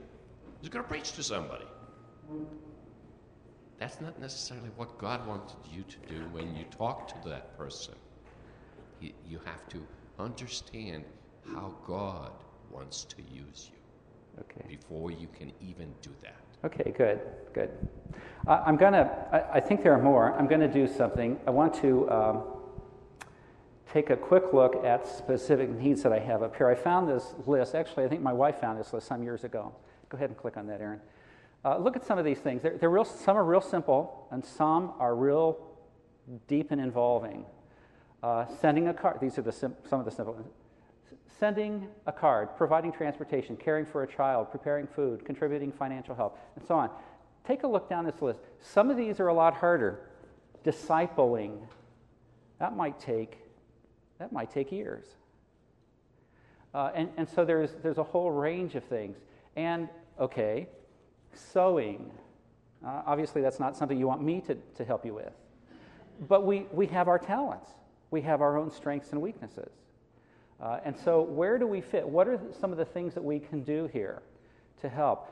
He's 0.60 0.70
going 0.70 0.82
to 0.82 0.88
preach 0.88 1.12
to 1.12 1.22
somebody. 1.22 1.66
That's 3.78 4.00
not 4.00 4.18
necessarily 4.18 4.70
what 4.76 4.96
God 4.98 5.26
wanted 5.26 5.56
you 5.70 5.82
to 5.82 5.96
do 6.08 6.20
when 6.32 6.56
you 6.56 6.64
talk 6.70 7.08
to 7.08 7.28
that 7.28 7.56
person. 7.58 7.94
You, 9.00 9.12
you 9.28 9.40
have 9.44 9.68
to 9.68 9.86
understand 10.18 11.04
how 11.52 11.74
God 11.86 12.32
wants 12.70 13.04
to 13.04 13.16
use 13.30 13.70
you 13.70 14.40
okay. 14.40 14.64
before 14.66 15.10
you 15.10 15.28
can 15.38 15.52
even 15.60 15.92
do 16.00 16.10
that. 16.22 16.53
Okay, 16.64 16.92
good, 16.96 17.20
good. 17.52 17.70
Uh, 18.46 18.62
I'm 18.66 18.76
going 18.76 18.92
to, 18.92 19.48
I 19.52 19.60
think 19.60 19.82
there 19.82 19.92
are 19.94 20.02
more. 20.02 20.34
I'm 20.38 20.46
to 20.60 20.68
do 20.68 20.86
something. 20.86 21.38
I 21.46 21.50
want 21.50 21.74
to 21.76 22.10
um, 22.10 22.42
take 23.92 24.10
a 24.10 24.16
quick 24.16 24.52
look 24.52 24.84
at 24.84 25.06
specific 25.06 25.70
needs 25.70 26.02
that 26.02 26.12
I 26.12 26.18
have 26.18 26.42
up 26.42 26.56
here. 26.56 26.68
I 26.68 26.74
found 26.74 27.08
this 27.08 27.34
list. 27.46 27.74
Actually, 27.74 28.04
I 28.04 28.08
think 28.08 28.22
my 28.22 28.32
wife 28.32 28.60
found 28.60 28.78
this 28.78 28.92
list 28.92 29.06
some 29.06 29.22
years 29.22 29.44
ago. 29.44 29.72
Go 30.08 30.16
ahead 30.16 30.30
and 30.30 30.38
click 30.38 30.56
on 30.56 30.66
that, 30.66 30.80
Aaron. 30.80 31.00
Uh, 31.64 31.78
look 31.78 31.96
at 31.96 32.04
some 32.04 32.18
of 32.18 32.24
these 32.24 32.38
things. 32.38 32.62
They're, 32.62 32.76
they're 32.76 32.90
real, 32.90 33.04
some 33.04 33.36
are 33.36 33.44
real 33.44 33.62
simple, 33.62 34.26
and 34.30 34.44
some 34.44 34.92
are 34.98 35.14
real 35.14 35.58
deep 36.46 36.70
and 36.70 36.80
involving. 36.80 37.46
Uh, 38.22 38.46
sending 38.60 38.88
a 38.88 38.94
card, 38.94 39.18
these 39.20 39.38
are 39.38 39.42
the 39.42 39.52
sim- 39.52 39.76
some 39.88 39.98
of 40.00 40.04
the 40.04 40.10
simple. 40.10 40.36
Sending 41.44 41.88
a 42.06 42.12
card, 42.12 42.56
providing 42.56 42.90
transportation, 42.90 43.54
caring 43.54 43.84
for 43.84 44.02
a 44.02 44.06
child, 44.06 44.50
preparing 44.50 44.86
food, 44.86 45.26
contributing 45.26 45.70
financial 45.70 46.14
help, 46.14 46.38
and 46.56 46.66
so 46.66 46.74
on. 46.74 46.88
Take 47.46 47.64
a 47.64 47.66
look 47.66 47.86
down 47.86 48.06
this 48.06 48.22
list. 48.22 48.40
Some 48.62 48.90
of 48.90 48.96
these 48.96 49.20
are 49.20 49.28
a 49.28 49.34
lot 49.34 49.52
harder. 49.52 50.08
Discipling, 50.64 51.58
that 52.58 52.74
might 52.74 52.98
take, 52.98 53.40
that 54.18 54.32
might 54.32 54.50
take 54.50 54.72
years. 54.72 55.04
Uh, 56.72 56.92
and, 56.94 57.10
and 57.18 57.28
so 57.28 57.44
there's, 57.44 57.72
there's 57.82 57.98
a 57.98 58.02
whole 58.02 58.30
range 58.30 58.74
of 58.74 58.84
things. 58.84 59.18
And, 59.54 59.90
okay, 60.18 60.66
sewing. 61.34 62.10
Uh, 62.82 63.02
obviously, 63.04 63.42
that's 63.42 63.60
not 63.60 63.76
something 63.76 63.98
you 63.98 64.06
want 64.06 64.22
me 64.22 64.40
to, 64.46 64.56
to 64.76 64.82
help 64.82 65.04
you 65.04 65.12
with. 65.12 65.34
But 66.26 66.46
we, 66.46 66.60
we 66.72 66.86
have 66.86 67.06
our 67.06 67.18
talents, 67.18 67.68
we 68.10 68.22
have 68.22 68.40
our 68.40 68.56
own 68.56 68.70
strengths 68.70 69.12
and 69.12 69.20
weaknesses. 69.20 69.72
Uh, 70.60 70.78
and 70.84 70.96
so, 70.96 71.22
where 71.22 71.58
do 71.58 71.66
we 71.66 71.80
fit? 71.80 72.06
What 72.08 72.28
are 72.28 72.40
some 72.60 72.72
of 72.72 72.78
the 72.78 72.84
things 72.84 73.14
that 73.14 73.24
we 73.24 73.38
can 73.38 73.62
do 73.62 73.88
here 73.92 74.22
to 74.80 74.88
help? 74.88 75.30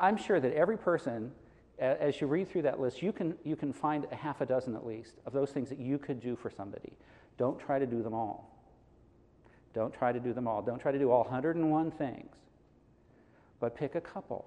I'm 0.00 0.16
sure 0.16 0.40
that 0.40 0.52
every 0.52 0.76
person, 0.76 1.32
as 1.78 2.20
you 2.20 2.26
read 2.26 2.48
through 2.48 2.62
that 2.62 2.78
list, 2.78 3.02
you 3.02 3.12
can, 3.12 3.34
you 3.44 3.56
can 3.56 3.72
find 3.72 4.06
a 4.12 4.14
half 4.14 4.40
a 4.40 4.46
dozen 4.46 4.76
at 4.76 4.86
least 4.86 5.14
of 5.26 5.32
those 5.32 5.50
things 5.50 5.68
that 5.70 5.78
you 5.78 5.98
could 5.98 6.20
do 6.20 6.36
for 6.36 6.50
somebody. 6.50 6.92
Don't 7.36 7.58
try 7.58 7.78
to 7.78 7.86
do 7.86 8.02
them 8.02 8.14
all. 8.14 8.54
Don't 9.74 9.92
try 9.92 10.12
to 10.12 10.20
do 10.20 10.32
them 10.32 10.46
all. 10.46 10.62
Don't 10.62 10.78
try 10.78 10.92
to 10.92 10.98
do 10.98 11.10
all 11.10 11.22
101 11.24 11.90
things. 11.92 12.36
But 13.60 13.76
pick 13.76 13.94
a 13.94 14.00
couple 14.00 14.44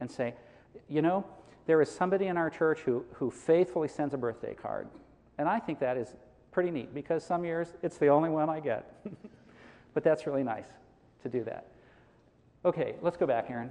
and 0.00 0.10
say, 0.10 0.34
you 0.88 1.02
know, 1.02 1.24
there 1.66 1.80
is 1.82 1.90
somebody 1.90 2.26
in 2.26 2.36
our 2.36 2.50
church 2.50 2.80
who, 2.80 3.04
who 3.14 3.30
faithfully 3.30 3.88
sends 3.88 4.14
a 4.14 4.18
birthday 4.18 4.54
card. 4.54 4.88
And 5.38 5.48
I 5.48 5.58
think 5.58 5.80
that 5.80 5.96
is 5.96 6.14
pretty 6.56 6.70
neat 6.70 6.94
because 6.94 7.22
some 7.22 7.44
years 7.44 7.74
it's 7.82 7.98
the 7.98 8.06
only 8.06 8.30
one 8.30 8.48
I 8.48 8.60
get. 8.60 8.90
but 9.92 10.02
that's 10.02 10.26
really 10.26 10.42
nice 10.42 10.64
to 11.22 11.28
do 11.28 11.44
that. 11.44 11.66
Okay, 12.64 12.94
let's 13.02 13.18
go 13.18 13.26
back, 13.26 13.50
Aaron. 13.50 13.70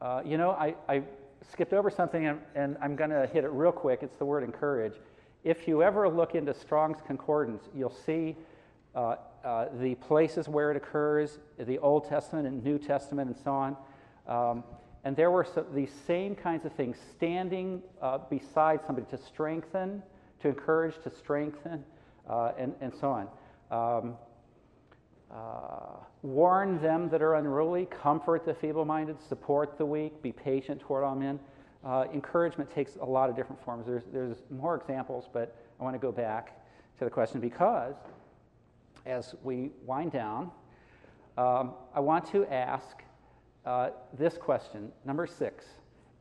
Uh, 0.00 0.22
you 0.24 0.38
know, 0.38 0.52
I, 0.52 0.76
I, 0.88 1.02
skipped 1.50 1.72
over 1.72 1.90
something 1.90 2.24
and, 2.24 2.38
and 2.54 2.76
I'm 2.80 2.94
going 2.94 3.10
to 3.10 3.26
hit 3.32 3.42
it 3.42 3.48
real 3.48 3.72
quick. 3.72 4.04
It's 4.04 4.16
the 4.16 4.24
word 4.24 4.44
encourage. 4.44 4.94
If 5.42 5.66
you 5.66 5.82
ever 5.82 6.08
look 6.08 6.36
into 6.36 6.54
Strong's 6.54 7.00
Concordance, 7.04 7.64
you'll 7.74 7.90
see 7.90 8.36
uh, 8.94 9.16
uh, 9.44 9.70
the 9.80 9.96
places 9.96 10.48
where 10.48 10.70
it 10.70 10.76
occurs, 10.76 11.40
the 11.58 11.78
Old 11.78 12.08
Testament 12.08 12.46
and 12.46 12.62
New 12.62 12.78
Testament, 12.78 13.28
and 13.28 13.36
so 13.36 13.50
on. 13.50 13.76
Um, 14.28 14.64
and 15.04 15.16
there 15.16 15.30
were 15.30 15.44
some, 15.44 15.64
these 15.74 15.92
same 16.06 16.34
kinds 16.34 16.64
of 16.64 16.72
things 16.72 16.96
standing 17.16 17.82
uh, 18.02 18.18
beside 18.18 18.80
somebody 18.86 19.06
to 19.10 19.18
strengthen, 19.18 20.02
to 20.42 20.48
encourage, 20.48 20.94
to 21.02 21.10
strengthen, 21.10 21.84
uh, 22.28 22.52
and, 22.58 22.74
and 22.80 22.92
so 22.94 23.10
on. 23.10 23.28
Um, 23.70 24.16
uh, 25.30 25.96
warn 26.22 26.80
them 26.82 27.08
that 27.08 27.22
are 27.22 27.36
unruly, 27.36 27.86
comfort 27.86 28.44
the 28.44 28.54
feeble 28.54 28.84
minded, 28.84 29.16
support 29.28 29.78
the 29.78 29.86
weak, 29.86 30.20
be 30.22 30.32
patient 30.32 30.80
toward 30.80 31.04
all 31.04 31.14
men. 31.14 31.38
Uh, 31.84 32.04
encouragement 32.12 32.70
takes 32.74 32.96
a 32.96 33.04
lot 33.04 33.30
of 33.30 33.36
different 33.36 33.62
forms. 33.64 33.86
There's, 33.86 34.02
there's 34.12 34.36
more 34.50 34.76
examples, 34.76 35.28
but 35.32 35.56
I 35.78 35.84
want 35.84 35.94
to 35.94 36.00
go 36.00 36.12
back 36.12 36.60
to 36.98 37.04
the 37.04 37.10
question 37.10 37.40
because 37.40 37.94
as 39.06 39.34
we 39.42 39.70
wind 39.86 40.12
down, 40.12 40.50
um, 41.38 41.72
I 41.94 42.00
want 42.00 42.30
to 42.32 42.44
ask 42.46 43.02
uh, 43.66 43.90
this 44.18 44.36
question, 44.38 44.90
number 45.04 45.26
six 45.26 45.64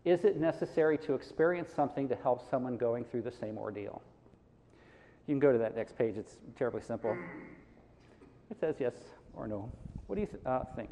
Is 0.05 0.23
it 0.23 0.37
necessary 0.37 0.97
to 0.99 1.13
experience 1.13 1.71
something 1.73 2.07
to 2.09 2.15
help 2.15 2.49
someone 2.49 2.77
going 2.77 3.05
through 3.05 3.21
the 3.23 3.31
same 3.31 3.57
ordeal? 3.57 4.01
You 5.27 5.33
can 5.33 5.39
go 5.39 5.51
to 5.51 5.57
that 5.59 5.75
next 5.75 5.97
page, 5.97 6.17
it's 6.17 6.37
terribly 6.57 6.81
simple. 6.81 7.15
It 8.49 8.59
says 8.59 8.75
yes 8.79 8.93
or 9.35 9.47
no. 9.47 9.69
What 10.07 10.15
do 10.15 10.21
you 10.21 10.27
th- 10.27 10.43
uh, 10.45 10.61
think? 10.75 10.91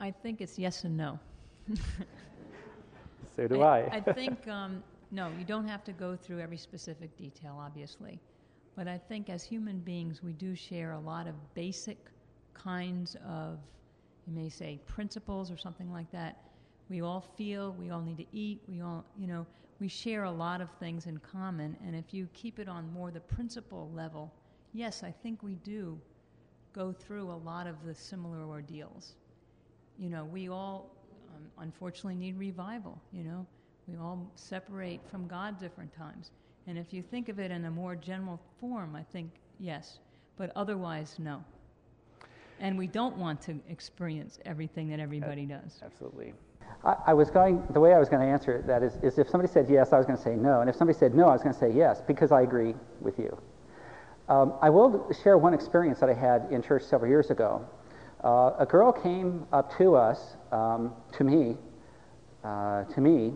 I 0.00 0.10
think 0.10 0.40
it's 0.40 0.58
yes 0.58 0.84
and 0.84 0.96
no. 0.96 1.20
so 3.36 3.46
do 3.46 3.62
I. 3.62 3.80
I, 3.80 4.02
I 4.06 4.12
think, 4.12 4.48
um, 4.48 4.82
no, 5.12 5.30
you 5.38 5.44
don't 5.44 5.68
have 5.68 5.84
to 5.84 5.92
go 5.92 6.16
through 6.16 6.40
every 6.40 6.56
specific 6.56 7.16
detail, 7.16 7.56
obviously. 7.60 8.18
But 8.74 8.88
I 8.88 8.98
think 8.98 9.30
as 9.30 9.44
human 9.44 9.78
beings, 9.78 10.22
we 10.22 10.32
do 10.32 10.54
share 10.54 10.92
a 10.92 10.98
lot 10.98 11.28
of 11.28 11.34
basic 11.54 11.98
kinds 12.62 13.16
of, 13.26 13.58
you 14.26 14.32
may 14.34 14.48
say, 14.48 14.80
principles 14.86 15.50
or 15.50 15.56
something 15.56 15.92
like 15.92 16.10
that. 16.12 16.42
We 16.88 17.02
all 17.02 17.20
feel, 17.36 17.72
we 17.78 17.90
all 17.90 18.00
need 18.00 18.18
to 18.18 18.26
eat, 18.32 18.60
we 18.68 18.80
all, 18.80 19.04
you 19.16 19.26
know, 19.26 19.46
we 19.80 19.88
share 19.88 20.24
a 20.24 20.30
lot 20.30 20.60
of 20.60 20.68
things 20.78 21.06
in 21.06 21.18
common. 21.18 21.76
And 21.86 21.96
if 21.96 22.12
you 22.12 22.28
keep 22.34 22.58
it 22.58 22.68
on 22.68 22.92
more 22.92 23.10
the 23.10 23.20
principle 23.20 23.90
level, 23.94 24.32
yes, 24.74 25.02
I 25.02 25.10
think 25.22 25.42
we 25.42 25.54
do 25.56 25.98
go 26.72 26.92
through 26.92 27.30
a 27.30 27.40
lot 27.44 27.66
of 27.66 27.76
the 27.84 27.94
similar 27.94 28.44
ordeals. 28.44 29.14
You 29.98 30.10
know, 30.10 30.24
we 30.24 30.48
all 30.48 30.90
um, 31.34 31.44
unfortunately 31.58 32.14
need 32.14 32.38
revival, 32.38 33.00
you 33.12 33.24
know. 33.24 33.46
We 33.86 33.96
all 33.96 34.30
separate 34.36 35.00
from 35.10 35.26
God 35.26 35.58
different 35.58 35.92
times. 35.92 36.30
And 36.66 36.78
if 36.78 36.92
you 36.92 37.02
think 37.02 37.28
of 37.28 37.40
it 37.40 37.50
in 37.50 37.64
a 37.64 37.70
more 37.70 37.96
general 37.96 38.38
form, 38.60 38.94
I 38.94 39.02
think 39.02 39.30
yes, 39.58 39.98
but 40.36 40.52
otherwise, 40.54 41.16
no. 41.18 41.42
And 42.60 42.76
we 42.76 42.86
don't 42.86 43.16
want 43.16 43.40
to 43.42 43.58
experience 43.68 44.38
everything 44.44 44.88
that 44.90 45.00
everybody 45.00 45.46
does. 45.46 45.80
Absolutely. 45.82 46.34
I, 46.84 46.94
I 47.08 47.14
was 47.14 47.30
going, 47.30 47.62
the 47.70 47.80
way 47.80 47.94
I 47.94 47.98
was 47.98 48.08
going 48.10 48.20
to 48.20 48.30
answer 48.30 48.62
that 48.66 48.82
is, 48.82 48.96
is 49.02 49.18
if 49.18 49.28
somebody 49.28 49.50
said 49.52 49.68
yes, 49.68 49.92
I 49.92 49.96
was 49.96 50.06
going 50.06 50.18
to 50.18 50.22
say 50.22 50.36
no. 50.36 50.60
And 50.60 50.68
if 50.68 50.76
somebody 50.76 50.98
said 50.98 51.14
no, 51.14 51.28
I 51.28 51.32
was 51.32 51.42
going 51.42 51.54
to 51.54 51.58
say 51.58 51.72
yes, 51.72 52.02
because 52.06 52.32
I 52.32 52.42
agree 52.42 52.74
with 53.00 53.18
you. 53.18 53.36
Um, 54.28 54.52
I 54.60 54.70
will 54.70 55.10
share 55.22 55.38
one 55.38 55.54
experience 55.54 55.98
that 56.00 56.10
I 56.10 56.14
had 56.14 56.46
in 56.50 56.62
church 56.62 56.82
several 56.82 57.10
years 57.10 57.30
ago. 57.30 57.66
Uh, 58.22 58.52
a 58.58 58.66
girl 58.66 58.92
came 58.92 59.46
up 59.52 59.76
to 59.78 59.96
us, 59.96 60.36
um, 60.52 60.92
to 61.12 61.24
me, 61.24 61.56
uh, 62.44 62.84
to 62.84 63.00
me 63.00 63.32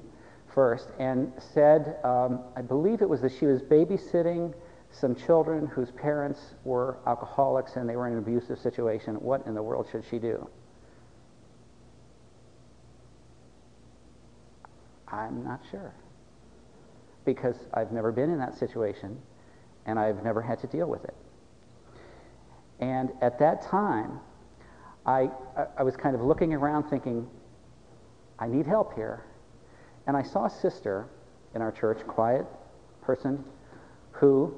first, 0.54 0.90
and 0.98 1.32
said, 1.38 1.96
um, 2.04 2.40
I 2.56 2.62
believe 2.62 3.00
it 3.00 3.08
was 3.08 3.22
that 3.22 3.32
she 3.32 3.46
was 3.46 3.62
babysitting 3.62 4.54
some 4.94 5.14
children 5.14 5.66
whose 5.66 5.90
parents 5.90 6.54
were 6.64 6.98
alcoholics 7.06 7.76
and 7.76 7.88
they 7.88 7.96
were 7.96 8.06
in 8.06 8.12
an 8.12 8.18
abusive 8.20 8.58
situation. 8.58 9.16
What 9.16 9.46
in 9.46 9.54
the 9.54 9.62
world 9.62 9.88
should 9.90 10.04
she 10.08 10.18
do? 10.18 10.48
I'm 15.08 15.44
not 15.44 15.60
sure. 15.70 15.92
Because 17.24 17.56
I've 17.72 17.92
never 17.92 18.12
been 18.12 18.30
in 18.30 18.38
that 18.38 18.56
situation 18.56 19.20
and 19.86 19.98
I've 19.98 20.22
never 20.22 20.40
had 20.40 20.60
to 20.60 20.66
deal 20.66 20.86
with 20.86 21.04
it. 21.04 21.14
And 22.80 23.10
at 23.20 23.38
that 23.38 23.62
time, 23.62 24.20
I, 25.06 25.30
I 25.76 25.82
was 25.82 25.96
kind 25.96 26.14
of 26.14 26.22
looking 26.22 26.52
around 26.52 26.88
thinking, 26.88 27.28
I 28.38 28.46
need 28.46 28.66
help 28.66 28.94
here. 28.94 29.24
And 30.06 30.16
I 30.16 30.22
saw 30.22 30.46
a 30.46 30.50
sister 30.50 31.08
in 31.54 31.62
our 31.62 31.72
church, 31.72 32.06
quiet 32.06 32.46
person, 33.02 33.44
who 34.12 34.54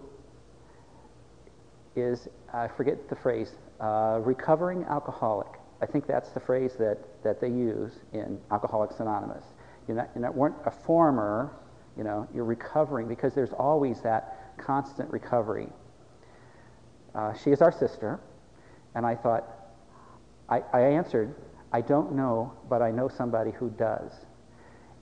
is, 1.97 2.28
I 2.53 2.68
forget 2.68 3.09
the 3.09 3.16
phrase, 3.16 3.57
uh, 3.80 4.20
recovering 4.22 4.84
alcoholic. 4.84 5.49
I 5.80 5.86
think 5.86 6.07
that's 6.07 6.30
the 6.30 6.40
phrase 6.40 6.72
that, 6.78 6.99
that 7.22 7.40
they 7.40 7.49
use 7.49 7.92
in 8.12 8.38
Alcoholics 8.51 9.01
Anonymous. 9.01 9.44
You're 9.86 9.97
not, 9.97 10.11
you're 10.14 10.22
not 10.22 10.34
weren't 10.34 10.57
a 10.64 10.70
former, 10.70 11.53
you 11.97 12.05
know, 12.05 12.26
you're 12.34 12.44
recovering 12.44 13.09
because 13.09 13.34
there's 13.34 13.53
always 13.53 14.01
that 14.03 14.57
constant 14.59 15.11
recovery. 15.11 15.68
Uh, 17.14 17.34
she 17.34 17.51
is 17.51 17.61
our 17.61 17.72
sister, 17.72 18.20
and 18.94 19.07
I 19.07 19.14
thought, 19.14 19.44
I, 20.49 20.62
I 20.72 20.80
answered, 20.80 21.34
I 21.72 21.80
don't 21.80 22.12
know, 22.12 22.53
but 22.68 22.82
I 22.82 22.90
know 22.90 23.09
somebody 23.09 23.51
who 23.51 23.70
does. 23.70 24.12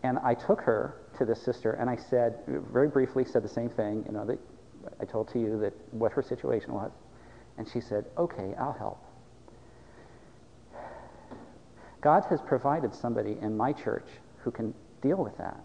And 0.03 0.19
I 0.25 0.35
took 0.35 0.61
her 0.63 0.97
to 1.19 1.25
this 1.25 1.43
sister, 1.43 1.73
and 1.73 1.89
I 1.89 1.97
said, 1.97 2.39
very 2.47 2.89
briefly, 2.89 3.25
said 3.25 3.43
the 3.43 3.49
same 3.49 3.71
thing, 3.71 4.05
you 4.07 4.13
know, 4.13 4.25
that 4.27 4.39
I 5.01 5.05
told 5.05 5.29
to 5.33 5.39
you 5.39 5.59
that 5.61 5.73
what 5.93 6.13
her 6.13 6.23
situation 6.23 6.73
was. 6.73 6.93
And 7.59 7.69
she 7.69 7.81
said, 7.81 8.05
okay, 8.19 8.55
I'll 8.59 8.73
help. 8.73 8.99
God 12.01 12.25
has 12.29 12.41
provided 12.43 12.95
somebody 12.95 13.39
in 13.41 13.57
my 13.57 13.73
church 13.73 14.07
who 14.39 14.51
can 14.51 14.75
deal 15.01 15.17
with 15.17 15.37
that 15.39 15.61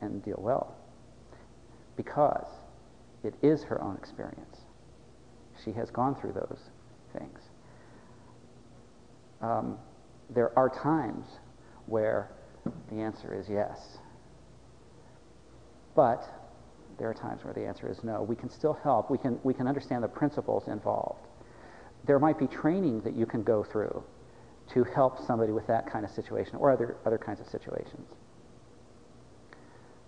and 0.00 0.24
deal 0.24 0.38
well 0.38 0.74
because 1.96 2.46
it 3.22 3.34
is 3.42 3.62
her 3.64 3.80
own 3.82 3.96
experience. 3.96 4.60
She 5.62 5.72
has 5.72 5.90
gone 5.90 6.14
through 6.14 6.32
those 6.32 6.70
things. 7.16 7.38
Um, 9.40 9.78
there 10.30 10.56
are 10.58 10.68
times 10.68 11.26
where 11.86 12.30
the 12.90 12.96
answer 12.96 13.38
is 13.38 13.48
yes. 13.48 13.98
But 15.94 16.41
there 17.02 17.10
are 17.10 17.14
times 17.14 17.42
where 17.42 17.52
the 17.52 17.66
answer 17.66 17.90
is 17.90 18.04
no. 18.04 18.22
We 18.22 18.36
can 18.36 18.48
still 18.48 18.78
help. 18.84 19.10
We 19.10 19.18
can, 19.18 19.36
we 19.42 19.52
can 19.52 19.66
understand 19.66 20.04
the 20.04 20.08
principles 20.08 20.68
involved. 20.68 21.26
There 22.06 22.20
might 22.20 22.38
be 22.38 22.46
training 22.46 23.00
that 23.00 23.16
you 23.16 23.26
can 23.26 23.42
go 23.42 23.64
through 23.64 24.04
to 24.72 24.84
help 24.84 25.18
somebody 25.26 25.50
with 25.50 25.66
that 25.66 25.90
kind 25.90 26.04
of 26.04 26.12
situation 26.12 26.54
or 26.60 26.70
other, 26.70 26.98
other 27.04 27.18
kinds 27.18 27.40
of 27.40 27.48
situations. 27.48 28.06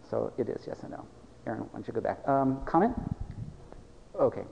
So 0.09 0.33
it 0.39 0.49
is 0.49 0.63
yes 0.69 0.79
and 0.83 0.93
no. 0.93 1.05
Aaron, 1.49 1.63
why 1.63 1.69
don't 1.73 1.89
you 1.89 1.93
go 1.93 2.01
back? 2.01 2.21
Um, 2.29 2.61
comment? 2.65 2.95
Okay. 4.15 4.43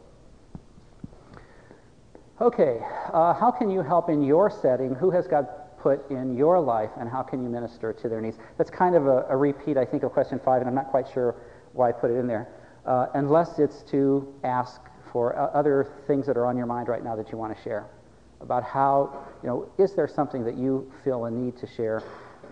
Okay, 2.41 2.81
uh, 3.13 3.35
how 3.35 3.53
can 3.57 3.71
you 3.71 3.83
help 3.83 4.11
in 4.11 4.21
your 4.21 4.51
setting? 4.51 4.97
Who 4.97 5.13
has 5.13 5.29
God 5.29 5.47
put 5.79 6.11
in 6.11 6.37
your 6.37 6.59
life, 6.59 6.91
and 6.99 7.09
how 7.09 7.23
can 7.23 7.41
you 7.41 7.49
minister 7.49 7.93
to 7.93 8.09
their 8.09 8.21
needs? 8.21 8.37
That's 8.59 8.71
kind 8.71 8.97
of 8.97 9.07
a, 9.07 9.27
a 9.29 9.37
repeat, 9.37 9.77
I 9.77 9.85
think, 9.85 10.03
of 10.03 10.11
question 10.11 10.41
five, 10.45 10.61
and 10.61 10.69
I'm 10.69 10.75
not 10.75 10.89
quite 10.89 11.07
sure 11.15 11.37
why 11.73 11.89
I 11.89 11.93
put 11.93 12.11
it 12.11 12.15
in 12.15 12.27
there, 12.27 12.49
uh, 12.87 13.07
unless 13.15 13.59
it's 13.59 13.83
to 13.91 14.35
ask 14.45 14.81
for 15.13 15.39
uh, 15.39 15.47
other 15.47 15.89
things 16.07 16.27
that 16.27 16.37
are 16.37 16.47
on 16.47 16.57
your 16.57 16.67
mind 16.67 16.89
right 16.89 17.05
now 17.05 17.17
that 17.17 17.31
you 17.31 17.39
want 17.39 17.57
to 17.57 17.63
share 17.63 17.87
about 18.41 18.65
how, 18.65 19.25
you 19.43 19.49
know, 19.49 19.71
is 19.79 19.95
there 19.95 20.09
something 20.09 20.45
that 20.45 20.57
you 20.57 20.91
feel 21.05 21.27
a 21.27 21.31
need 21.31 21.57
to 21.59 21.67
share 21.67 22.03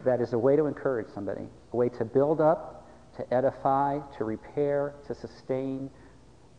that 0.04 0.20
is 0.20 0.32
a 0.32 0.38
way 0.38 0.56
to 0.56 0.66
encourage 0.66 1.08
somebody, 1.12 1.46
a 1.72 1.76
way 1.76 1.88
to 1.88 2.04
build 2.04 2.40
up, 2.40 2.88
to 3.16 3.34
edify, 3.34 3.98
to 4.16 4.24
repair, 4.24 4.94
to 5.06 5.14
sustain, 5.14 5.90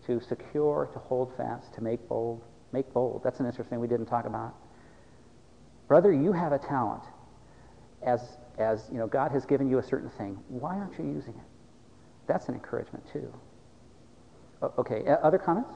to 0.06 0.20
secure, 0.20 0.90
to 0.94 1.00
hold 1.00 1.36
fast, 1.38 1.74
to 1.74 1.82
make 1.82 2.08
bold. 2.08 2.44
Make 2.74 2.92
bold. 2.94 3.22
That's 3.24 3.40
an 3.40 3.46
interesting 3.46 3.70
thing 3.70 3.80
we 3.80 3.88
didn't 3.88 4.06
talk 4.06 4.26
about. 4.26 4.56
Brother, 5.88 6.12
you 6.14 6.32
have 6.32 6.52
a 6.52 6.60
talent. 6.60 7.04
As, 8.06 8.38
as 8.58 8.88
you 8.92 8.98
know, 8.98 9.08
God 9.08 9.32
has 9.32 9.46
given 9.46 9.70
you 9.70 9.78
a 9.78 9.84
certain 9.84 10.10
thing. 10.12 10.40
Why 10.48 10.76
aren't 10.76 10.98
you 10.98 11.06
using 11.06 11.34
it? 11.34 11.51
That's 12.32 12.48
an 12.48 12.56
encouragement 12.56 13.04
too. 13.12 13.30
Okay, 14.78 15.04
other 15.22 15.38
comments? 15.38 15.70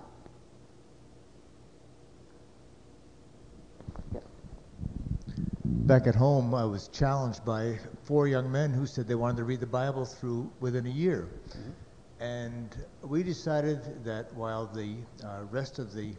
Back 5.65 6.07
at 6.07 6.15
home, 6.15 6.55
I 6.55 6.63
was 6.63 6.87
challenged 6.87 7.43
by 7.43 7.77
four 8.05 8.29
young 8.29 8.49
men 8.49 8.71
who 8.71 8.85
said 8.85 9.05
they 9.05 9.15
wanted 9.15 9.37
to 9.37 9.43
read 9.43 9.59
the 9.59 9.67
Bible 9.67 10.05
through 10.05 10.49
within 10.61 10.85
a 10.85 10.89
year. 10.89 11.27
Mm-hmm. 11.49 12.23
And 12.23 12.75
we 13.03 13.21
decided 13.21 14.05
that 14.05 14.33
while 14.33 14.65
the 14.65 14.95
uh, 15.25 15.43
rest 15.51 15.77
of 15.77 15.93
the 15.93 16.13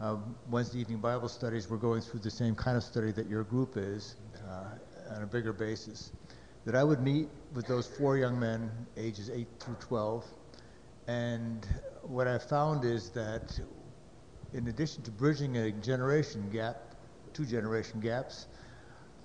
uh, 0.00 0.16
Wednesday 0.50 0.80
evening 0.80 0.98
Bible 0.98 1.28
studies 1.28 1.70
were 1.70 1.78
going 1.78 2.00
through 2.00 2.20
the 2.20 2.30
same 2.30 2.56
kind 2.56 2.76
of 2.76 2.82
study 2.82 3.12
that 3.12 3.28
your 3.28 3.44
group 3.44 3.76
is 3.76 4.16
uh, 4.48 5.14
on 5.14 5.22
a 5.22 5.26
bigger 5.26 5.52
basis, 5.52 6.10
that 6.64 6.74
I 6.74 6.84
would 6.84 7.00
meet 7.00 7.28
with 7.54 7.66
those 7.66 7.86
four 7.86 8.16
young 8.16 8.38
men, 8.38 8.70
ages 8.96 9.30
8 9.30 9.46
through 9.60 9.76
12. 9.80 10.24
And 11.06 11.66
what 12.02 12.26
I 12.26 12.38
found 12.38 12.84
is 12.84 13.10
that 13.10 13.58
in 14.52 14.68
addition 14.68 15.02
to 15.02 15.10
bridging 15.10 15.56
a 15.58 15.70
generation 15.72 16.48
gap, 16.50 16.94
two 17.32 17.44
generation 17.44 18.00
gaps, 18.00 18.46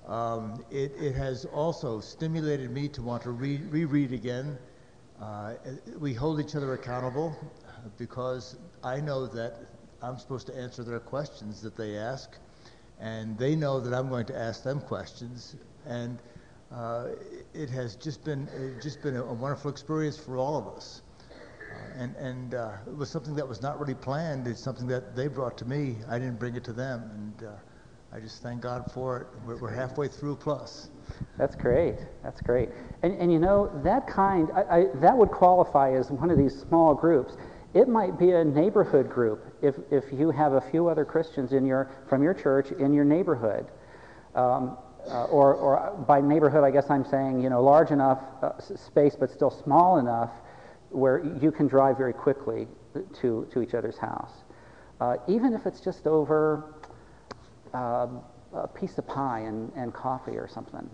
um, 0.07 0.63
it, 0.69 0.91
it, 0.99 1.15
has 1.15 1.45
also 1.45 2.01
stimulated 2.01 2.69
me 2.71 2.89
to 2.89 3.01
want 3.01 3.23
to 3.23 3.31
re- 3.31 3.61
reread 3.69 4.11
again. 4.11 4.57
Uh, 5.21 5.53
we 5.97 6.13
hold 6.13 6.41
each 6.41 6.55
other 6.55 6.73
accountable 6.73 7.33
because 7.97 8.57
I 8.83 8.99
know 8.99 9.25
that 9.27 9.55
I'm 10.01 10.17
supposed 10.17 10.45
to 10.47 10.57
answer 10.57 10.83
their 10.83 10.99
questions 10.99 11.61
that 11.61 11.77
they 11.77 11.95
ask, 11.95 12.37
and 12.99 13.37
they 13.37 13.55
know 13.55 13.79
that 13.79 13.93
I'm 13.93 14.09
going 14.09 14.25
to 14.25 14.37
ask 14.37 14.63
them 14.63 14.81
questions. 14.81 15.55
And 15.85 16.19
uh, 16.73 17.09
it 17.53 17.69
has 17.69 17.95
just 17.95 18.23
been 18.23 18.47
just 18.81 19.01
been 19.01 19.15
a, 19.15 19.23
a, 19.23 19.33
wonderful 19.33 19.69
experience 19.69 20.17
for 20.17 20.37
all 20.37 20.57
of 20.57 20.67
us. 20.75 21.01
Uh, 21.21 22.01
and 22.01 22.15
and 22.15 22.53
uh, 22.55 22.71
it 22.87 22.95
was 22.95 23.09
something 23.09 23.35
that 23.35 23.47
was 23.47 23.61
not 23.61 23.79
really 23.79 23.93
planned. 23.93 24.47
It's 24.47 24.61
something 24.61 24.87
that 24.87 25.15
they 25.15 25.27
brought 25.27 25.57
to 25.59 25.65
me. 25.65 25.97
I 26.09 26.17
didn't 26.17 26.39
bring 26.39 26.55
it 26.55 26.63
to 26.65 26.73
them, 26.73 27.09
and 27.13 27.47
uh, 27.47 27.51
I 28.15 28.19
just 28.19 28.43
thank 28.43 28.61
God 28.61 28.91
for 28.91 29.21
it. 29.21 29.27
We're, 29.45 29.57
we're 29.57 29.73
halfway 29.73 30.07
through 30.07 30.35
plus. 30.35 30.89
That's 31.37 31.55
great. 31.55 31.95
That's 32.23 32.41
great. 32.41 32.69
And, 33.01 33.13
and 33.19 33.31
you 33.31 33.39
know, 33.39 33.71
that 33.83 34.05
kind, 34.07 34.49
I, 34.55 34.61
I, 34.61 34.85
that 34.95 35.17
would 35.17 35.31
qualify 35.31 35.93
as 35.93 36.11
one 36.11 36.29
of 36.29 36.37
these 36.37 36.55
small 36.59 36.93
groups. 36.93 37.37
It 37.73 37.87
might 37.87 38.19
be 38.19 38.31
a 38.31 38.43
neighborhood 38.43 39.09
group 39.09 39.43
if, 39.63 39.75
if 39.89 40.03
you 40.13 40.29
have 40.29 40.53
a 40.53 40.61
few 40.61 40.87
other 40.87 41.05
Christians 41.05 41.53
in 41.53 41.65
your, 41.65 41.89
from 42.07 42.21
your 42.21 42.35
church 42.35 42.71
in 42.71 42.93
your 42.93 43.03
neighborhood. 43.03 43.65
Um, 44.35 44.77
uh, 45.09 45.25
or, 45.25 45.53
or 45.53 46.05
by 46.07 46.21
neighborhood, 46.21 46.63
I 46.63 46.71
guess 46.71 46.89
I'm 46.89 47.05
saying, 47.05 47.41
you 47.41 47.49
know, 47.49 47.61
large 47.61 47.91
enough 47.91 48.19
uh, 48.41 48.59
space 48.59 49.15
but 49.19 49.29
still 49.29 49.51
small 49.51 49.97
enough 49.97 50.31
where 50.89 51.23
you 51.41 51.51
can 51.51 51.67
drive 51.67 51.97
very 51.97 52.13
quickly 52.13 52.67
to, 53.21 53.47
to 53.51 53.61
each 53.61 53.73
other's 53.73 53.97
house. 53.97 54.43
Uh, 55.01 55.17
even 55.27 55.53
if 55.53 55.65
it's 55.65 55.81
just 55.81 56.07
over 56.07 56.75
um, 57.73 58.21
a 58.53 58.67
piece 58.67 58.97
of 58.97 59.07
pie 59.07 59.39
and, 59.39 59.71
and 59.75 59.93
coffee 59.93 60.37
or 60.37 60.47
something. 60.47 60.89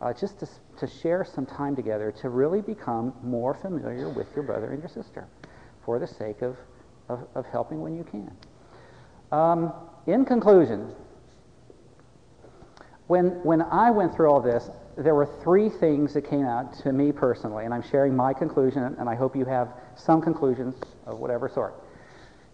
Uh, 0.00 0.12
just 0.12 0.40
to, 0.40 0.48
to 0.76 0.86
share 0.86 1.24
some 1.24 1.46
time 1.46 1.76
together 1.76 2.10
to 2.10 2.28
really 2.28 2.60
become 2.60 3.14
more 3.22 3.54
familiar 3.54 4.08
with 4.10 4.26
your 4.34 4.42
brother 4.42 4.72
and 4.72 4.80
your 4.80 4.88
sister 4.88 5.28
for 5.84 5.98
the 5.98 6.06
sake 6.06 6.42
of, 6.42 6.56
of, 7.08 7.26
of 7.36 7.46
helping 7.46 7.80
when 7.80 7.94
you 7.96 8.02
can. 8.02 8.30
Um, 9.30 9.72
in 10.06 10.24
conclusion, 10.24 10.92
when, 13.14 13.26
when 13.44 13.62
I 13.62 13.92
went 13.92 14.12
through 14.12 14.28
all 14.28 14.40
this, 14.40 14.70
there 14.96 15.14
were 15.14 15.28
three 15.44 15.68
things 15.68 16.14
that 16.14 16.22
came 16.22 16.44
out 16.44 16.74
to 16.80 16.92
me 16.92 17.12
personally, 17.12 17.64
and 17.64 17.72
I'm 17.72 17.88
sharing 17.88 18.16
my 18.16 18.32
conclusion, 18.32 18.82
and 18.98 19.08
I 19.08 19.14
hope 19.14 19.36
you 19.36 19.44
have 19.44 19.68
some 19.94 20.20
conclusions 20.20 20.74
of 21.06 21.20
whatever 21.20 21.48
sort. 21.48 21.80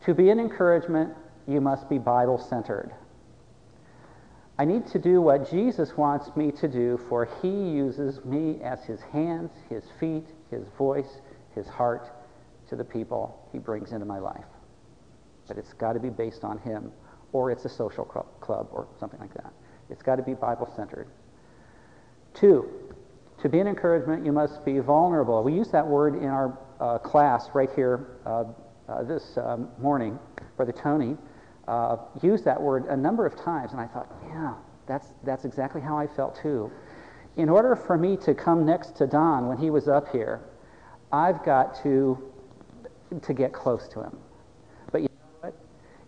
To 0.04 0.12
be 0.12 0.28
an 0.28 0.38
encouragement, 0.38 1.14
you 1.48 1.62
must 1.62 1.88
be 1.88 1.96
Bible 1.96 2.36
centered. 2.36 2.92
I 4.58 4.66
need 4.66 4.86
to 4.88 4.98
do 4.98 5.22
what 5.22 5.50
Jesus 5.50 5.96
wants 5.96 6.36
me 6.36 6.52
to 6.52 6.68
do, 6.68 7.00
for 7.08 7.26
he 7.40 7.48
uses 7.48 8.22
me 8.26 8.60
as 8.62 8.84
his 8.84 9.00
hands, 9.00 9.52
his 9.70 9.84
feet, 9.98 10.26
his 10.50 10.68
voice, 10.76 11.22
his 11.54 11.66
heart 11.68 12.12
to 12.68 12.76
the 12.76 12.84
people 12.84 13.48
he 13.50 13.58
brings 13.58 13.92
into 13.92 14.04
my 14.04 14.18
life. 14.18 14.44
But 15.48 15.56
it's 15.56 15.72
got 15.72 15.94
to 15.94 16.00
be 16.00 16.10
based 16.10 16.44
on 16.44 16.58
him 16.58 16.92
or 17.32 17.50
it's 17.50 17.64
a 17.64 17.70
social 17.70 18.04
club 18.04 18.68
or 18.72 18.88
something 18.98 19.20
like 19.20 19.32
that. 19.32 19.54
It's 19.90 20.02
got 20.02 20.16
to 20.16 20.22
be 20.22 20.34
Bible 20.34 20.72
centered. 20.76 21.08
Two, 22.34 22.68
to 23.42 23.48
be 23.48 23.58
an 23.58 23.66
encouragement, 23.66 24.24
you 24.24 24.32
must 24.32 24.64
be 24.64 24.78
vulnerable. 24.78 25.42
We 25.42 25.52
use 25.54 25.70
that 25.70 25.86
word 25.86 26.14
in 26.14 26.28
our 26.28 26.58
uh, 26.78 26.98
class 26.98 27.48
right 27.54 27.70
here 27.74 28.06
uh, 28.26 28.44
uh, 28.88 29.02
this 29.04 29.36
um, 29.36 29.68
morning. 29.78 30.18
Brother 30.56 30.72
Tony 30.72 31.16
uh, 31.68 31.96
used 32.22 32.44
that 32.44 32.60
word 32.60 32.86
a 32.86 32.96
number 32.96 33.26
of 33.26 33.36
times, 33.36 33.72
and 33.72 33.80
I 33.80 33.86
thought, 33.86 34.12
yeah, 34.28 34.54
that's, 34.86 35.08
that's 35.24 35.44
exactly 35.44 35.80
how 35.80 35.96
I 35.96 36.06
felt 36.06 36.38
too. 36.40 36.70
In 37.36 37.48
order 37.48 37.76
for 37.76 37.96
me 37.96 38.16
to 38.18 38.34
come 38.34 38.66
next 38.66 38.96
to 38.96 39.06
Don 39.06 39.46
when 39.46 39.56
he 39.56 39.70
was 39.70 39.88
up 39.88 40.10
here, 40.10 40.40
I've 41.12 41.44
got 41.44 41.82
to, 41.82 42.18
to 43.22 43.32
get 43.32 43.52
close 43.52 43.88
to 43.88 44.02
him. 44.02 44.18
But 44.92 45.02
you 45.02 45.08
know 45.08 45.48
what? 45.48 45.54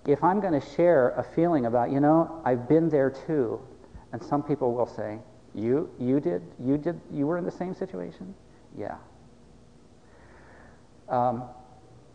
If 0.07 0.23
I'm 0.23 0.41
going 0.41 0.59
to 0.59 0.67
share 0.77 1.11
a 1.11 1.23
feeling 1.23 1.67
about, 1.67 1.91
you 1.91 2.01
know, 2.01 2.43
I've 2.45 2.69
been 2.69 2.89
there 2.89 3.11
too, 3.11 3.61
and 4.13 4.23
some 4.23 4.43
people 4.43 4.75
will 4.75 4.87
say, 4.87 5.19
you, 5.55 5.91
you 5.99 6.21
did, 6.21 6.43
you 6.59 6.79
did, 6.79 7.01
you 7.13 7.27
were 7.27 7.39
in 7.39 7.45
the 7.45 7.51
same 7.51 7.75
situation? 7.75 8.35
Yeah. 8.79 8.97
Um, 11.09 11.45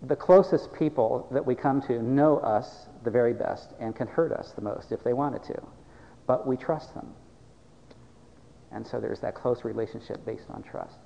the 0.03 0.15
closest 0.15 0.73
people 0.73 1.27
that 1.31 1.45
we 1.45 1.55
come 1.55 1.81
to 1.83 2.01
know 2.01 2.37
us 2.37 2.87
the 3.03 3.11
very 3.11 3.33
best 3.33 3.73
and 3.79 3.95
can 3.95 4.07
hurt 4.07 4.31
us 4.31 4.51
the 4.51 4.61
most 4.61 4.91
if 4.91 5.03
they 5.03 5.13
wanted 5.13 5.43
to, 5.45 5.61
but 6.25 6.47
we 6.47 6.57
trust 6.57 6.93
them. 6.93 7.13
And 8.71 8.85
so 8.85 8.99
there's 8.99 9.19
that 9.21 9.33
close 9.33 9.63
relationship 9.63 10.25
based 10.25 10.49
on 10.49 10.61
trust. 10.61 10.97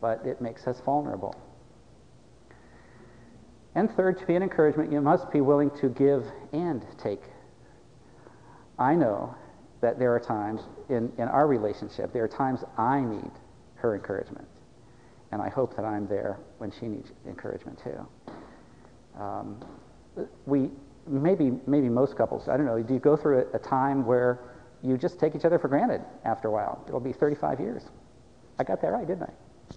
But 0.00 0.24
it 0.24 0.40
makes 0.40 0.66
us 0.66 0.80
vulnerable. 0.84 1.36
And 3.74 3.90
third, 3.92 4.18
to 4.18 4.26
be 4.26 4.34
an 4.34 4.42
encouragement, 4.42 4.90
you 4.90 5.00
must 5.00 5.30
be 5.30 5.40
willing 5.40 5.70
to 5.80 5.88
give 5.88 6.24
and 6.52 6.84
take. 7.02 7.22
I 8.78 8.94
know 8.94 9.34
that 9.80 9.98
there 9.98 10.14
are 10.14 10.20
times 10.20 10.62
in, 10.88 11.12
in 11.18 11.28
our 11.28 11.46
relationship, 11.46 12.12
there 12.12 12.24
are 12.24 12.28
times 12.28 12.60
I 12.76 13.00
need 13.00 13.30
her 13.76 13.94
encouragement. 13.94 14.46
And 15.32 15.40
I 15.40 15.48
hope 15.48 15.76
that 15.76 15.84
I'm 15.84 16.06
there 16.06 16.38
when 16.58 16.70
she 16.70 16.86
needs 16.86 17.12
encouragement 17.26 17.78
too. 17.82 18.06
Um, 19.18 19.64
we, 20.46 20.70
maybe, 21.06 21.52
maybe 21.66 21.88
most 21.88 22.16
couples, 22.16 22.48
I 22.48 22.56
don't 22.56 22.66
know, 22.66 22.82
do 22.82 22.94
you 22.94 23.00
go 23.00 23.16
through 23.16 23.46
a, 23.52 23.56
a 23.56 23.58
time 23.58 24.04
where 24.04 24.40
you 24.82 24.96
just 24.96 25.18
take 25.18 25.34
each 25.34 25.44
other 25.44 25.58
for 25.58 25.68
granted 25.68 26.02
after 26.24 26.48
a 26.48 26.50
while? 26.50 26.84
It'll 26.88 27.00
be 27.00 27.12
35 27.12 27.60
years. 27.60 27.84
I 28.58 28.64
got 28.64 28.82
that 28.82 28.88
right, 28.88 29.06
didn't 29.06 29.22
I? 29.22 29.30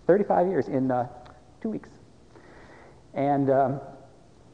35 0.08 0.48
years 0.48 0.68
in 0.68 0.92
uh, 0.92 1.08
two 1.62 1.70
weeks. 1.70 1.90
And, 3.14 3.50
um, 3.50 3.80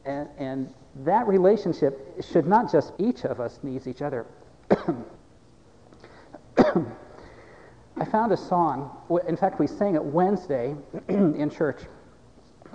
and, 0.04 0.28
and 0.38 0.74
that 1.04 1.26
relationship 1.26 2.22
should 2.30 2.46
not 2.46 2.70
just 2.70 2.92
each 2.98 3.24
of 3.24 3.40
us 3.40 3.58
needs 3.62 3.86
each 3.88 4.02
other. 4.02 4.26
I 7.96 8.04
found 8.04 8.32
a 8.32 8.36
song. 8.36 8.96
In 9.26 9.36
fact, 9.36 9.58
we 9.58 9.66
sang 9.66 9.94
it 9.94 10.04
Wednesday 10.04 10.74
in 11.08 11.50
church. 11.50 11.82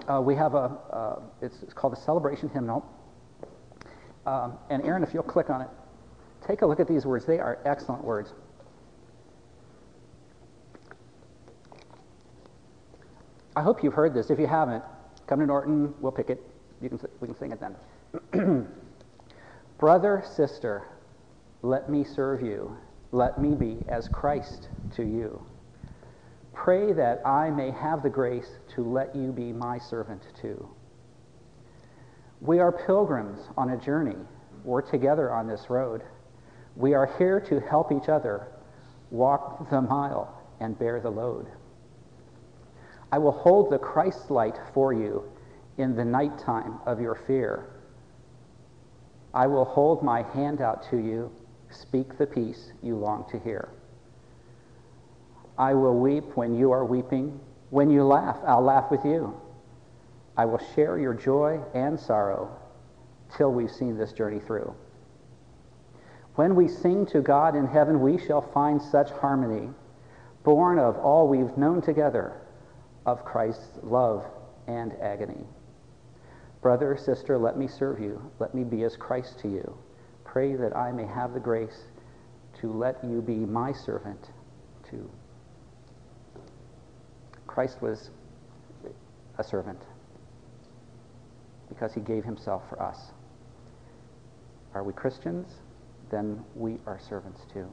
Uh, 0.08 0.22
we 0.22 0.36
have 0.36 0.56
a, 0.56 0.78
uh, 0.92 1.20
it's, 1.42 1.64
it's, 1.64 1.74
called 1.74 1.94
a 1.94 1.96
celebration 1.96 2.50
hymnal. 2.50 2.86
Um, 4.26 4.58
and 4.70 4.84
Aaron, 4.84 5.04
if 5.04 5.14
you'll 5.14 5.24
click 5.24 5.50
on 5.50 5.62
it, 5.62 5.70
take 6.46 6.62
a 6.62 6.66
look 6.66 6.80
at 6.80 6.88
these 6.88 7.06
words. 7.06 7.26
They 7.26 7.40
are 7.40 7.60
excellent 7.66 8.04
words. 8.04 8.34
I 13.56 13.62
hope 13.62 13.84
you've 13.84 13.94
heard 13.94 14.14
this. 14.14 14.30
If 14.30 14.38
you 14.38 14.48
haven't, 14.48 14.84
come 15.28 15.40
to 15.40 15.46
Norton. 15.46 15.94
We'll 16.02 16.12
pick 16.12 16.30
it. 16.30 16.44
You 16.82 16.90
can, 16.90 17.00
we 17.22 17.28
can 17.28 17.38
sing 17.38 17.52
it 17.52 17.60
then. 18.34 18.68
Brother, 19.78 20.24
sister, 20.36 20.84
let 21.62 21.90
me 21.90 22.04
serve 22.04 22.42
you. 22.42 22.76
Let 23.16 23.40
me 23.40 23.56
be 23.56 23.78
as 23.88 24.10
Christ 24.10 24.68
to 24.98 25.04
you. 25.04 25.42
Pray 26.52 26.92
that 26.92 27.26
I 27.26 27.50
may 27.50 27.72
have 27.72 28.04
the 28.04 28.10
grace 28.10 28.60
to 28.76 28.84
let 28.84 29.16
you 29.16 29.32
be 29.32 29.54
my 29.54 29.80
servant 29.80 30.22
too. 30.42 30.68
We 32.42 32.60
are 32.60 32.74
pilgrims 32.74 33.40
on 33.56 33.70
a 33.70 33.78
journey. 33.78 34.18
We're 34.66 34.82
together 34.82 35.32
on 35.32 35.48
this 35.48 35.70
road. 35.70 36.04
We 36.76 36.94
are 36.94 37.16
here 37.18 37.40
to 37.40 37.62
help 37.62 37.94
each 37.94 38.10
other 38.10 38.48
walk 39.12 39.70
the 39.70 39.80
mile 39.80 40.44
and 40.60 40.78
bear 40.78 41.00
the 41.00 41.10
load. 41.10 41.48
I 43.14 43.20
will 43.20 43.32
hold 43.32 43.72
the 43.72 43.80
Christ 43.80 44.30
light 44.30 44.60
for 44.74 44.92
you 44.92 45.24
in 45.78 45.96
the 45.96 46.04
nighttime 46.04 46.80
of 46.86 47.00
your 47.00 47.16
fear. 47.16 47.70
I 49.34 49.48
will 49.48 49.64
hold 49.64 50.04
my 50.04 50.24
hand 50.34 50.60
out 50.60 50.84
to 50.90 50.98
you 50.98 51.32
Speak 51.82 52.18
the 52.18 52.26
peace 52.26 52.72
you 52.82 52.96
long 52.96 53.26
to 53.32 53.40
hear. 53.40 53.70
I 55.58 55.74
will 55.74 55.98
weep 55.98 56.24
when 56.36 56.56
you 56.56 56.72
are 56.72 56.86
weeping. 56.86 57.40
When 57.70 57.90
you 57.90 58.04
laugh, 58.04 58.38
I'll 58.46 58.62
laugh 58.62 58.90
with 58.92 59.04
you. 59.04 59.40
I 60.38 60.46
will 60.46 60.62
share 60.74 60.98
your 60.98 61.14
joy 61.14 61.60
and 61.74 62.00
sorrow 62.00 62.56
till 63.36 63.52
we've 63.52 63.72
seen 63.72 63.98
this 63.98 64.14
journey 64.14 64.40
through. 64.40 64.74
When 66.36 66.56
we 66.56 66.68
sing 66.68 67.06
to 67.08 67.22
God 67.22 67.56
in 67.56 67.68
heaven, 67.68 68.02
we 68.02 68.18
shall 68.18 68.42
find 68.42 68.82
such 68.82 69.10
harmony, 69.12 69.70
born 70.44 70.80
of 70.80 70.98
all 70.98 71.28
we've 71.28 71.58
known 71.58 71.82
together, 71.82 72.34
of 73.06 73.24
Christ's 73.24 73.80
love 73.84 74.26
and 74.68 74.94
agony. 75.02 75.46
Brother, 76.62 76.98
sister, 76.98 77.38
let 77.38 77.58
me 77.58 77.68
serve 77.68 78.00
you. 78.00 78.32
Let 78.40 78.54
me 78.54 78.64
be 78.64 78.84
as 78.84 78.98
Christ 78.98 79.40
to 79.40 79.50
you 79.50 79.78
pray 80.36 80.54
that 80.54 80.76
I 80.76 80.92
may 80.92 81.06
have 81.06 81.34
the 81.34 81.40
grace 81.40 81.86
to 82.60 82.70
let 82.70 83.02
you 83.06 83.22
be 83.22 83.38
my 83.38 83.72
servant 83.72 84.32
too. 84.84 85.10
Christ 87.48 87.82
was 87.82 88.10
a 89.38 89.44
servant 89.46 89.80
because 91.70 91.94
he 91.94 92.02
gave 92.02 92.26
himself 92.26 92.64
for 92.68 92.82
us. 92.82 93.14
Are 94.74 94.84
we 94.84 94.92
Christians? 94.92 95.54
Then 96.12 96.44
we 96.54 96.80
are 96.86 97.00
servants 97.00 97.40
too. 97.54 97.70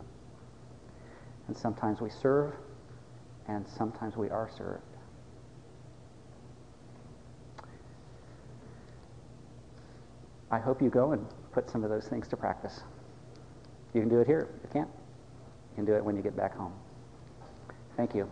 And 1.48 1.58
sometimes 1.58 2.00
we 2.00 2.10
serve, 2.10 2.54
and 3.48 3.66
sometimes 3.66 4.16
we 4.16 4.30
are 4.30 4.48
served. 4.56 4.84
I 10.52 10.60
hope 10.60 10.80
you 10.80 10.88
go 10.88 11.10
and 11.10 11.26
put 11.52 11.70
some 11.70 11.84
of 11.84 11.90
those 11.90 12.06
things 12.06 12.26
to 12.28 12.36
practice. 12.36 12.80
You 13.94 14.00
can 14.00 14.08
do 14.08 14.20
it 14.20 14.26
here. 14.26 14.48
You 14.62 14.68
can't. 14.72 14.88
You 14.88 15.76
can 15.76 15.84
do 15.84 15.94
it 15.94 16.04
when 16.04 16.16
you 16.16 16.22
get 16.22 16.36
back 16.36 16.56
home. 16.56 16.72
Thank 17.96 18.14
you. 18.14 18.30